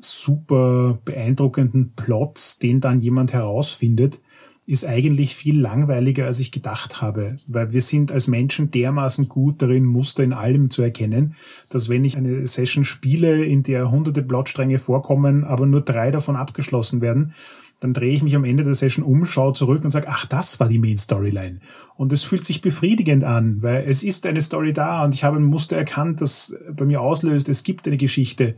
super 0.00 0.98
beeindruckenden 1.04 1.92
Plots, 1.96 2.58
den 2.58 2.80
dann 2.80 3.00
jemand 3.00 3.32
herausfindet, 3.32 4.20
ist 4.66 4.84
eigentlich 4.84 5.34
viel 5.34 5.58
langweiliger, 5.58 6.26
als 6.26 6.38
ich 6.38 6.52
gedacht 6.52 7.00
habe, 7.00 7.36
weil 7.48 7.72
wir 7.72 7.80
sind 7.80 8.12
als 8.12 8.28
Menschen 8.28 8.70
dermaßen 8.70 9.28
gut 9.28 9.62
darin, 9.62 9.84
Muster 9.84 10.22
in 10.22 10.32
allem 10.32 10.70
zu 10.70 10.82
erkennen, 10.82 11.34
dass 11.70 11.88
wenn 11.88 12.04
ich 12.04 12.16
eine 12.16 12.46
Session 12.46 12.84
spiele, 12.84 13.44
in 13.44 13.62
der 13.62 13.90
hunderte 13.90 14.22
Plotstränge 14.22 14.78
vorkommen, 14.78 15.44
aber 15.44 15.66
nur 15.66 15.80
drei 15.80 16.10
davon 16.10 16.36
abgeschlossen 16.36 17.00
werden, 17.00 17.34
dann 17.80 17.94
drehe 17.94 18.12
ich 18.12 18.22
mich 18.22 18.36
am 18.36 18.44
Ende 18.44 18.62
der 18.62 18.74
Session 18.74 19.04
um, 19.04 19.24
schaue 19.24 19.54
zurück 19.54 19.84
und 19.84 19.90
sage, 19.90 20.08
ach, 20.08 20.26
das 20.26 20.60
war 20.60 20.68
die 20.68 20.78
Main 20.78 20.98
Storyline. 20.98 21.60
Und 21.96 22.12
es 22.12 22.22
fühlt 22.22 22.44
sich 22.44 22.60
befriedigend 22.60 23.24
an, 23.24 23.62
weil 23.62 23.84
es 23.88 24.02
ist 24.02 24.26
eine 24.26 24.42
Story 24.42 24.74
da 24.74 25.02
und 25.02 25.14
ich 25.14 25.24
habe 25.24 25.38
ein 25.38 25.44
Muster 25.44 25.76
erkannt, 25.76 26.20
das 26.20 26.54
bei 26.70 26.84
mir 26.84 27.00
auslöst, 27.00 27.48
es 27.48 27.62
gibt 27.62 27.86
eine 27.86 27.96
Geschichte. 27.96 28.56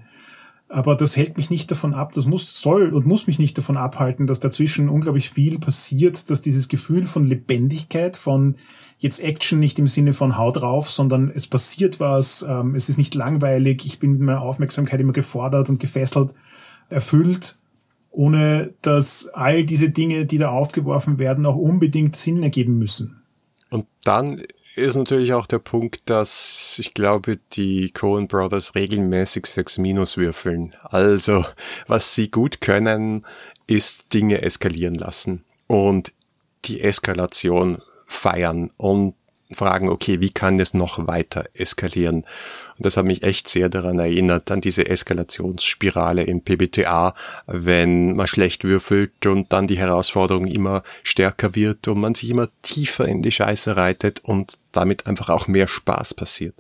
Aber 0.68 0.97
das 0.97 1.16
hält 1.16 1.37
mich 1.37 1.51
nicht 1.51 1.70
davon 1.70 1.95
ab, 1.95 2.14
das 2.14 2.27
muss, 2.27 2.61
soll 2.61 2.95
und 2.95 3.07
muss 3.07 3.27
mich 3.27 3.39
nicht 3.39 3.57
davon 3.59 3.77
abhalten, 3.77 4.27
dass 4.27 4.41
dazwischen 4.41 4.89
unglaublich 4.89 5.31
viel 5.31 5.59
passiert, 5.59 6.29
dass 6.31 6.41
dieses 6.41 6.66
Gefühl 6.66 7.05
von 7.05 7.25
Lebendigkeit, 7.25 8.16
von 8.16 8.57
jetzt 8.99 9.23
Action 9.23 9.61
nicht 9.61 9.79
im 9.79 9.87
Sinne 9.87 10.14
von 10.14 10.37
Haut 10.39 10.62
drauf, 10.62 10.91
sondern 10.91 11.31
es 11.33 11.47
passiert 11.47 12.01
was, 12.01 12.45
ähm, 12.49 12.75
es 12.75 12.89
ist 12.89 12.97
nicht 12.97 13.14
langweilig, 13.14 13.85
ich 13.85 13.99
bin 13.99 14.12
mit 14.12 14.23
meiner 14.23 14.41
Aufmerksamkeit 14.41 14.99
immer 15.01 15.12
gefordert 15.12 15.68
und 15.68 15.79
gefesselt, 15.79 16.33
erfüllt 16.89 17.59
ohne 18.13 18.75
dass 18.83 19.29
all 19.29 19.65
diese 19.65 19.91
Dinge, 19.91 20.27
die 20.27 20.39
da 20.39 20.51
aufgeworfen 20.51 21.19
werden, 21.19 21.47
auch 21.47 21.57
unbedingt 21.57 22.17
Sinn 22.17 22.43
ergeben 22.43 22.79
müssen. 22.79 23.23
Und 23.71 23.87
dann 24.05 24.43
ist 24.75 24.97
natürlich 24.97 25.33
auch 25.35 25.47
der 25.47 25.59
Punkt, 25.59 26.03
dass 26.07 26.79
ich 26.79 26.95
glaube, 26.95 27.39
die 27.53 27.91
Coen 27.91 28.29
Brothers 28.29 28.75
regelmäßig 28.75 29.47
sechs 29.47 29.79
Minus 29.79 30.17
würfeln. 30.17 30.75
Also, 30.85 31.45
was 31.87 32.15
sie 32.15 32.31
gut 32.31 32.61
können, 32.61 33.25
ist 33.67 34.13
Dinge 34.15 34.43
eskalieren 34.43 34.95
lassen 34.95 35.45
und 35.67 36.13
die 36.65 36.81
Eskalation 36.81 37.81
feiern 38.07 38.71
und 38.77 39.15
fragen, 39.55 39.89
okay, 39.89 40.21
wie 40.21 40.31
kann 40.31 40.61
es 40.61 40.75
noch 40.75 41.07
weiter 41.07 41.45
eskalieren? 41.55 42.25
Und 42.77 42.87
das 42.87 42.97
hat 42.97 43.05
mich 43.05 43.23
echt 43.23 43.49
sehr 43.49 43.69
daran 43.69 43.99
erinnert, 43.99 44.51
an 44.51 44.61
diese 44.61 44.89
Eskalationsspirale 44.89 46.25
im 46.25 46.43
PBTA, 46.43 47.15
wenn 47.47 48.17
man 48.17 48.27
schlecht 48.27 48.65
würfelt 48.65 49.27
und 49.27 49.53
dann 49.53 49.67
die 49.67 49.79
Herausforderung 49.79 50.47
immer 50.47 50.83
stärker 51.03 51.55
wird 51.55 51.89
und 51.89 52.01
man 52.01 52.15
sich 52.15 52.31
immer 52.31 52.49
tiefer 52.63 53.07
in 53.07 53.23
die 53.23 53.33
Scheiße 53.33 53.77
reitet 53.77 54.21
und 54.25 54.59
damit 54.73 55.07
einfach 55.07 55.29
auch 55.29 55.49
mehr 55.49 55.69
Spaß 55.69 56.15
passiert. 56.15 56.55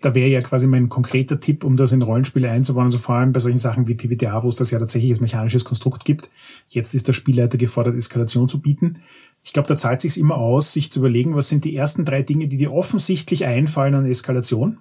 Da 0.00 0.14
wäre 0.14 0.28
ja 0.28 0.42
quasi 0.42 0.66
mein 0.66 0.90
konkreter 0.90 1.40
Tipp, 1.40 1.64
um 1.64 1.76
das 1.76 1.92
in 1.92 2.02
Rollenspiele 2.02 2.50
einzubauen, 2.50 2.84
also 2.84 2.98
vor 2.98 3.14
allem 3.14 3.32
bei 3.32 3.40
solchen 3.40 3.56
Sachen 3.56 3.88
wie 3.88 3.94
PBTA, 3.94 4.42
wo 4.42 4.48
es 4.48 4.56
das 4.56 4.70
ja 4.70 4.78
tatsächlich 4.78 5.10
als 5.12 5.20
mechanisches 5.20 5.64
Konstrukt 5.64 6.04
gibt. 6.04 6.28
Jetzt 6.68 6.94
ist 6.94 7.08
der 7.08 7.14
Spielleiter 7.14 7.56
gefordert, 7.56 7.96
Eskalation 7.96 8.46
zu 8.46 8.60
bieten. 8.60 8.98
Ich 9.44 9.52
glaube, 9.52 9.68
da 9.68 9.76
zahlt 9.76 10.00
sich 10.00 10.18
immer 10.18 10.38
aus, 10.38 10.72
sich 10.72 10.90
zu 10.90 11.00
überlegen, 11.00 11.36
was 11.36 11.50
sind 11.50 11.64
die 11.64 11.76
ersten 11.76 12.06
drei 12.06 12.22
Dinge, 12.22 12.48
die 12.48 12.56
dir 12.56 12.72
offensichtlich 12.72 13.44
einfallen 13.44 13.94
an 13.94 14.06
Eskalation. 14.06 14.78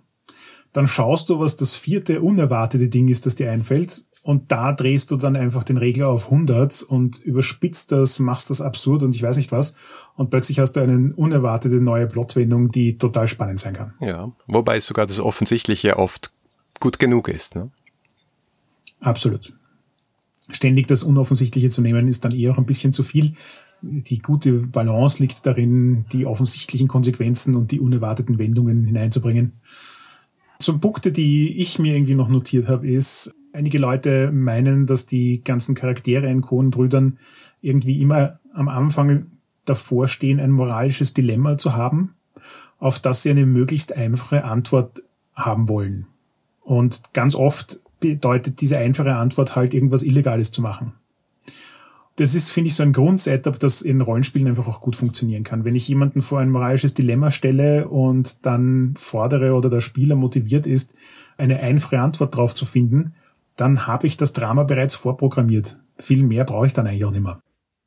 Dann 0.71 0.87
schaust 0.87 1.29
du, 1.29 1.39
was 1.39 1.57
das 1.57 1.75
vierte 1.75 2.21
unerwartete 2.21 2.87
Ding 2.87 3.09
ist, 3.09 3.25
das 3.25 3.35
dir 3.35 3.51
einfällt. 3.51 4.05
Und 4.23 4.53
da 4.53 4.71
drehst 4.71 5.11
du 5.11 5.17
dann 5.17 5.35
einfach 5.35 5.63
den 5.63 5.75
Regler 5.75 6.07
auf 6.07 6.31
100 6.31 6.81
und 6.81 7.19
überspitzt 7.19 7.91
das, 7.91 8.19
machst 8.19 8.49
das 8.49 8.61
absurd 8.61 9.03
und 9.03 9.13
ich 9.13 9.21
weiß 9.21 9.35
nicht 9.35 9.51
was. 9.51 9.75
Und 10.15 10.29
plötzlich 10.29 10.59
hast 10.59 10.71
du 10.71 10.79
eine 10.79 11.13
unerwartete 11.13 11.75
neue 11.75 12.07
Plotwendung, 12.07 12.71
die 12.71 12.97
total 12.97 13.27
spannend 13.27 13.59
sein 13.59 13.73
kann. 13.73 13.93
Ja, 13.99 14.31
wobei 14.47 14.79
sogar 14.79 15.05
das 15.05 15.19
Offensichtliche 15.19 15.97
oft 15.97 16.31
gut 16.79 16.99
genug 16.99 17.27
ist. 17.27 17.53
Ne? 17.53 17.69
Absolut. 19.01 19.53
Ständig 20.49 20.87
das 20.87 21.03
Unoffensichtliche 21.03 21.69
zu 21.69 21.81
nehmen, 21.81 22.07
ist 22.07 22.23
dann 22.23 22.31
eher 22.31 22.53
auch 22.53 22.57
ein 22.57 22.65
bisschen 22.65 22.93
zu 22.93 23.03
viel 23.03 23.35
die 23.83 24.19
gute 24.19 24.53
Balance 24.53 25.21
liegt 25.21 25.45
darin, 25.45 26.05
die 26.11 26.25
offensichtlichen 26.25 26.87
Konsequenzen 26.87 27.55
und 27.55 27.71
die 27.71 27.79
unerwarteten 27.79 28.39
Wendungen 28.39 28.85
hineinzubringen. 28.85 29.53
So 30.59 30.77
Punkte, 30.77 31.11
die 31.11 31.57
ich 31.57 31.79
mir 31.79 31.95
irgendwie 31.95 32.15
noch 32.15 32.29
notiert 32.29 32.69
habe, 32.69 32.87
ist, 32.87 33.35
einige 33.51 33.79
Leute 33.79 34.31
meinen, 34.31 34.85
dass 34.85 35.05
die 35.05 35.43
ganzen 35.43 35.75
Charaktere 35.75 36.29
in 36.29 36.41
Cohen-Brüdern 36.41 37.19
irgendwie 37.61 38.01
immer 38.01 38.39
am 38.53 38.69
Anfang 38.69 39.27
davor 39.65 40.07
stehen, 40.07 40.39
ein 40.39 40.51
moralisches 40.51 41.13
Dilemma 41.13 41.57
zu 41.57 41.73
haben, 41.73 42.15
auf 42.79 42.99
das 42.99 43.23
sie 43.23 43.31
eine 43.31 43.45
möglichst 43.45 43.95
einfache 43.95 44.45
Antwort 44.45 45.03
haben 45.33 45.67
wollen. 45.67 46.07
Und 46.61 47.01
ganz 47.13 47.35
oft 47.35 47.81
bedeutet 47.99 48.61
diese 48.61 48.77
einfache 48.77 49.15
Antwort 49.15 49.55
halt 49.55 49.73
irgendwas 49.73 50.03
Illegales 50.03 50.51
zu 50.51 50.61
machen 50.61 50.93
das 52.15 52.35
ist, 52.35 52.51
finde 52.51 52.67
ich, 52.67 52.75
so 52.75 52.83
ein 52.83 52.93
Grundsetup, 52.93 53.57
das 53.57 53.81
in 53.81 54.01
Rollenspielen 54.01 54.47
einfach 54.47 54.67
auch 54.67 54.81
gut 54.81 54.95
funktionieren 54.95 55.43
kann. 55.43 55.65
Wenn 55.65 55.75
ich 55.75 55.87
jemanden 55.87 56.21
vor 56.21 56.39
ein 56.39 56.51
moralisches 56.51 56.93
Dilemma 56.93 57.31
stelle 57.31 57.87
und 57.87 58.45
dann 58.45 58.93
fordere 58.97 59.53
oder 59.53 59.69
der 59.69 59.79
Spieler 59.79 60.15
motiviert 60.15 60.67
ist, 60.67 60.93
eine 61.37 61.59
einfache 61.59 61.99
Antwort 61.99 62.35
drauf 62.35 62.53
zu 62.53 62.65
finden, 62.65 63.15
dann 63.55 63.87
habe 63.87 64.07
ich 64.07 64.17
das 64.17 64.33
Drama 64.33 64.63
bereits 64.63 64.95
vorprogrammiert. 64.95 65.79
Viel 65.97 66.23
mehr 66.23 66.43
brauche 66.43 66.67
ich 66.67 66.73
dann 66.73 66.87
eigentlich 66.87 67.05
auch 67.05 67.11
nicht 67.11 67.23
mehr. 67.23 67.41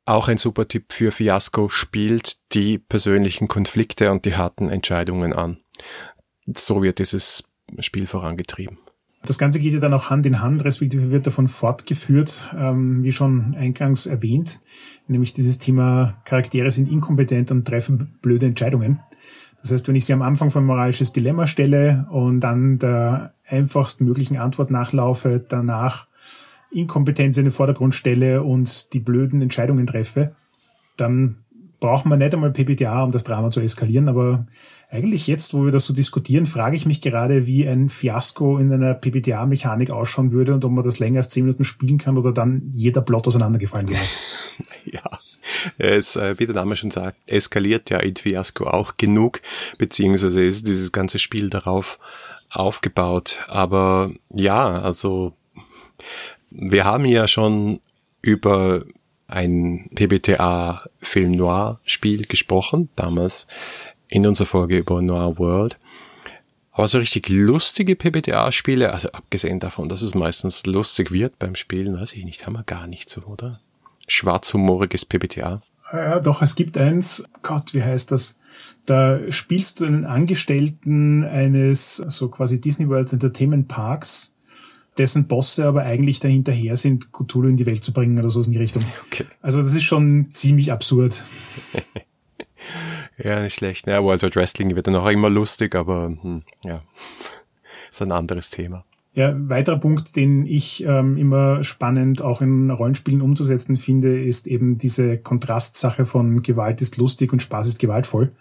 Auch 0.05 0.29
ein 0.29 0.37
super 0.37 0.67
Tipp 0.67 0.93
für 0.93 1.11
Fiasco 1.11 1.67
spielt 1.69 2.37
die 2.53 2.77
persönlichen 2.77 3.47
Konflikte 3.47 4.11
und 4.11 4.25
die 4.25 4.35
harten 4.35 4.69
Entscheidungen 4.69 5.33
an. 5.33 5.57
So 6.55 6.81
wird 6.81 6.99
dieses 6.99 7.43
Spiel 7.79 8.07
vorangetrieben. 8.07 8.77
Das 9.27 9.37
Ganze 9.37 9.59
geht 9.59 9.73
ja 9.73 9.81
dann 9.81 9.93
auch 9.93 10.09
Hand 10.09 10.25
in 10.25 10.41
Hand, 10.41 10.63
respektive 10.63 11.11
wird 11.11 11.27
davon 11.27 11.49
fortgeführt, 11.49 12.49
ähm, 12.57 13.03
wie 13.03 13.11
schon 13.11 13.53
eingangs 13.57 14.05
erwähnt, 14.05 14.61
nämlich 15.09 15.33
dieses 15.33 15.57
Thema 15.59 16.15
Charaktere 16.23 16.71
sind 16.71 16.87
inkompetent 16.87 17.51
und 17.51 17.67
treffen 17.67 18.15
blöde 18.21 18.45
Entscheidungen. 18.45 19.01
Das 19.61 19.69
heißt, 19.69 19.85
wenn 19.89 19.97
ich 19.97 20.05
sie 20.05 20.13
am 20.13 20.21
Anfang 20.21 20.49
von 20.49 20.63
moralisches 20.63 21.11
Dilemma 21.11 21.45
stelle 21.45 22.07
und 22.09 22.39
dann 22.39 22.77
der 22.77 23.33
einfachst 23.45 23.99
möglichen 23.99 24.39
Antwort 24.39 24.71
nachlaufe, 24.71 25.43
danach 25.45 26.07
Inkompetenz 26.71 27.35
in 27.35 27.43
den 27.43 27.51
Vordergrund 27.51 27.95
stelle 27.95 28.43
und 28.43 28.93
die 28.93 29.01
blöden 29.01 29.41
Entscheidungen 29.41 29.87
treffe, 29.87 30.35
dann 30.95 31.39
braucht 31.81 32.05
man 32.05 32.19
nicht 32.19 32.33
einmal 32.33 32.51
PBTA, 32.51 33.03
um 33.03 33.11
das 33.11 33.25
Drama 33.25 33.49
zu 33.49 33.59
eskalieren, 33.59 34.07
aber 34.07 34.45
eigentlich 34.89 35.27
jetzt, 35.27 35.53
wo 35.53 35.65
wir 35.65 35.71
das 35.71 35.85
so 35.85 35.93
diskutieren, 35.93 36.45
frage 36.45 36.75
ich 36.75 36.85
mich 36.85 37.01
gerade, 37.01 37.45
wie 37.45 37.67
ein 37.67 37.89
Fiasko 37.89 38.57
in 38.57 38.71
einer 38.71 38.93
PBTA-Mechanik 38.93 39.91
ausschauen 39.91 40.31
würde 40.31 40.53
und 40.53 40.63
ob 40.63 40.71
man 40.71 40.83
das 40.83 40.99
länger 40.99 41.17
als 41.17 41.29
zehn 41.29 41.43
Minuten 41.43 41.65
spielen 41.65 41.97
kann 41.97 42.17
oder 42.17 42.31
dann 42.31 42.71
jeder 42.73 43.01
Plot 43.01 43.27
auseinandergefallen 43.27 43.89
wäre. 43.89 44.01
ja. 44.85 45.01
Es, 45.77 46.15
äh, 46.15 46.39
wie 46.39 46.45
der 46.45 46.55
Name 46.55 46.75
schon 46.75 46.91
sagt, 46.91 47.17
eskaliert 47.25 47.89
ja 47.89 47.99
in 47.99 48.15
Fiasco 48.15 48.67
auch 48.67 48.97
genug, 48.97 49.41
beziehungsweise 49.77 50.43
ist 50.43 50.67
dieses 50.67 50.91
ganze 50.91 51.19
Spiel 51.19 51.49
darauf 51.49 51.99
aufgebaut. 52.49 53.39
Aber 53.47 54.11
ja, 54.29 54.81
also 54.81 55.33
wir 56.49 56.85
haben 56.85 57.05
ja 57.05 57.27
schon 57.27 57.79
über 58.21 58.83
ein 59.27 59.89
PBTA 59.95 60.83
Film 60.95 61.31
Noir 61.31 61.79
Spiel 61.83 62.25
gesprochen, 62.25 62.89
damals 62.95 63.47
in 64.09 64.25
unserer 64.25 64.47
Folge 64.47 64.77
über 64.77 65.01
Noir 65.01 65.37
World. 65.37 65.77
Aber 66.71 66.87
so 66.87 66.99
richtig 66.99 67.29
lustige 67.29 67.95
PBTA-Spiele, 67.95 68.93
also 68.93 69.09
abgesehen 69.11 69.59
davon, 69.59 69.89
dass 69.89 70.03
es 70.03 70.13
meistens 70.13 70.65
lustig 70.67 71.11
wird 71.11 71.39
beim 71.39 71.55
Spielen, 71.55 71.99
weiß 71.99 72.13
ich 72.13 72.23
nicht, 72.23 72.45
haben 72.45 72.53
wir 72.53 72.63
gar 72.63 72.85
nicht 72.85 73.09
so, 73.09 73.21
oder? 73.23 73.59
Schwarzhumoriges 74.07 75.05
PBTA. 75.05 75.59
Ja, 75.91 76.19
doch, 76.19 76.41
es 76.41 76.55
gibt 76.55 76.77
eins, 76.77 77.23
Gott, 77.41 77.73
wie 77.73 77.81
heißt 77.81 78.11
das? 78.11 78.37
Da 78.85 79.19
spielst 79.31 79.79
du 79.79 79.85
einen 79.85 80.05
Angestellten 80.05 81.23
eines 81.23 81.95
so 81.95 82.29
quasi 82.29 82.61
Disney 82.61 82.87
World 82.87 83.11
Entertainment 83.11 83.67
Parks, 83.67 84.33
dessen 84.97 85.27
Bosse 85.27 85.65
aber 85.65 85.83
eigentlich 85.83 86.19
dahinterher 86.19 86.77
sind, 86.77 87.11
Cthulhu 87.11 87.49
in 87.49 87.57
die 87.57 87.65
Welt 87.65 87.83
zu 87.83 87.93
bringen 87.93 88.19
oder 88.19 88.29
so 88.29 88.41
in 88.41 88.51
die 88.51 88.57
Richtung. 88.57 88.83
Okay. 89.07 89.25
Also 89.41 89.61
das 89.61 89.73
ist 89.73 89.83
schon 89.83 90.29
ziemlich 90.33 90.71
absurd. 90.71 91.23
Ja, 93.17 93.41
nicht 93.41 93.55
schlecht. 93.55 93.87
Ja, 93.87 94.03
World 94.03 94.21
Wide 94.21 94.35
Wrestling 94.35 94.75
wird 94.75 94.87
dann 94.87 94.95
auch 94.95 95.07
immer 95.07 95.29
lustig, 95.29 95.75
aber 95.75 96.15
hm, 96.21 96.43
ja, 96.63 96.81
ist 97.91 98.01
ein 98.01 98.11
anderes 98.11 98.49
Thema. 98.49 98.85
Ja, 99.13 99.33
weiterer 99.35 99.79
Punkt, 99.79 100.15
den 100.15 100.45
ich 100.45 100.83
ähm, 100.85 101.17
immer 101.17 101.63
spannend 101.63 102.21
auch 102.21 102.41
in 102.41 102.69
Rollenspielen 102.69 103.23
umzusetzen 103.23 103.75
finde, 103.75 104.21
ist 104.21 104.45
eben 104.45 104.77
diese 104.77 105.17
Kontrastsache 105.17 106.05
von 106.05 106.43
Gewalt 106.43 106.81
ist 106.81 106.97
lustig 106.97 107.33
und 107.33 107.41
Spaß 107.41 107.67
ist 107.67 107.79
gewaltvoll. 107.79 108.31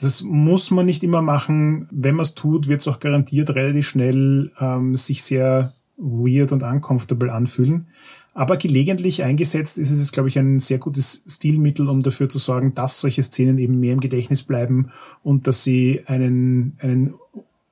Das 0.00 0.22
muss 0.22 0.70
man 0.70 0.86
nicht 0.86 1.02
immer 1.02 1.20
machen. 1.20 1.88
Wenn 1.90 2.14
man 2.14 2.22
es 2.22 2.36
tut, 2.36 2.68
wird 2.68 2.80
es 2.80 2.86
auch 2.86 3.00
garantiert 3.00 3.50
relativ 3.50 3.88
schnell 3.88 4.52
ähm, 4.60 4.94
sich 4.94 5.24
sehr 5.24 5.72
weird 5.96 6.52
und 6.52 6.62
uncomfortable 6.62 7.32
anfühlen. 7.32 7.88
Aber 8.36 8.58
gelegentlich 8.58 9.22
eingesetzt 9.22 9.78
ist 9.78 9.90
es, 9.90 10.12
glaube 10.12 10.28
ich, 10.28 10.38
ein 10.38 10.58
sehr 10.58 10.76
gutes 10.76 11.22
Stilmittel, 11.26 11.88
um 11.88 12.02
dafür 12.02 12.28
zu 12.28 12.36
sorgen, 12.36 12.74
dass 12.74 13.00
solche 13.00 13.22
Szenen 13.22 13.56
eben 13.56 13.80
mehr 13.80 13.94
im 13.94 14.00
Gedächtnis 14.00 14.42
bleiben 14.42 14.90
und 15.22 15.46
dass 15.46 15.64
sie 15.64 16.02
einen, 16.04 16.76
einen 16.80 17.14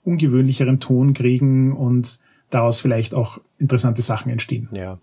ungewöhnlicheren 0.05 0.81
Ton 0.81 1.13
kriegen 1.13 1.77
und 1.77 2.19
daraus 2.49 2.81
vielleicht 2.81 3.13
auch 3.13 3.39
interessante 3.59 4.01
Sachen 4.01 4.33
entstehen. 4.33 4.71
Ja. 4.73 4.99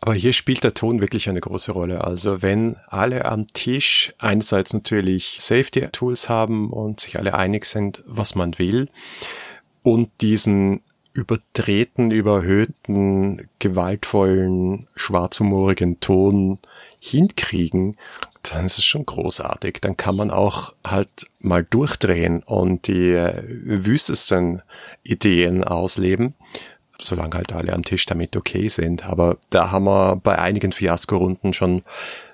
Aber 0.00 0.14
hier 0.14 0.32
spielt 0.32 0.64
der 0.64 0.72
Ton 0.72 1.02
wirklich 1.02 1.28
eine 1.28 1.42
große 1.42 1.72
Rolle. 1.72 2.02
Also 2.02 2.40
wenn 2.40 2.76
alle 2.86 3.26
am 3.26 3.48
Tisch 3.48 4.14
einerseits 4.18 4.72
natürlich 4.72 5.36
Safety 5.38 5.86
Tools 5.92 6.30
haben 6.30 6.70
und 6.70 7.00
sich 7.00 7.18
alle 7.18 7.34
einig 7.34 7.66
sind, 7.66 8.00
was 8.06 8.34
man 8.34 8.58
will 8.58 8.88
und 9.82 10.08
diesen 10.22 10.80
überdrehten, 11.12 12.10
überhöhten, 12.10 13.48
gewaltvollen, 13.58 14.86
schwarzhumorigen 14.96 16.00
Ton 16.00 16.58
hinkriegen, 17.00 17.96
dann 18.42 18.66
ist 18.66 18.78
es 18.78 18.84
schon 18.84 19.06
großartig. 19.06 19.78
Dann 19.80 19.96
kann 19.96 20.16
man 20.16 20.30
auch 20.30 20.74
halt 20.86 21.08
mal 21.40 21.64
durchdrehen 21.64 22.42
und 22.42 22.86
die 22.86 23.10
äh, 23.10 23.42
wüstesten 23.46 24.62
Ideen 25.02 25.64
ausleben, 25.64 26.34
solange 26.98 27.36
halt 27.36 27.52
alle 27.52 27.72
am 27.72 27.84
Tisch 27.84 28.06
damit 28.06 28.36
okay 28.36 28.68
sind. 28.68 29.04
Aber 29.04 29.38
da 29.50 29.70
haben 29.70 29.84
wir 29.84 30.16
bei 30.16 30.38
einigen 30.38 30.72
Fiasko-Runden 30.72 31.52
schon 31.52 31.82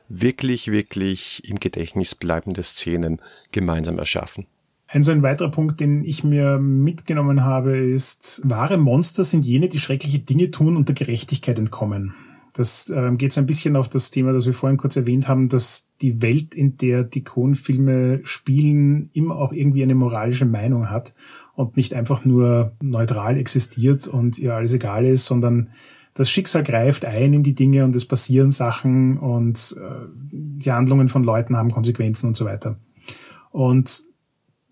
wirklich, 0.09 0.71
wirklich 0.71 1.49
im 1.49 1.61
Gedächtnis 1.61 2.15
bleibende 2.15 2.63
Szenen 2.63 3.21
gemeinsam 3.53 3.99
erschaffen. 3.99 4.47
Ein 4.91 5.03
so 5.03 5.13
ein 5.13 5.23
weiterer 5.23 5.51
Punkt, 5.51 5.81
den 5.81 6.03
ich 6.03 6.25
mir 6.25 6.59
mitgenommen 6.59 7.45
habe, 7.45 7.77
ist, 7.77 8.41
wahre 8.45 8.79
Monster 8.79 9.23
sind 9.23 9.45
jene, 9.45 9.69
die 9.69 9.79
schreckliche 9.79 10.19
Dinge 10.19 10.51
tun 10.51 10.79
und 10.79 10.89
der 10.89 10.95
Gerechtigkeit 10.95 11.59
entkommen. 11.59 12.15
Das 12.55 12.89
äh, 12.89 13.13
geht 13.13 13.33
so 13.33 13.41
ein 13.43 13.47
bisschen 13.47 13.77
auf 13.77 13.91
das 13.91 14.11
Thema, 14.11 14.33
das 14.33 14.47
wir 14.47 14.55
vorhin 14.55 14.79
kurz 14.79 14.97
erwähnt 14.97 15.29
haben, 15.29 15.51
dass 15.51 15.89
die 16.01 16.23
Welt, 16.23 16.55
in 16.55 16.79
der 16.79 17.05
die 17.05 17.23
Cohen-Filme 17.23 18.21
spielen, 18.25 19.11
immer 19.13 19.37
auch 19.37 19.53
irgendwie 19.53 19.83
eine 19.83 19.95
moralische 19.95 20.47
Meinung 20.47 20.89
hat 20.89 21.15
und 21.55 21.77
nicht 21.77 21.93
einfach 21.93 22.25
nur 22.25 22.73
neutral 22.83 23.37
existiert 23.37 24.07
und 24.07 24.39
ihr 24.39 24.55
alles 24.55 24.73
egal 24.73 25.05
ist, 25.05 25.27
sondern 25.27 25.69
das 26.15 26.31
Schicksal 26.31 26.63
greift 26.63 27.05
ein 27.05 27.35
in 27.35 27.43
die 27.43 27.55
Dinge 27.55 27.85
und 27.85 27.95
es 27.95 28.07
passieren 28.07 28.51
Sachen 28.51 29.19
und 29.19 29.77
äh, 29.79 30.07
die 30.33 30.73
Handlungen 30.73 31.09
von 31.09 31.23
Leuten 31.23 31.57
haben 31.57 31.71
Konsequenzen 31.71 32.29
und 32.29 32.37
so 32.37 32.47
weiter. 32.47 32.79
Und 33.51 34.09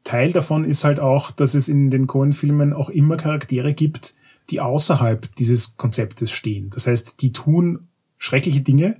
Teil 0.07 0.31
davon 0.31 0.65
ist 0.65 0.85
halt 0.85 1.01
auch, 1.01 1.33
dass 1.33 1.55
es 1.55 1.69
in 1.69 1.91
den 1.91 2.07
Cohen-Filmen 2.07 2.73
auch 2.73 2.91
immer 2.91 3.17
Charaktere 3.17 3.75
gibt, 3.75 4.15
die 4.51 4.61
außerhalb 4.61 5.35
dieses 5.35 5.77
Konzeptes 5.77 6.31
stehen. 6.31 6.71
Das 6.71 6.87
heißt, 6.87 7.21
die 7.23 7.33
tun 7.33 7.89
schreckliche 8.17 8.61
Dinge 8.61 8.99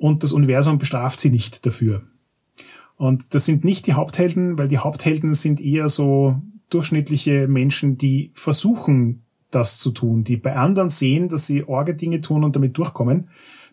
und 0.00 0.24
das 0.24 0.32
Universum 0.32 0.78
bestraft 0.78 1.20
sie 1.20 1.30
nicht 1.30 1.64
dafür. 1.66 2.02
Und 2.96 3.32
das 3.32 3.44
sind 3.44 3.62
nicht 3.62 3.86
die 3.86 3.94
Haupthelden, 3.94 4.58
weil 4.58 4.66
die 4.66 4.78
Haupthelden 4.78 5.34
sind 5.34 5.60
eher 5.60 5.88
so 5.88 6.42
durchschnittliche 6.68 7.46
Menschen, 7.46 7.96
die 7.96 8.32
versuchen, 8.34 9.22
das 9.52 9.78
zu 9.78 9.92
tun, 9.92 10.24
die 10.24 10.36
bei 10.36 10.56
anderen 10.56 10.88
sehen, 10.88 11.28
dass 11.28 11.46
sie 11.46 11.62
orge 11.62 11.94
Dinge 11.94 12.20
tun 12.20 12.42
und 12.42 12.56
damit 12.56 12.76
durchkommen, 12.76 13.28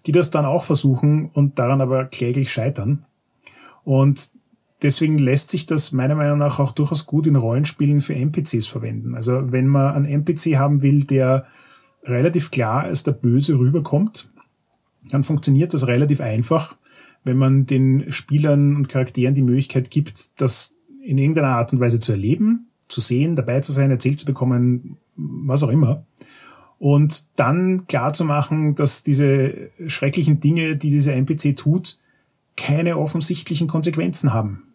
die 0.05 0.11
das 0.11 0.29
dann 0.29 0.45
auch 0.45 0.61
versuchen 0.61 1.31
und 1.33 1.57
daran 1.57 1.81
aber 1.81 2.05
kläglich 2.05 2.51
scheitern. 2.51 3.03
Und 3.83 4.29
deswegen 4.81 5.17
lässt 5.17 5.49
sich 5.49 5.65
das 5.65 5.91
meiner 5.91 6.15
Meinung 6.15 6.37
nach 6.37 6.59
auch 6.59 6.71
durchaus 6.71 7.05
gut 7.05 7.27
in 7.27 7.35
Rollenspielen 7.35 8.01
für 8.01 8.13
NPCs 8.13 8.67
verwenden. 8.67 9.15
Also 9.15 9.51
wenn 9.51 9.67
man 9.67 9.95
einen 9.95 10.05
NPC 10.05 10.57
haben 10.57 10.81
will, 10.81 11.03
der 11.03 11.45
relativ 12.03 12.51
klar 12.51 12.83
als 12.83 13.03
der 13.03 13.11
Böse 13.11 13.57
rüberkommt, 13.57 14.29
dann 15.09 15.23
funktioniert 15.23 15.73
das 15.73 15.87
relativ 15.87 16.21
einfach, 16.21 16.75
wenn 17.23 17.37
man 17.37 17.65
den 17.65 18.11
Spielern 18.11 18.75
und 18.75 18.89
Charakteren 18.89 19.33
die 19.33 19.41
Möglichkeit 19.41 19.89
gibt, 19.89 20.39
das 20.39 20.75
in 21.03 21.17
irgendeiner 21.17 21.49
Art 21.49 21.73
und 21.73 21.79
Weise 21.79 21.99
zu 21.99 22.11
erleben, 22.11 22.67
zu 22.87 23.01
sehen, 23.01 23.35
dabei 23.35 23.59
zu 23.61 23.71
sein, 23.71 23.91
erzählt 23.91 24.19
zu 24.19 24.25
bekommen, 24.25 24.97
was 25.15 25.63
auch 25.63 25.69
immer. 25.69 26.05
Und 26.79 27.25
dann 27.37 27.87
klar 27.87 28.13
zu 28.13 28.23
machen, 28.23 28.75
dass 28.75 29.03
diese 29.03 29.71
schrecklichen 29.87 30.39
Dinge, 30.39 30.75
die 30.75 30.89
dieser 30.89 31.13
NPC 31.13 31.55
tut, 31.55 31.99
keine 32.55 32.97
offensichtlichen 32.97 33.67
Konsequenzen 33.67 34.33
haben 34.33 34.66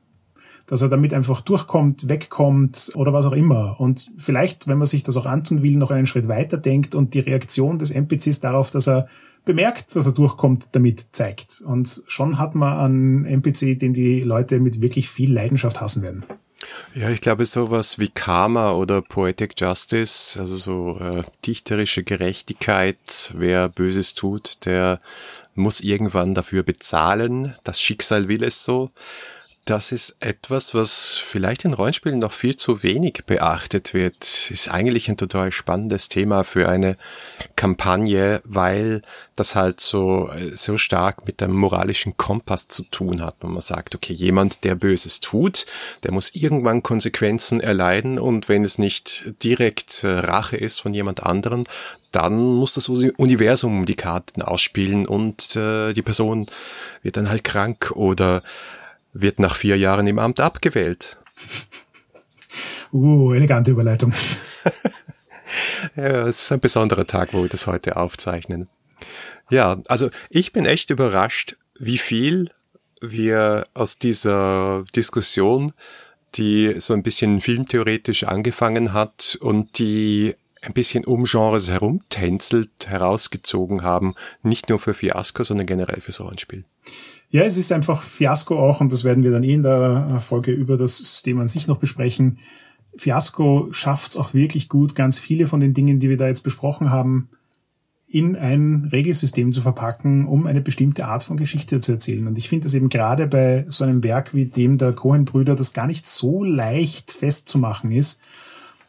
dass 0.66 0.82
er 0.82 0.88
damit 0.88 1.12
einfach 1.12 1.40
durchkommt, 1.40 2.08
wegkommt 2.08 2.92
oder 2.94 3.12
was 3.12 3.26
auch 3.26 3.32
immer. 3.32 3.80
Und 3.80 4.10
vielleicht, 4.16 4.66
wenn 4.68 4.78
man 4.78 4.86
sich 4.86 5.02
das 5.02 5.16
auch 5.16 5.26
antun 5.26 5.62
will, 5.62 5.76
noch 5.76 5.90
einen 5.90 6.06
Schritt 6.06 6.28
weiter 6.28 6.56
denkt 6.56 6.94
und 6.94 7.14
die 7.14 7.20
Reaktion 7.20 7.78
des 7.78 7.90
NPCs 7.90 8.40
darauf, 8.40 8.70
dass 8.70 8.88
er 8.88 9.08
bemerkt, 9.44 9.94
dass 9.96 10.06
er 10.06 10.12
durchkommt, 10.12 10.68
damit 10.72 11.06
zeigt. 11.12 11.62
Und 11.64 12.02
schon 12.06 12.38
hat 12.38 12.54
man 12.54 12.78
einen 12.78 13.24
NPC, 13.24 13.78
den 13.78 13.92
die 13.92 14.22
Leute 14.22 14.60
mit 14.60 14.80
wirklich 14.80 15.08
viel 15.08 15.32
Leidenschaft 15.32 15.80
hassen 15.80 16.02
werden. 16.02 16.24
Ja, 16.94 17.10
ich 17.10 17.20
glaube 17.20 17.44
sowas 17.44 17.98
wie 17.98 18.08
Karma 18.08 18.72
oder 18.72 19.02
Poetic 19.02 19.60
Justice, 19.60 20.38
also 20.38 20.54
so 20.56 20.98
äh, 21.00 21.22
dichterische 21.44 22.04
Gerechtigkeit, 22.04 23.32
wer 23.36 23.68
Böses 23.68 24.14
tut, 24.14 24.64
der 24.64 25.00
muss 25.54 25.80
irgendwann 25.80 26.34
dafür 26.34 26.62
bezahlen. 26.62 27.56
Das 27.64 27.80
Schicksal 27.80 28.28
will 28.28 28.44
es 28.44 28.64
so. 28.64 28.90
Das 29.64 29.92
ist 29.92 30.16
etwas, 30.18 30.74
was 30.74 31.16
vielleicht 31.16 31.64
in 31.64 31.74
Rollenspielen 31.74 32.18
noch 32.18 32.32
viel 32.32 32.56
zu 32.56 32.82
wenig 32.82 33.20
beachtet 33.26 33.94
wird. 33.94 34.50
Ist 34.50 34.68
eigentlich 34.68 35.08
ein 35.08 35.16
total 35.16 35.52
spannendes 35.52 36.08
Thema 36.08 36.42
für 36.42 36.68
eine 36.68 36.96
Kampagne, 37.54 38.40
weil 38.44 39.02
das 39.36 39.54
halt 39.54 39.78
so, 39.78 40.28
so 40.52 40.76
stark 40.78 41.26
mit 41.26 41.40
dem 41.40 41.52
moralischen 41.52 42.16
Kompass 42.16 42.66
zu 42.66 42.82
tun 42.82 43.22
hat. 43.22 43.44
Und 43.44 43.52
man 43.52 43.60
sagt, 43.60 43.94
okay, 43.94 44.12
jemand, 44.12 44.64
der 44.64 44.74
Böses 44.74 45.20
tut, 45.20 45.66
der 46.02 46.10
muss 46.10 46.34
irgendwann 46.34 46.82
Konsequenzen 46.82 47.60
erleiden 47.60 48.18
und 48.18 48.48
wenn 48.48 48.64
es 48.64 48.78
nicht 48.78 49.32
direkt 49.44 50.02
äh, 50.02 50.08
Rache 50.08 50.56
ist 50.56 50.80
von 50.80 50.92
jemand 50.92 51.22
anderen, 51.22 51.68
dann 52.10 52.34
muss 52.34 52.74
das 52.74 52.88
Universum 52.88 53.86
die 53.86 53.94
Karten 53.94 54.42
ausspielen 54.42 55.06
und 55.06 55.54
äh, 55.54 55.92
die 55.92 56.02
Person 56.02 56.46
wird 57.02 57.16
dann 57.16 57.30
halt 57.30 57.44
krank 57.44 57.92
oder 57.94 58.42
wird 59.12 59.38
nach 59.38 59.56
vier 59.56 59.76
Jahren 59.76 60.06
im 60.06 60.18
Amt 60.18 60.40
abgewählt. 60.40 61.16
Uh, 62.94 63.32
elegante 63.32 63.70
Überleitung. 63.70 64.12
ja, 65.96 66.28
es 66.28 66.42
ist 66.42 66.52
ein 66.52 66.60
besonderer 66.60 67.06
Tag, 67.06 67.32
wo 67.32 67.40
wir 67.40 67.48
das 67.48 67.66
heute 67.66 67.96
aufzeichnen. 67.96 68.68
Ja, 69.48 69.80
also 69.88 70.10
ich 70.28 70.52
bin 70.52 70.66
echt 70.66 70.90
überrascht, 70.90 71.56
wie 71.78 71.96
viel 71.96 72.50
wir 73.00 73.66
aus 73.72 73.98
dieser 73.98 74.84
Diskussion, 74.94 75.72
die 76.34 76.74
so 76.80 76.94
ein 76.94 77.02
bisschen 77.02 77.40
filmtheoretisch 77.40 78.24
angefangen 78.24 78.92
hat 78.92 79.38
und 79.40 79.78
die 79.78 80.34
ein 80.62 80.72
bisschen 80.72 81.04
um 81.04 81.24
Genres 81.24 81.68
herumtänzelt, 81.68 82.86
herausgezogen 82.86 83.82
haben, 83.82 84.14
nicht 84.42 84.68
nur 84.68 84.78
für 84.78 84.94
Fiasco, 84.94 85.42
sondern 85.42 85.66
generell 85.66 86.00
fürs 86.00 86.20
Rollenspiel. 86.20 86.64
Ja, 87.32 87.44
es 87.44 87.56
ist 87.56 87.72
einfach 87.72 88.02
Fiasco 88.02 88.58
auch, 88.58 88.82
und 88.82 88.92
das 88.92 89.04
werden 89.04 89.22
wir 89.22 89.30
dann 89.30 89.42
eh 89.42 89.54
in 89.54 89.62
der 89.62 90.20
Folge 90.20 90.52
über 90.52 90.76
das 90.76 90.98
System 90.98 91.40
an 91.40 91.48
sich 91.48 91.66
noch 91.66 91.78
besprechen. 91.78 92.36
Fiasco 92.94 93.68
schafft 93.70 94.10
es 94.10 94.16
auch 94.18 94.34
wirklich 94.34 94.68
gut, 94.68 94.94
ganz 94.94 95.18
viele 95.18 95.46
von 95.46 95.58
den 95.58 95.72
Dingen, 95.72 95.98
die 95.98 96.10
wir 96.10 96.18
da 96.18 96.26
jetzt 96.26 96.42
besprochen 96.42 96.90
haben, 96.90 97.30
in 98.06 98.36
ein 98.36 98.86
Regelsystem 98.92 99.50
zu 99.54 99.62
verpacken, 99.62 100.26
um 100.26 100.46
eine 100.46 100.60
bestimmte 100.60 101.06
Art 101.06 101.22
von 101.22 101.38
Geschichte 101.38 101.80
zu 101.80 101.92
erzählen. 101.92 102.26
Und 102.26 102.36
ich 102.36 102.50
finde 102.50 102.64
das 102.64 102.74
eben 102.74 102.90
gerade 102.90 103.26
bei 103.26 103.64
so 103.66 103.84
einem 103.84 104.04
Werk 104.04 104.34
wie 104.34 104.44
dem 104.44 104.76
der 104.76 104.92
Cohen-Brüder, 104.92 105.54
das 105.54 105.72
gar 105.72 105.86
nicht 105.86 106.06
so 106.06 106.44
leicht 106.44 107.12
festzumachen 107.12 107.92
ist, 107.92 108.20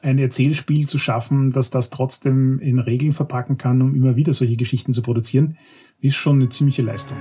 ein 0.01 0.19
Erzählspiel 0.19 0.85
zu 0.85 0.97
schaffen, 0.97 1.53
dass 1.53 1.69
das 1.69 1.91
trotzdem 1.91 2.59
in 2.59 2.79
Regeln 2.79 3.13
verpacken 3.13 3.57
kann, 3.57 3.81
um 3.81 3.95
immer 3.95 4.17
wieder 4.17 4.33
solche 4.33 4.57
Geschichten 4.57 4.91
zu 4.91 5.01
produzieren, 5.01 5.57
ist 6.01 6.15
schon 6.15 6.41
eine 6.41 6.49
ziemliche 6.49 6.81
Leistung. 6.81 7.15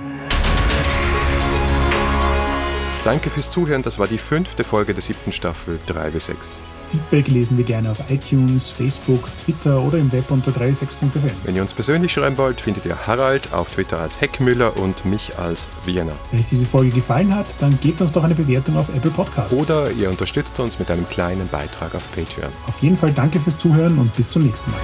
Danke 3.03 3.29
fürs 3.29 3.49
Zuhören. 3.49 3.81
Das 3.81 3.99
war 3.99 4.07
die 4.07 4.17
fünfte 4.17 4.63
Folge 4.63 4.93
der 4.93 5.01
siebten 5.01 5.33
Staffel 5.33 5.77
3 5.87 6.11
bis 6.11 6.27
6. 6.27 6.61
Feedback 6.89 7.27
lesen 7.27 7.57
wir 7.57 7.65
gerne 7.65 7.91
auf 7.91 8.09
iTunes, 8.09 8.69
Facebook, 8.69 9.35
Twitter 9.35 9.81
oder 9.81 9.97
im 9.97 10.09
Web 10.13 10.31
unter 10.31 10.51
36.fm. 10.51 11.31
Wenn 11.43 11.55
ihr 11.55 11.61
uns 11.61 11.73
persönlich 11.73 12.13
schreiben 12.13 12.37
wollt, 12.37 12.61
findet 12.61 12.85
ihr 12.85 13.07
Harald 13.07 13.51
auf 13.51 13.71
Twitter 13.71 13.99
als 13.99 14.21
Heckmüller 14.21 14.77
und 14.77 15.03
mich 15.03 15.37
als 15.37 15.67
Vienna. 15.85 16.13
Wenn 16.31 16.39
euch 16.39 16.45
diese 16.47 16.65
Folge 16.65 16.91
gefallen 16.91 17.35
hat, 17.35 17.61
dann 17.61 17.77
gebt 17.81 17.99
uns 17.99 18.13
doch 18.13 18.23
eine 18.23 18.35
Bewertung 18.35 18.77
auf 18.77 18.87
Apple 18.95 19.11
Podcasts. 19.11 19.53
Oder 19.61 19.91
ihr 19.91 20.09
unterstützt 20.09 20.57
uns 20.61 20.79
mit 20.79 20.89
einem 20.89 21.09
kleinen 21.09 21.49
Beitrag 21.49 21.95
auf 21.95 22.09
Patreon. 22.11 22.53
Auf 22.67 22.81
jeden 22.81 22.95
Fall 22.95 23.11
danke 23.11 23.39
fürs 23.39 23.57
Zuhören 23.57 23.97
und 23.97 24.15
bis 24.15 24.29
zum 24.29 24.43
nächsten 24.43 24.71
Mal. 24.71 24.79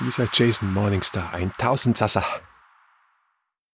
Dieser 0.00 0.26
Jason 0.30 0.74
Morningstar, 0.74 1.32
ein 1.32 1.50
Tausendsasser. 1.56 2.24